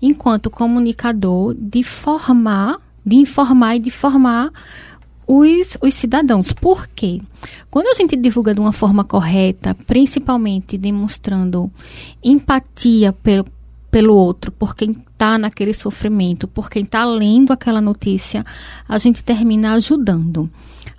enquanto 0.00 0.50
comunicador, 0.50 1.54
de 1.54 1.82
formar, 1.82 2.78
de 3.04 3.16
informar 3.16 3.76
e 3.76 3.80
de 3.80 3.90
formar 3.90 4.50
os, 5.26 5.78
os 5.80 5.94
cidadãos. 5.94 6.52
Por 6.52 6.86
quê? 6.88 7.20
Quando 7.70 7.88
a 7.88 7.94
gente 7.94 8.16
divulga 8.16 8.54
de 8.54 8.60
uma 8.60 8.72
forma 8.72 9.04
correta, 9.04 9.74
principalmente 9.86 10.76
demonstrando 10.76 11.70
empatia 12.22 13.12
pelo, 13.12 13.46
pelo 13.90 14.14
outro, 14.14 14.50
por 14.52 14.74
quem 14.74 14.90
está 14.90 15.38
naquele 15.38 15.74
sofrimento, 15.74 16.48
por 16.48 16.68
quem 16.68 16.82
está 16.82 17.04
lendo 17.04 17.52
aquela 17.52 17.80
notícia, 17.80 18.44
a 18.88 18.98
gente 18.98 19.22
termina 19.24 19.72
ajudando. 19.74 20.50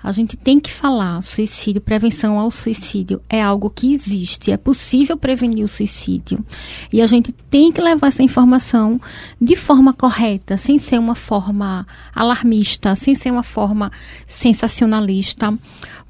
A 0.04 0.12
gente 0.12 0.36
tem 0.36 0.60
que 0.60 0.70
falar 0.70 1.22
suicídio, 1.24 1.82
prevenção 1.82 2.38
ao 2.38 2.52
suicídio 2.52 3.22
é 3.30 3.42
algo 3.42 3.70
que 3.70 3.94
existe, 3.94 4.52
é 4.52 4.58
possível 4.58 5.16
prevenir 5.16 5.64
o 5.64 5.68
suicídio. 5.68 6.46
E 6.92 7.02
a 7.02 7.06
gente 7.06 7.32
tem 7.50 7.72
que 7.72 7.82
levar 7.82 8.08
essa 8.08 8.22
informação 8.22 9.00
de 9.40 9.56
forma 9.56 9.94
correta, 9.94 10.58
sem 10.58 10.78
ser 10.78 11.00
uma 11.00 11.16
forma 11.16 11.88
alarmista, 12.14 12.96
sem 12.98 13.16
ser 13.16 13.32
uma 13.32 13.44
forma 13.44 13.92
sensacionalista. 14.28 15.58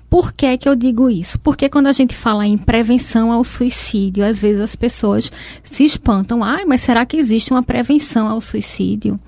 Por 0.09 0.31
que, 0.33 0.57
que 0.57 0.69
eu 0.69 0.75
digo 0.75 1.09
isso? 1.09 1.39
Porque 1.39 1.69
quando 1.69 1.87
a 1.87 1.91
gente 1.91 2.15
fala 2.15 2.45
em 2.45 2.57
prevenção 2.57 3.31
ao 3.31 3.43
suicídio, 3.43 4.25
às 4.25 4.39
vezes 4.39 4.61
as 4.61 4.75
pessoas 4.75 5.31
se 5.63 5.83
espantam. 5.83 6.43
Ai, 6.43 6.65
mas 6.65 6.81
será 6.81 7.05
que 7.05 7.17
existe 7.17 7.51
uma 7.51 7.63
prevenção 7.63 8.27
ao 8.27 8.41
suicídio? 8.41 9.19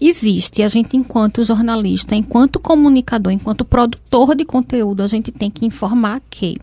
Existe. 0.00 0.62
A 0.62 0.68
gente, 0.68 0.96
enquanto 0.96 1.44
jornalista, 1.44 2.14
enquanto 2.14 2.58
comunicador, 2.58 3.32
enquanto 3.32 3.64
produtor 3.64 4.34
de 4.34 4.44
conteúdo, 4.44 5.02
a 5.02 5.06
gente 5.06 5.30
tem 5.30 5.50
que 5.50 5.66
informar 5.66 6.22
que 6.30 6.58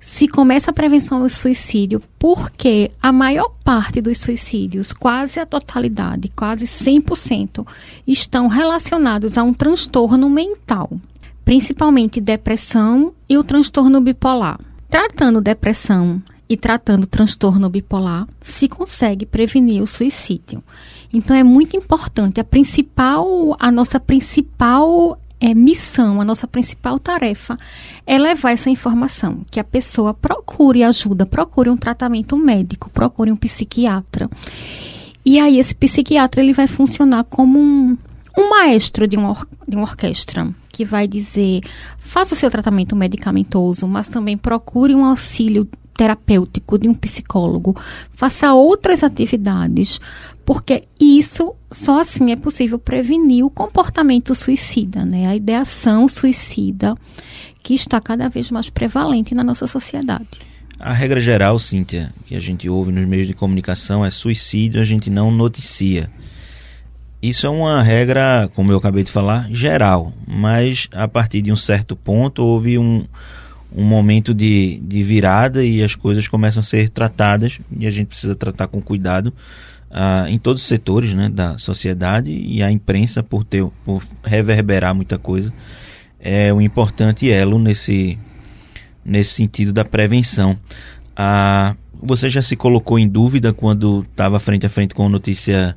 se 0.00 0.26
começa 0.26 0.70
a 0.70 0.74
prevenção 0.74 1.20
do 1.20 1.28
suicídio, 1.28 2.02
porque 2.18 2.90
a 3.02 3.12
maior 3.12 3.50
parte 3.62 4.00
dos 4.00 4.18
suicídios, 4.18 4.94
quase 4.94 5.38
a 5.38 5.44
totalidade, 5.44 6.32
quase 6.34 6.64
100%, 6.64 7.66
estão 8.06 8.48
relacionados 8.48 9.36
a 9.36 9.42
um 9.42 9.52
transtorno 9.52 10.30
mental, 10.30 10.90
principalmente 11.44 12.18
depressão 12.18 13.12
e 13.28 13.36
o 13.36 13.44
transtorno 13.44 14.00
bipolar. 14.00 14.58
Tratando 14.88 15.40
depressão 15.40 16.22
e 16.48 16.56
tratando 16.56 17.06
transtorno 17.06 17.68
bipolar, 17.68 18.26
se 18.40 18.68
consegue 18.68 19.26
prevenir 19.26 19.82
o 19.82 19.86
suicídio. 19.86 20.64
Então 21.12 21.36
é 21.36 21.42
muito 21.42 21.76
importante. 21.76 22.40
A 22.40 22.44
principal, 22.44 23.56
a 23.58 23.70
nossa 23.70 23.98
principal 23.98 25.18
é, 25.40 25.54
missão, 25.54 26.20
a 26.20 26.24
nossa 26.24 26.46
principal 26.46 26.98
tarefa 26.98 27.58
é 28.06 28.18
levar 28.18 28.52
essa 28.52 28.68
informação, 28.68 29.40
que 29.50 29.58
a 29.58 29.64
pessoa 29.64 30.12
procure 30.12 30.84
ajuda, 30.84 31.24
procure 31.24 31.70
um 31.70 31.76
tratamento 31.76 32.36
médico, 32.36 32.90
procure 32.90 33.32
um 33.32 33.36
psiquiatra. 33.36 34.28
E 35.24 35.40
aí 35.40 35.58
esse 35.58 35.74
psiquiatra 35.74 36.42
ele 36.42 36.52
vai 36.52 36.66
funcionar 36.66 37.24
como 37.24 37.58
um, 37.58 37.96
um 38.36 38.50
maestro 38.50 39.08
de 39.08 39.16
uma, 39.16 39.34
de 39.66 39.76
uma 39.76 39.84
orquestra, 39.84 40.48
que 40.68 40.84
vai 40.84 41.08
dizer, 41.08 41.62
faça 41.98 42.34
seu 42.34 42.50
tratamento 42.50 42.94
medicamentoso, 42.94 43.88
mas 43.88 44.08
também 44.08 44.36
procure 44.36 44.94
um 44.94 45.04
auxílio 45.04 45.66
terapêutico 46.00 46.78
de 46.78 46.88
um 46.88 46.94
psicólogo, 46.94 47.76
faça 48.14 48.54
outras 48.54 49.04
atividades, 49.04 50.00
porque 50.46 50.84
isso 50.98 51.54
só 51.70 52.00
assim 52.00 52.32
é 52.32 52.36
possível 52.36 52.78
prevenir 52.78 53.44
o 53.44 53.50
comportamento 53.50 54.34
suicida, 54.34 55.04
né? 55.04 55.26
A 55.26 55.36
ideação 55.36 56.08
suicida 56.08 56.96
que 57.62 57.74
está 57.74 58.00
cada 58.00 58.30
vez 58.30 58.50
mais 58.50 58.70
prevalente 58.70 59.34
na 59.34 59.44
nossa 59.44 59.66
sociedade. 59.66 60.40
A 60.78 60.94
regra 60.94 61.20
geral, 61.20 61.58
Cíntia, 61.58 62.14
que 62.24 62.34
a 62.34 62.40
gente 62.40 62.66
ouve 62.66 62.90
nos 62.90 63.06
meios 63.06 63.26
de 63.26 63.34
comunicação 63.34 64.02
é 64.02 64.08
suicídio, 64.08 64.80
a 64.80 64.84
gente 64.84 65.10
não 65.10 65.30
noticia. 65.30 66.10
Isso 67.20 67.46
é 67.46 67.50
uma 67.50 67.82
regra, 67.82 68.50
como 68.54 68.72
eu 68.72 68.78
acabei 68.78 69.04
de 69.04 69.10
falar, 69.10 69.46
geral, 69.50 70.14
mas 70.26 70.88
a 70.92 71.06
partir 71.06 71.42
de 71.42 71.52
um 71.52 71.56
certo 71.56 71.94
ponto 71.94 72.42
houve 72.42 72.78
um, 72.78 73.04
um 73.74 73.84
momento 73.84 74.34
de, 74.34 74.80
de 74.82 75.02
virada 75.02 75.64
e 75.64 75.82
as 75.82 75.94
coisas 75.94 76.26
começam 76.26 76.60
a 76.60 76.64
ser 76.64 76.88
tratadas 76.88 77.60
e 77.76 77.86
a 77.86 77.90
gente 77.90 78.08
precisa 78.08 78.34
tratar 78.34 78.66
com 78.66 78.80
cuidado 78.80 79.32
uh, 79.90 80.28
em 80.28 80.38
todos 80.38 80.62
os 80.62 80.68
setores 80.68 81.14
né, 81.14 81.28
da 81.28 81.56
sociedade 81.58 82.30
e 82.30 82.62
a 82.62 82.70
imprensa 82.70 83.22
por 83.22 83.44
ter 83.44 83.64
por 83.84 84.02
reverberar 84.24 84.94
muita 84.94 85.18
coisa 85.18 85.52
é 86.18 86.52
um 86.52 86.60
importante 86.60 87.30
elo 87.30 87.58
nesse 87.58 88.18
nesse 89.04 89.34
sentido 89.34 89.72
da 89.72 89.84
prevenção. 89.84 90.58
Uh, 91.12 91.76
você 92.02 92.28
já 92.30 92.42
se 92.42 92.56
colocou 92.56 92.98
em 92.98 93.08
dúvida 93.08 93.52
quando 93.52 94.06
estava 94.10 94.38
frente 94.38 94.66
a 94.66 94.68
frente 94.68 94.94
com 94.94 95.06
a 95.06 95.08
notícia 95.08 95.76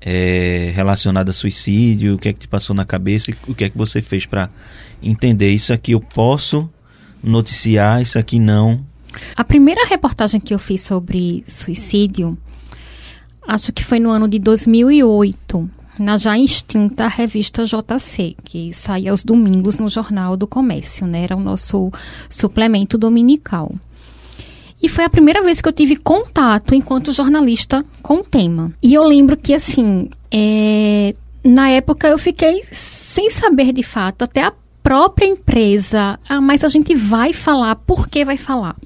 é, 0.00 0.72
relacionada 0.74 1.30
a 1.30 1.34
suicídio? 1.34 2.14
O 2.14 2.18
que 2.18 2.28
é 2.28 2.32
que 2.32 2.40
te 2.40 2.48
passou 2.48 2.74
na 2.74 2.84
cabeça 2.84 3.30
e 3.30 3.36
o 3.48 3.54
que 3.54 3.64
é 3.64 3.70
que 3.70 3.76
você 3.76 4.00
fez 4.00 4.26
para 4.26 4.48
entender 5.02 5.50
isso 5.50 5.72
aqui 5.72 5.92
eu 5.92 6.00
posso 6.00 6.70
noticiar, 7.26 8.00
isso 8.00 8.18
aqui 8.18 8.38
não. 8.38 8.80
A 9.34 9.44
primeira 9.44 9.86
reportagem 9.86 10.40
que 10.40 10.54
eu 10.54 10.58
fiz 10.58 10.82
sobre 10.82 11.44
suicídio, 11.48 12.36
acho 13.46 13.72
que 13.72 13.84
foi 13.84 13.98
no 13.98 14.10
ano 14.10 14.28
de 14.28 14.38
2008, 14.38 15.70
na 15.98 16.16
já 16.16 16.38
extinta 16.38 17.08
revista 17.08 17.64
JC, 17.64 18.36
que 18.44 18.72
saía 18.72 19.10
aos 19.10 19.24
domingos 19.24 19.78
no 19.78 19.88
Jornal 19.88 20.36
do 20.36 20.46
Comércio, 20.46 21.06
né? 21.06 21.22
Era 21.22 21.36
o 21.36 21.40
nosso 21.40 21.90
suplemento 22.28 22.98
dominical. 22.98 23.74
E 24.82 24.88
foi 24.88 25.04
a 25.04 25.10
primeira 25.10 25.42
vez 25.42 25.60
que 25.60 25.68
eu 25.68 25.72
tive 25.72 25.96
contato 25.96 26.74
enquanto 26.74 27.12
jornalista 27.12 27.84
com 28.02 28.16
o 28.16 28.24
tema. 28.24 28.72
E 28.82 28.92
eu 28.92 29.02
lembro 29.02 29.36
que, 29.36 29.54
assim, 29.54 30.10
é, 30.30 31.14
na 31.42 31.70
época 31.70 32.08
eu 32.08 32.18
fiquei 32.18 32.62
sem 32.70 33.30
saber 33.30 33.72
de 33.72 33.82
fato, 33.82 34.22
até 34.22 34.42
a 34.42 34.52
própria 34.86 35.26
empresa, 35.26 36.16
ah, 36.28 36.40
mas 36.40 36.62
a 36.62 36.68
gente 36.68 36.94
vai 36.94 37.32
falar, 37.32 37.74
por 37.74 38.06
que 38.06 38.24
vai 38.24 38.36
falar? 38.36 38.76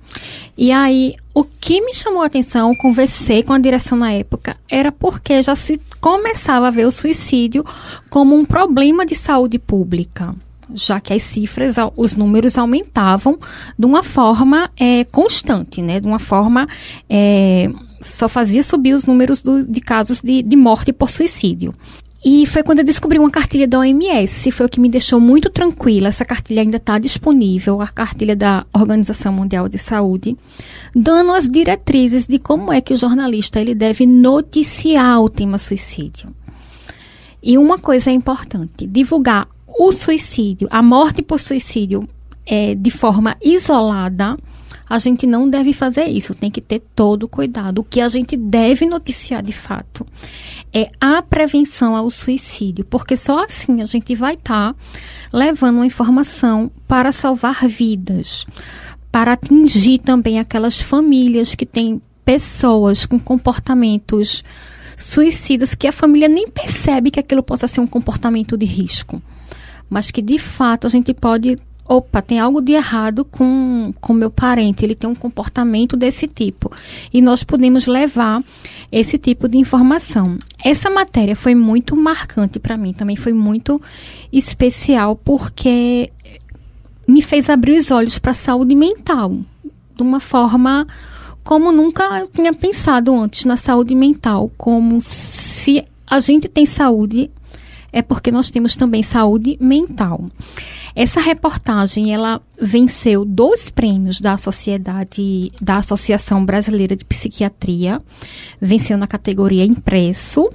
E 0.56 0.72
aí, 0.72 1.14
o 1.34 1.44
que 1.44 1.78
me 1.82 1.92
chamou 1.92 2.22
a 2.22 2.26
atenção, 2.26 2.74
conversei 2.74 3.42
com 3.42 3.52
a 3.52 3.58
direção 3.58 3.98
na 3.98 4.10
época, 4.10 4.56
era 4.70 4.90
porque 4.90 5.42
já 5.42 5.54
se 5.54 5.78
começava 6.00 6.68
a 6.68 6.70
ver 6.70 6.86
o 6.86 6.90
suicídio 6.90 7.62
como 8.08 8.34
um 8.34 8.46
problema 8.46 9.04
de 9.04 9.14
saúde 9.14 9.58
pública 9.58 10.34
já 10.72 11.00
que 11.00 11.12
as 11.12 11.22
cifras, 11.22 11.74
os 11.96 12.14
números 12.14 12.56
aumentavam 12.56 13.36
de 13.76 13.84
uma 13.84 14.04
forma 14.04 14.70
é, 14.78 15.04
constante, 15.04 15.82
né? 15.82 15.98
De 15.98 16.06
uma 16.06 16.20
forma 16.20 16.68
é, 17.08 17.68
só 18.00 18.28
fazia 18.28 18.62
subir 18.62 18.94
os 18.94 19.04
números 19.04 19.42
do, 19.42 19.64
de 19.64 19.80
casos 19.80 20.20
de, 20.20 20.44
de 20.44 20.56
morte 20.56 20.92
por 20.92 21.10
suicídio. 21.10 21.74
E 22.22 22.44
foi 22.46 22.62
quando 22.62 22.80
eu 22.80 22.84
descobri 22.84 23.18
uma 23.18 23.30
cartilha 23.30 23.66
da 23.66 23.78
OMS, 23.78 24.50
foi 24.50 24.66
o 24.66 24.68
que 24.68 24.78
me 24.78 24.90
deixou 24.90 25.18
muito 25.18 25.48
tranquila. 25.48 26.08
Essa 26.08 26.24
cartilha 26.24 26.60
ainda 26.60 26.76
está 26.76 26.98
disponível, 26.98 27.80
a 27.80 27.88
cartilha 27.88 28.36
da 28.36 28.66
Organização 28.74 29.32
Mundial 29.32 29.70
de 29.70 29.78
Saúde, 29.78 30.36
dando 30.94 31.32
as 31.32 31.48
diretrizes 31.48 32.26
de 32.26 32.38
como 32.38 32.70
é 32.70 32.82
que 32.82 32.92
o 32.92 32.96
jornalista 32.96 33.58
ele 33.58 33.74
deve 33.74 34.06
noticiar 34.06 35.22
o 35.22 35.30
tema 35.30 35.56
suicídio. 35.56 36.28
E 37.42 37.56
uma 37.56 37.78
coisa 37.78 38.10
é 38.10 38.12
importante: 38.12 38.86
divulgar 38.86 39.48
o 39.66 39.90
suicídio, 39.90 40.68
a 40.70 40.82
morte 40.82 41.22
por 41.22 41.40
suicídio, 41.40 42.06
é, 42.44 42.74
de 42.74 42.90
forma 42.90 43.34
isolada 43.42 44.34
a 44.90 44.98
gente 44.98 45.24
não 45.24 45.48
deve 45.48 45.72
fazer 45.72 46.06
isso, 46.06 46.34
tem 46.34 46.50
que 46.50 46.60
ter 46.60 46.80
todo 46.80 47.22
o 47.22 47.28
cuidado. 47.28 47.78
O 47.78 47.84
que 47.84 48.00
a 48.00 48.08
gente 48.08 48.36
deve 48.36 48.86
noticiar 48.86 49.40
de 49.40 49.52
fato 49.52 50.04
é 50.74 50.90
a 51.00 51.22
prevenção 51.22 51.94
ao 51.94 52.10
suicídio, 52.10 52.84
porque 52.84 53.16
só 53.16 53.44
assim 53.44 53.82
a 53.82 53.86
gente 53.86 54.16
vai 54.16 54.34
estar 54.34 54.74
tá 54.74 54.78
levando 55.32 55.76
uma 55.76 55.86
informação 55.86 56.68
para 56.88 57.12
salvar 57.12 57.68
vidas, 57.68 58.44
para 59.12 59.34
atingir 59.34 60.00
também 60.00 60.40
aquelas 60.40 60.80
famílias 60.80 61.54
que 61.54 61.64
têm 61.64 62.00
pessoas 62.24 63.06
com 63.06 63.18
comportamentos 63.18 64.42
suicidas 64.96 65.72
que 65.72 65.86
a 65.86 65.92
família 65.92 66.28
nem 66.28 66.48
percebe 66.48 67.12
que 67.12 67.20
aquilo 67.20 67.44
possa 67.44 67.68
ser 67.68 67.80
um 67.80 67.86
comportamento 67.86 68.56
de 68.56 68.66
risco, 68.66 69.22
mas 69.88 70.10
que 70.10 70.20
de 70.20 70.36
fato 70.36 70.88
a 70.88 70.90
gente 70.90 71.14
pode 71.14 71.60
opa, 71.90 72.22
tem 72.22 72.38
algo 72.38 72.60
de 72.60 72.72
errado 72.72 73.24
com 73.24 73.92
com 74.00 74.12
meu 74.12 74.30
parente, 74.30 74.84
ele 74.84 74.94
tem 74.94 75.10
um 75.10 75.14
comportamento 75.14 75.96
desse 75.96 76.28
tipo. 76.28 76.70
E 77.12 77.20
nós 77.20 77.42
podemos 77.42 77.88
levar 77.88 78.44
esse 78.92 79.18
tipo 79.18 79.48
de 79.48 79.58
informação. 79.58 80.38
Essa 80.64 80.88
matéria 80.88 81.34
foi 81.34 81.56
muito 81.56 81.96
marcante 81.96 82.60
para 82.60 82.76
mim, 82.76 82.92
também 82.92 83.16
foi 83.16 83.32
muito 83.32 83.82
especial 84.32 85.16
porque 85.16 86.12
me 87.08 87.20
fez 87.20 87.50
abrir 87.50 87.76
os 87.76 87.90
olhos 87.90 88.20
para 88.20 88.30
a 88.30 88.34
saúde 88.34 88.76
mental 88.76 89.36
de 89.96 90.02
uma 90.02 90.20
forma 90.20 90.86
como 91.42 91.72
nunca 91.72 92.20
eu 92.20 92.28
tinha 92.28 92.52
pensado 92.52 93.12
antes 93.12 93.44
na 93.44 93.56
saúde 93.56 93.96
mental, 93.96 94.48
como 94.56 95.00
se 95.00 95.84
a 96.06 96.20
gente 96.20 96.48
tem 96.48 96.64
saúde 96.64 97.28
é 97.92 98.02
porque 98.02 98.30
nós 98.30 98.48
temos 98.48 98.76
também 98.76 99.02
saúde 99.02 99.56
mental. 99.60 100.24
Essa 100.94 101.20
reportagem 101.20 102.12
ela 102.12 102.40
venceu 102.60 103.24
dois 103.24 103.70
prêmios 103.70 104.20
da 104.20 104.36
Sociedade 104.36 105.52
da 105.60 105.76
Associação 105.76 106.44
Brasileira 106.44 106.96
de 106.96 107.04
Psiquiatria. 107.04 108.02
Venceu 108.60 108.98
na 108.98 109.06
categoria 109.06 109.64
impresso 109.64 110.50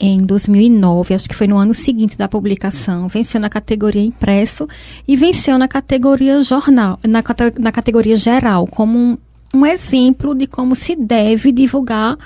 em 0.00 0.24
2009, 0.24 1.14
acho 1.14 1.28
que 1.28 1.34
foi 1.34 1.48
no 1.48 1.56
ano 1.56 1.74
seguinte 1.74 2.16
da 2.16 2.28
publicação, 2.28 3.08
venceu 3.08 3.40
na 3.40 3.48
categoria 3.48 4.02
impresso 4.02 4.68
e 5.06 5.16
venceu 5.16 5.58
na 5.58 5.66
categoria 5.66 6.40
jornal, 6.40 7.00
na, 7.02 7.22
na 7.58 7.72
categoria 7.72 8.14
geral, 8.14 8.66
como 8.66 8.96
um, 8.96 9.18
um 9.52 9.66
exemplo 9.66 10.36
de 10.36 10.46
como 10.46 10.76
se 10.76 10.94
deve 10.94 11.50
divulgar 11.50 12.16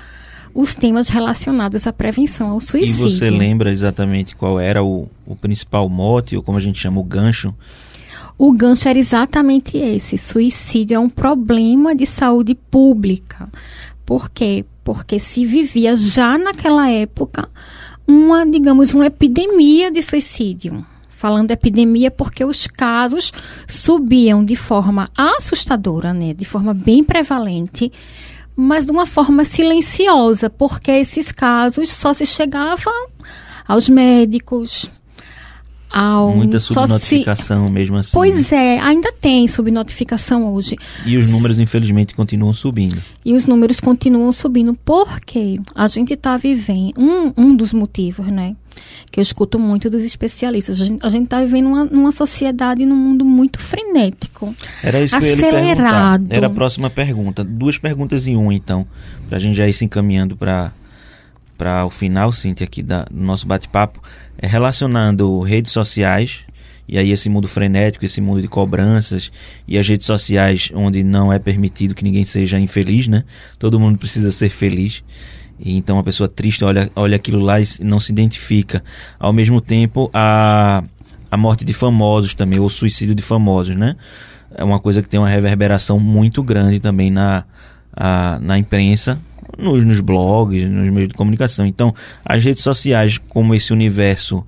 os 0.53 0.75
temas 0.75 1.09
relacionados 1.09 1.87
à 1.87 1.93
prevenção 1.93 2.51
ao 2.51 2.61
suicídio. 2.61 3.07
E 3.07 3.11
você 3.11 3.29
lembra 3.29 3.71
exatamente 3.71 4.35
qual 4.35 4.59
era 4.59 4.83
o, 4.83 5.07
o 5.25 5.35
principal 5.35 5.89
mote, 5.89 6.37
ou 6.37 6.43
como 6.43 6.57
a 6.57 6.61
gente 6.61 6.79
chama, 6.79 6.99
o 6.99 7.03
gancho? 7.03 7.53
O 8.37 8.51
gancho 8.51 8.87
era 8.87 8.99
exatamente 8.99 9.77
esse: 9.77 10.17
suicídio 10.17 10.95
é 10.95 10.99
um 10.99 11.09
problema 11.09 11.95
de 11.95 12.05
saúde 12.05 12.55
pública. 12.55 13.49
Por 14.05 14.29
quê? 14.29 14.65
Porque 14.83 15.19
se 15.19 15.45
vivia 15.45 15.95
já 15.95 16.37
naquela 16.37 16.89
época 16.89 17.49
uma, 18.07 18.45
digamos, 18.45 18.93
uma 18.93 19.05
epidemia 19.05 19.91
de 19.91 20.03
suicídio. 20.03 20.85
Falando 21.09 21.51
epidemia 21.51 22.11
porque 22.11 22.43
os 22.43 22.67
casos 22.67 23.31
subiam 23.65 24.43
de 24.43 24.57
forma 24.57 25.09
assustadora, 25.15 26.13
né? 26.13 26.33
De 26.33 26.43
forma 26.43 26.73
bem 26.73 27.01
prevalente 27.01 27.89
mas 28.55 28.85
de 28.85 28.91
uma 28.91 29.05
forma 29.05 29.45
silenciosa, 29.45 30.49
porque 30.49 30.91
esses 30.91 31.31
casos 31.31 31.89
só 31.89 32.13
se 32.13 32.25
chegavam 32.25 33.07
aos 33.67 33.89
médicos, 33.89 34.89
ao 35.93 36.35
muita 36.35 36.59
subnotificação 36.59 37.67
se... 37.67 37.71
mesmo 37.73 37.97
assim. 37.97 38.11
Pois 38.13 38.51
é, 38.51 38.79
ainda 38.79 39.13
tem 39.13 39.47
subnotificação 39.47 40.51
hoje. 40.51 40.75
E 41.05 41.15
os 41.17 41.29
números 41.29 41.59
infelizmente 41.59 42.15
continuam 42.15 42.51
subindo. 42.51 42.99
E 43.23 43.33
os 43.33 43.45
números 43.45 43.79
continuam 43.79 44.31
subindo 44.31 44.73
porque 44.83 45.59
a 45.75 45.87
gente 45.87 46.13
está 46.13 46.35
vivendo 46.35 46.93
um, 46.97 47.31
um 47.37 47.55
dos 47.55 47.71
motivos, 47.71 48.25
né? 48.25 48.55
que 49.11 49.19
eu 49.19 49.21
escuto 49.21 49.59
muito 49.59 49.87
dos 49.87 50.01
especialistas. 50.01 50.81
A 51.01 51.09
gente 51.09 51.25
está 51.25 51.39
vivendo 51.41 51.67
uma, 51.67 51.85
numa 51.85 52.11
sociedade, 52.11 52.83
num 52.83 52.95
mundo 52.95 53.23
muito 53.23 53.59
frenético. 53.59 54.55
Era 54.81 54.99
isso 55.01 55.15
que 55.19 55.31
acelerado. 55.31 56.25
eu 56.25 56.33
ia 56.33 56.37
Era 56.37 56.47
a 56.47 56.49
próxima 56.49 56.89
pergunta. 56.89 57.43
Duas 57.43 57.77
perguntas 57.77 58.25
em 58.25 58.35
uma, 58.35 58.51
então, 58.51 58.87
para 59.27 59.37
a 59.37 59.39
gente 59.39 59.55
já 59.55 59.67
ir 59.67 59.73
se 59.73 59.85
encaminhando 59.85 60.35
para 60.35 60.73
para 61.63 61.85
o 61.85 61.89
final, 61.89 62.33
Cintia, 62.33 62.65
aqui 62.65 62.83
da, 62.83 63.05
do 63.05 63.23
nosso 63.23 63.47
bate-papo, 63.47 64.03
é 64.37 64.45
relacionando 64.45 65.39
redes 65.39 65.71
sociais, 65.71 66.39
e 66.85 66.97
aí 66.97 67.09
esse 67.09 67.29
mundo 67.29 67.47
frenético, 67.47 68.03
esse 68.03 68.19
mundo 68.19 68.41
de 68.41 68.49
cobranças, 68.49 69.31
e 69.65 69.77
as 69.77 69.87
redes 69.87 70.05
sociais 70.05 70.69
onde 70.75 71.01
não 71.03 71.31
é 71.31 71.39
permitido 71.39 71.95
que 71.95 72.03
ninguém 72.03 72.25
seja 72.25 72.59
infeliz, 72.59 73.07
né? 73.07 73.23
Todo 73.57 73.79
mundo 73.79 73.97
precisa 73.97 74.29
ser 74.29 74.49
feliz. 74.49 75.05
E 75.57 75.77
então 75.77 75.97
a 75.97 76.03
pessoa 76.03 76.27
triste 76.27 76.65
olha, 76.65 76.91
olha 76.97 77.15
aquilo 77.15 77.39
lá 77.39 77.61
e 77.61 77.65
não 77.79 77.97
se 77.97 78.11
identifica. 78.11 78.83
Ao 79.17 79.31
mesmo 79.31 79.61
tempo, 79.61 80.11
a, 80.13 80.83
a 81.31 81.37
morte 81.37 81.63
de 81.63 81.71
famosos 81.71 82.33
também, 82.33 82.59
ou 82.59 82.69
suicídio 82.69 83.15
de 83.15 83.23
famosos, 83.23 83.77
né? 83.77 83.95
É 84.53 84.65
uma 84.65 84.81
coisa 84.81 85.01
que 85.01 85.07
tem 85.07 85.17
uma 85.17 85.29
reverberação 85.29 85.97
muito 85.97 86.43
grande 86.43 86.81
também 86.81 87.09
na, 87.09 87.45
a, 87.95 88.37
na 88.41 88.57
imprensa, 88.57 89.17
nos, 89.57 89.83
nos 89.83 89.99
blogs, 89.99 90.69
nos 90.69 90.89
meios 90.89 91.09
de 91.09 91.15
comunicação. 91.15 91.65
Então, 91.65 91.93
as 92.25 92.43
redes 92.43 92.63
sociais, 92.63 93.17
como 93.29 93.53
esse 93.55 93.71
universo 93.73 94.45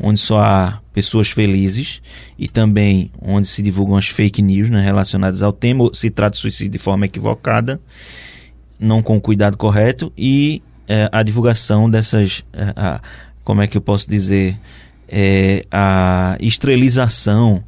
onde 0.00 0.20
só 0.20 0.40
há 0.40 0.80
pessoas 0.92 1.28
felizes 1.28 2.00
e 2.38 2.46
também 2.46 3.10
onde 3.20 3.48
se 3.48 3.62
divulgam 3.62 3.96
as 3.96 4.06
fake 4.06 4.40
news 4.40 4.70
né, 4.70 4.80
relacionadas 4.80 5.42
ao 5.42 5.52
tema, 5.52 5.90
se 5.92 6.08
trata 6.08 6.32
de 6.32 6.38
suicídio 6.38 6.72
de 6.72 6.78
forma 6.78 7.06
equivocada 7.06 7.80
não 8.78 9.02
com 9.02 9.16
o 9.16 9.20
cuidado 9.20 9.56
correto 9.56 10.12
e 10.16 10.62
é, 10.86 11.08
a 11.10 11.22
divulgação 11.22 11.90
dessas, 11.90 12.44
é, 12.52 12.72
a, 12.76 13.00
como 13.42 13.60
é 13.60 13.66
que 13.66 13.76
eu 13.76 13.80
posso 13.80 14.08
dizer, 14.08 14.56
é, 15.08 15.66
a 15.70 16.36
estrelização 16.40 17.62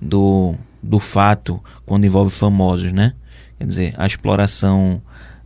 do, 0.00 0.54
do 0.82 1.00
fato 1.00 1.62
quando 1.86 2.04
envolve 2.04 2.30
famosos, 2.30 2.92
né? 2.92 3.14
Quer 3.58 3.66
dizer, 3.66 3.94
a 3.96 4.06
exploração 4.06 5.02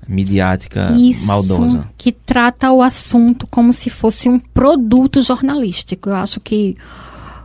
midiática 0.09 0.93
Isso, 0.93 1.27
maldosa. 1.27 1.89
que 1.97 2.13
trata 2.13 2.71
o 2.71 2.83
assunto 2.83 3.47
como 3.47 3.73
se 3.73 3.91
fosse 3.91 4.29
um 4.29 4.39
produto 4.39 5.21
jornalístico. 5.21 6.11
Eu 6.11 6.17
acho 6.17 6.41
que 6.41 6.77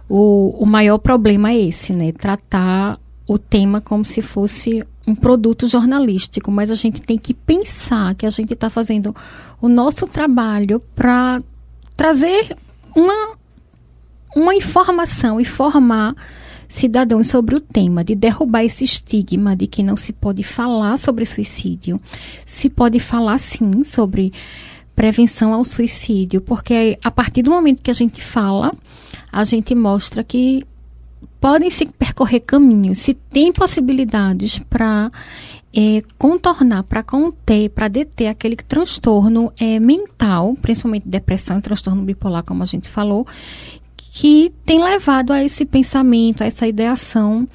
o, 0.07 0.63
o 0.63 0.65
maior 0.65 0.97
problema 0.97 1.51
é 1.51 1.59
esse, 1.59 1.93
né? 1.93 2.11
Tratar 2.11 2.99
o 3.27 3.37
tema 3.37 3.79
como 3.79 4.03
se 4.03 4.21
fosse 4.21 4.83
um 5.05 5.15
produto 5.15 5.67
jornalístico, 5.67 6.51
mas 6.51 6.69
a 6.71 6.75
gente 6.75 7.01
tem 7.01 7.17
que 7.17 7.33
pensar 7.33 8.15
que 8.15 8.25
a 8.25 8.29
gente 8.29 8.53
está 8.53 8.69
fazendo 8.69 9.15
o 9.61 9.67
nosso 9.67 10.07
trabalho 10.07 10.81
para 10.95 11.41
trazer 11.95 12.55
uma, 12.95 13.35
uma 14.35 14.55
informação 14.55 15.39
e 15.39 15.45
formar 15.45 16.15
cidadãos 16.69 17.27
sobre 17.27 17.55
o 17.55 17.59
tema, 17.59 18.03
de 18.03 18.15
derrubar 18.15 18.63
esse 18.63 18.83
estigma 18.83 19.55
de 19.55 19.65
que 19.65 19.81
não 19.81 19.97
se 19.97 20.13
pode 20.13 20.43
falar 20.43 20.97
sobre 20.97 21.25
suicídio. 21.25 21.99
Se 22.45 22.69
pode 22.69 22.99
falar 22.99 23.39
sim 23.39 23.83
sobre 23.83 24.31
prevenção 24.95 25.53
ao 25.53 25.65
suicídio, 25.65 26.41
porque 26.41 26.97
a 27.03 27.09
partir 27.09 27.41
do 27.41 27.49
momento 27.49 27.81
que 27.81 27.89
a 27.89 27.93
gente 27.93 28.21
fala, 28.21 28.71
a 29.31 29.43
gente 29.43 29.73
mostra 29.73 30.23
que 30.23 30.63
podem 31.41 31.69
se 31.69 31.85
percorrer 31.85 32.41
caminhos, 32.41 32.99
se 32.99 33.13
tem 33.13 33.51
possibilidades 33.51 34.59
para 34.59 35.11
é, 35.73 36.03
contornar, 36.17 36.83
para 36.83 37.01
conter, 37.01 37.69
para 37.69 37.87
deter 37.87 38.27
aquele 38.27 38.55
transtorno 38.55 39.51
é, 39.57 39.79
mental, 39.79 40.55
principalmente 40.61 41.07
depressão 41.07 41.57
e 41.57 41.61
transtorno 41.61 42.03
bipolar, 42.03 42.43
como 42.43 42.61
a 42.61 42.65
gente 42.65 42.89
falou, 42.89 43.25
que 44.11 44.51
tem 44.65 44.83
levado 44.83 45.31
a 45.31 45.43
esse 45.43 45.65
pensamento, 45.65 46.43
a 46.43 46.47
essa 46.47 46.67
ideação 46.67 47.47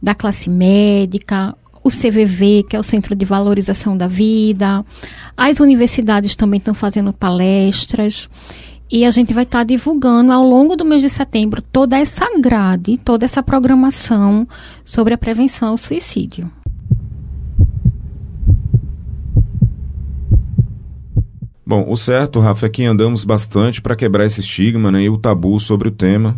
da 0.00 0.14
classe 0.14 0.48
médica, 0.48 1.56
o 1.82 1.88
CVV, 1.88 2.64
que 2.68 2.76
é 2.76 2.78
o 2.78 2.82
Centro 2.82 3.14
de 3.14 3.24
Valorização 3.24 3.96
da 3.96 4.06
Vida, 4.06 4.84
as 5.36 5.60
universidades 5.60 6.36
também 6.36 6.58
estão 6.58 6.74
fazendo 6.74 7.12
palestras. 7.12 8.28
E 8.90 9.04
a 9.04 9.10
gente 9.10 9.32
vai 9.32 9.44
estar 9.44 9.58
tá 9.58 9.64
divulgando 9.64 10.32
ao 10.32 10.42
longo 10.42 10.74
do 10.74 10.84
mês 10.84 11.00
de 11.00 11.08
setembro 11.08 11.62
toda 11.62 11.96
essa 11.96 12.26
grade, 12.40 12.98
toda 12.98 13.24
essa 13.24 13.42
programação 13.42 14.46
sobre 14.84 15.14
a 15.14 15.18
prevenção 15.18 15.68
ao 15.68 15.78
suicídio. 15.78 16.50
Bom, 21.64 21.84
o 21.88 21.96
certo, 21.96 22.40
Rafa, 22.40 22.66
é 22.66 22.68
que 22.68 22.84
andamos 22.84 23.24
bastante 23.24 23.80
para 23.80 23.94
quebrar 23.94 24.26
esse 24.26 24.40
estigma 24.40 24.90
né, 24.90 25.02
e 25.02 25.08
o 25.08 25.16
tabu 25.16 25.60
sobre 25.60 25.86
o 25.86 25.92
tema. 25.92 26.36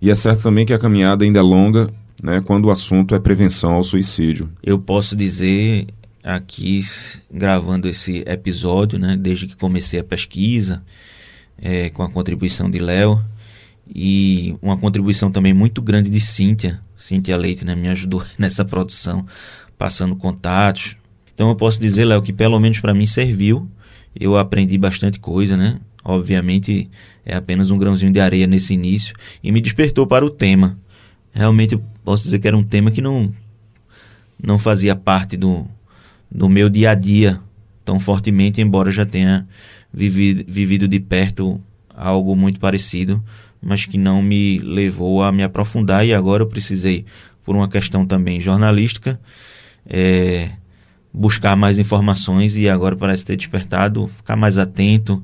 E 0.00 0.10
é 0.10 0.14
certo 0.14 0.44
também 0.44 0.64
que 0.64 0.72
a 0.72 0.78
caminhada 0.78 1.22
ainda 1.22 1.38
é 1.38 1.42
longa 1.42 1.90
né, 2.22 2.40
quando 2.40 2.66
o 2.66 2.70
assunto 2.70 3.14
é 3.14 3.18
prevenção 3.18 3.72
ao 3.72 3.84
suicídio. 3.84 4.50
Eu 4.62 4.78
posso 4.78 5.16
dizer 5.16 5.86
aqui, 6.22 6.82
gravando 7.32 7.88
esse 7.88 8.24
episódio, 8.26 8.98
né, 8.98 9.16
desde 9.16 9.46
que 9.46 9.56
comecei 9.56 10.00
a 10.00 10.04
pesquisa, 10.04 10.82
é, 11.58 11.90
com 11.90 12.02
a 12.02 12.10
contribuição 12.10 12.70
de 12.70 12.78
Léo, 12.78 13.22
e 13.92 14.54
uma 14.62 14.76
contribuição 14.76 15.30
também 15.30 15.52
muito 15.52 15.82
grande 15.82 16.08
de 16.08 16.20
Cíntia. 16.20 16.80
Cíntia 16.96 17.36
Leite 17.36 17.64
né, 17.64 17.74
me 17.74 17.88
ajudou 17.88 18.22
nessa 18.38 18.64
produção, 18.64 19.26
passando 19.76 20.14
contatos. 20.14 20.96
Então 21.34 21.48
eu 21.48 21.56
posso 21.56 21.80
dizer, 21.80 22.04
Léo, 22.04 22.22
que 22.22 22.32
pelo 22.32 22.58
menos 22.60 22.80
para 22.80 22.94
mim 22.94 23.06
serviu. 23.06 23.68
Eu 24.14 24.36
aprendi 24.36 24.76
bastante 24.76 25.20
coisa, 25.20 25.56
né? 25.56 25.78
obviamente 26.04 26.90
é 27.24 27.34
apenas 27.34 27.70
um 27.70 27.78
grãozinho 27.78 28.12
de 28.12 28.20
areia 28.20 28.46
nesse 28.46 28.74
início 28.74 29.14
e 29.42 29.52
me 29.52 29.60
despertou 29.60 30.06
para 30.06 30.24
o 30.24 30.30
tema. 30.30 30.78
Realmente 31.32 31.74
eu 31.74 31.82
posso 32.04 32.24
dizer 32.24 32.38
que 32.38 32.48
era 32.48 32.56
um 32.56 32.64
tema 32.64 32.90
que 32.90 33.00
não 33.00 33.32
não 34.42 34.58
fazia 34.58 34.96
parte 34.96 35.36
do, 35.36 35.66
do 36.30 36.48
meu 36.48 36.70
dia 36.70 36.90
a 36.90 36.94
dia 36.94 37.40
tão 37.84 38.00
fortemente, 38.00 38.60
embora 38.60 38.90
já 38.90 39.04
tenha 39.04 39.46
vivido, 39.92 40.44
vivido 40.46 40.88
de 40.88 40.98
perto 41.00 41.60
algo 41.94 42.34
muito 42.34 42.60
parecido, 42.60 43.22
mas 43.60 43.84
que 43.84 43.98
não 43.98 44.22
me 44.22 44.58
levou 44.58 45.22
a 45.22 45.30
me 45.30 45.42
aprofundar. 45.42 46.06
E 46.06 46.14
agora 46.14 46.42
eu 46.42 46.46
precisei, 46.46 47.04
por 47.44 47.54
uma 47.54 47.68
questão 47.68 48.06
também 48.06 48.40
jornalística, 48.40 49.20
é, 49.86 50.50
buscar 51.12 51.56
mais 51.56 51.78
informações 51.78 52.56
e 52.56 52.68
agora 52.68 52.96
parece 52.96 53.24
ter 53.24 53.36
despertado, 53.36 54.08
ficar 54.16 54.36
mais 54.36 54.56
atento, 54.56 55.22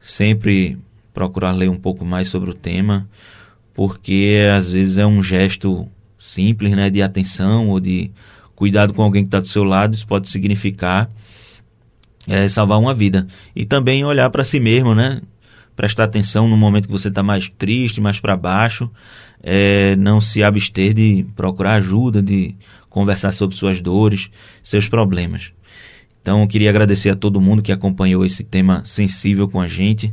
sempre 0.00 0.78
procurar 1.12 1.52
ler 1.52 1.68
um 1.68 1.76
pouco 1.76 2.04
mais 2.04 2.28
sobre 2.28 2.50
o 2.50 2.54
tema, 2.54 3.08
porque 3.78 4.40
às 4.52 4.72
vezes 4.72 4.98
é 4.98 5.06
um 5.06 5.22
gesto 5.22 5.88
simples, 6.18 6.72
né, 6.72 6.90
de 6.90 7.00
atenção 7.00 7.68
ou 7.68 7.78
de 7.78 8.10
cuidado 8.56 8.92
com 8.92 9.04
alguém 9.04 9.22
que 9.22 9.28
está 9.28 9.38
do 9.38 9.46
seu 9.46 9.62
lado, 9.62 9.94
isso 9.94 10.04
pode 10.04 10.28
significar 10.28 11.08
é, 12.26 12.48
salvar 12.48 12.80
uma 12.80 12.92
vida. 12.92 13.24
E 13.54 13.64
também 13.64 14.04
olhar 14.04 14.28
para 14.30 14.42
si 14.42 14.58
mesmo, 14.58 14.96
né? 14.96 15.22
Prestar 15.76 16.02
atenção 16.02 16.48
no 16.48 16.56
momento 16.56 16.86
que 16.86 16.92
você 16.92 17.06
está 17.06 17.22
mais 17.22 17.48
triste, 17.56 18.00
mais 18.00 18.18
para 18.18 18.36
baixo, 18.36 18.90
é, 19.40 19.94
não 19.94 20.20
se 20.20 20.42
abster 20.42 20.92
de 20.92 21.24
procurar 21.36 21.74
ajuda, 21.74 22.20
de 22.20 22.56
conversar 22.90 23.30
sobre 23.30 23.54
suas 23.54 23.80
dores, 23.80 24.28
seus 24.60 24.88
problemas. 24.88 25.52
Então, 26.20 26.42
eu 26.42 26.48
queria 26.48 26.70
agradecer 26.70 27.10
a 27.10 27.14
todo 27.14 27.40
mundo 27.40 27.62
que 27.62 27.70
acompanhou 27.70 28.26
esse 28.26 28.42
tema 28.42 28.82
sensível 28.84 29.48
com 29.48 29.60
a 29.60 29.68
gente 29.68 30.12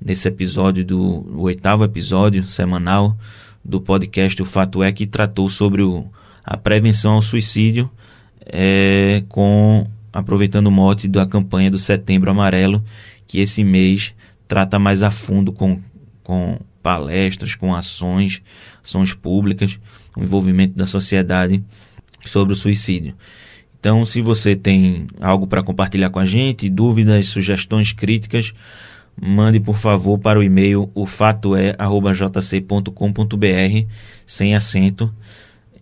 nesse 0.00 0.28
episódio 0.28 0.84
do 0.84 1.40
oitavo 1.40 1.84
episódio 1.84 2.42
semanal 2.44 3.16
do 3.64 3.80
podcast 3.80 4.40
O 4.40 4.44
Fato 4.44 4.82
É 4.82 4.92
que 4.92 5.06
tratou 5.06 5.50
sobre 5.50 5.82
o, 5.82 6.06
a 6.44 6.56
prevenção 6.56 7.14
ao 7.14 7.22
suicídio 7.22 7.90
é, 8.46 9.22
com 9.28 9.86
aproveitando 10.12 10.68
o 10.68 10.70
mote 10.70 11.06
da 11.06 11.26
campanha 11.26 11.70
do 11.70 11.78
Setembro 11.78 12.30
Amarelo 12.30 12.82
que 13.26 13.40
esse 13.40 13.62
mês 13.62 14.14
trata 14.46 14.78
mais 14.78 15.02
a 15.02 15.10
fundo 15.10 15.52
com, 15.52 15.80
com 16.24 16.58
palestras, 16.82 17.54
com 17.54 17.74
ações, 17.74 18.42
ações 18.82 19.12
públicas, 19.12 19.78
o 20.16 20.22
envolvimento 20.22 20.76
da 20.76 20.86
sociedade 20.86 21.62
sobre 22.24 22.54
o 22.54 22.56
suicídio. 22.56 23.14
Então, 23.78 24.04
se 24.04 24.20
você 24.20 24.56
tem 24.56 25.06
algo 25.20 25.46
para 25.46 25.62
compartilhar 25.62 26.10
com 26.10 26.18
a 26.18 26.26
gente, 26.26 26.68
dúvidas, 26.68 27.26
sugestões, 27.26 27.92
críticas, 27.92 28.52
mande 29.20 29.60
por 29.60 29.76
favor 29.76 30.18
para 30.18 30.38
o 30.38 30.42
e-mail 30.42 30.90
o 30.94 31.06
jc.com.br 31.06 32.92
sem 34.26 34.54
acento. 34.54 35.12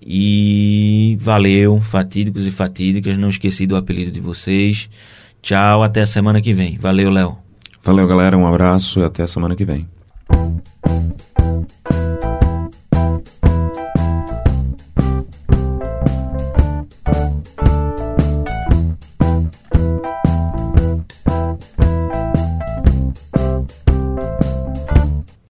E 0.01 1.19
valeu, 1.21 1.81
fatídicos 1.81 2.47
e 2.47 2.51
fatídicas. 2.51 3.17
Não 3.17 3.29
esqueci 3.29 3.67
do 3.67 3.75
apelido 3.75 4.11
de 4.11 4.21
vocês. 4.21 4.89
Tchau, 5.43 5.83
até 5.83 6.03
a 6.03 6.07
semana 6.07 6.41
que 6.41 6.53
vem. 6.53 6.79
Valeu, 6.79 7.11
Léo. 7.11 7.37
Valeu, 7.83 8.07
galera. 8.07 8.39
Um 8.39 8.47
abraço 8.47 9.01
e 9.01 9.05
até 9.05 9.23
a 9.25 9.29
semana 9.29 9.57
que 9.57 9.65
vem. 9.65 9.89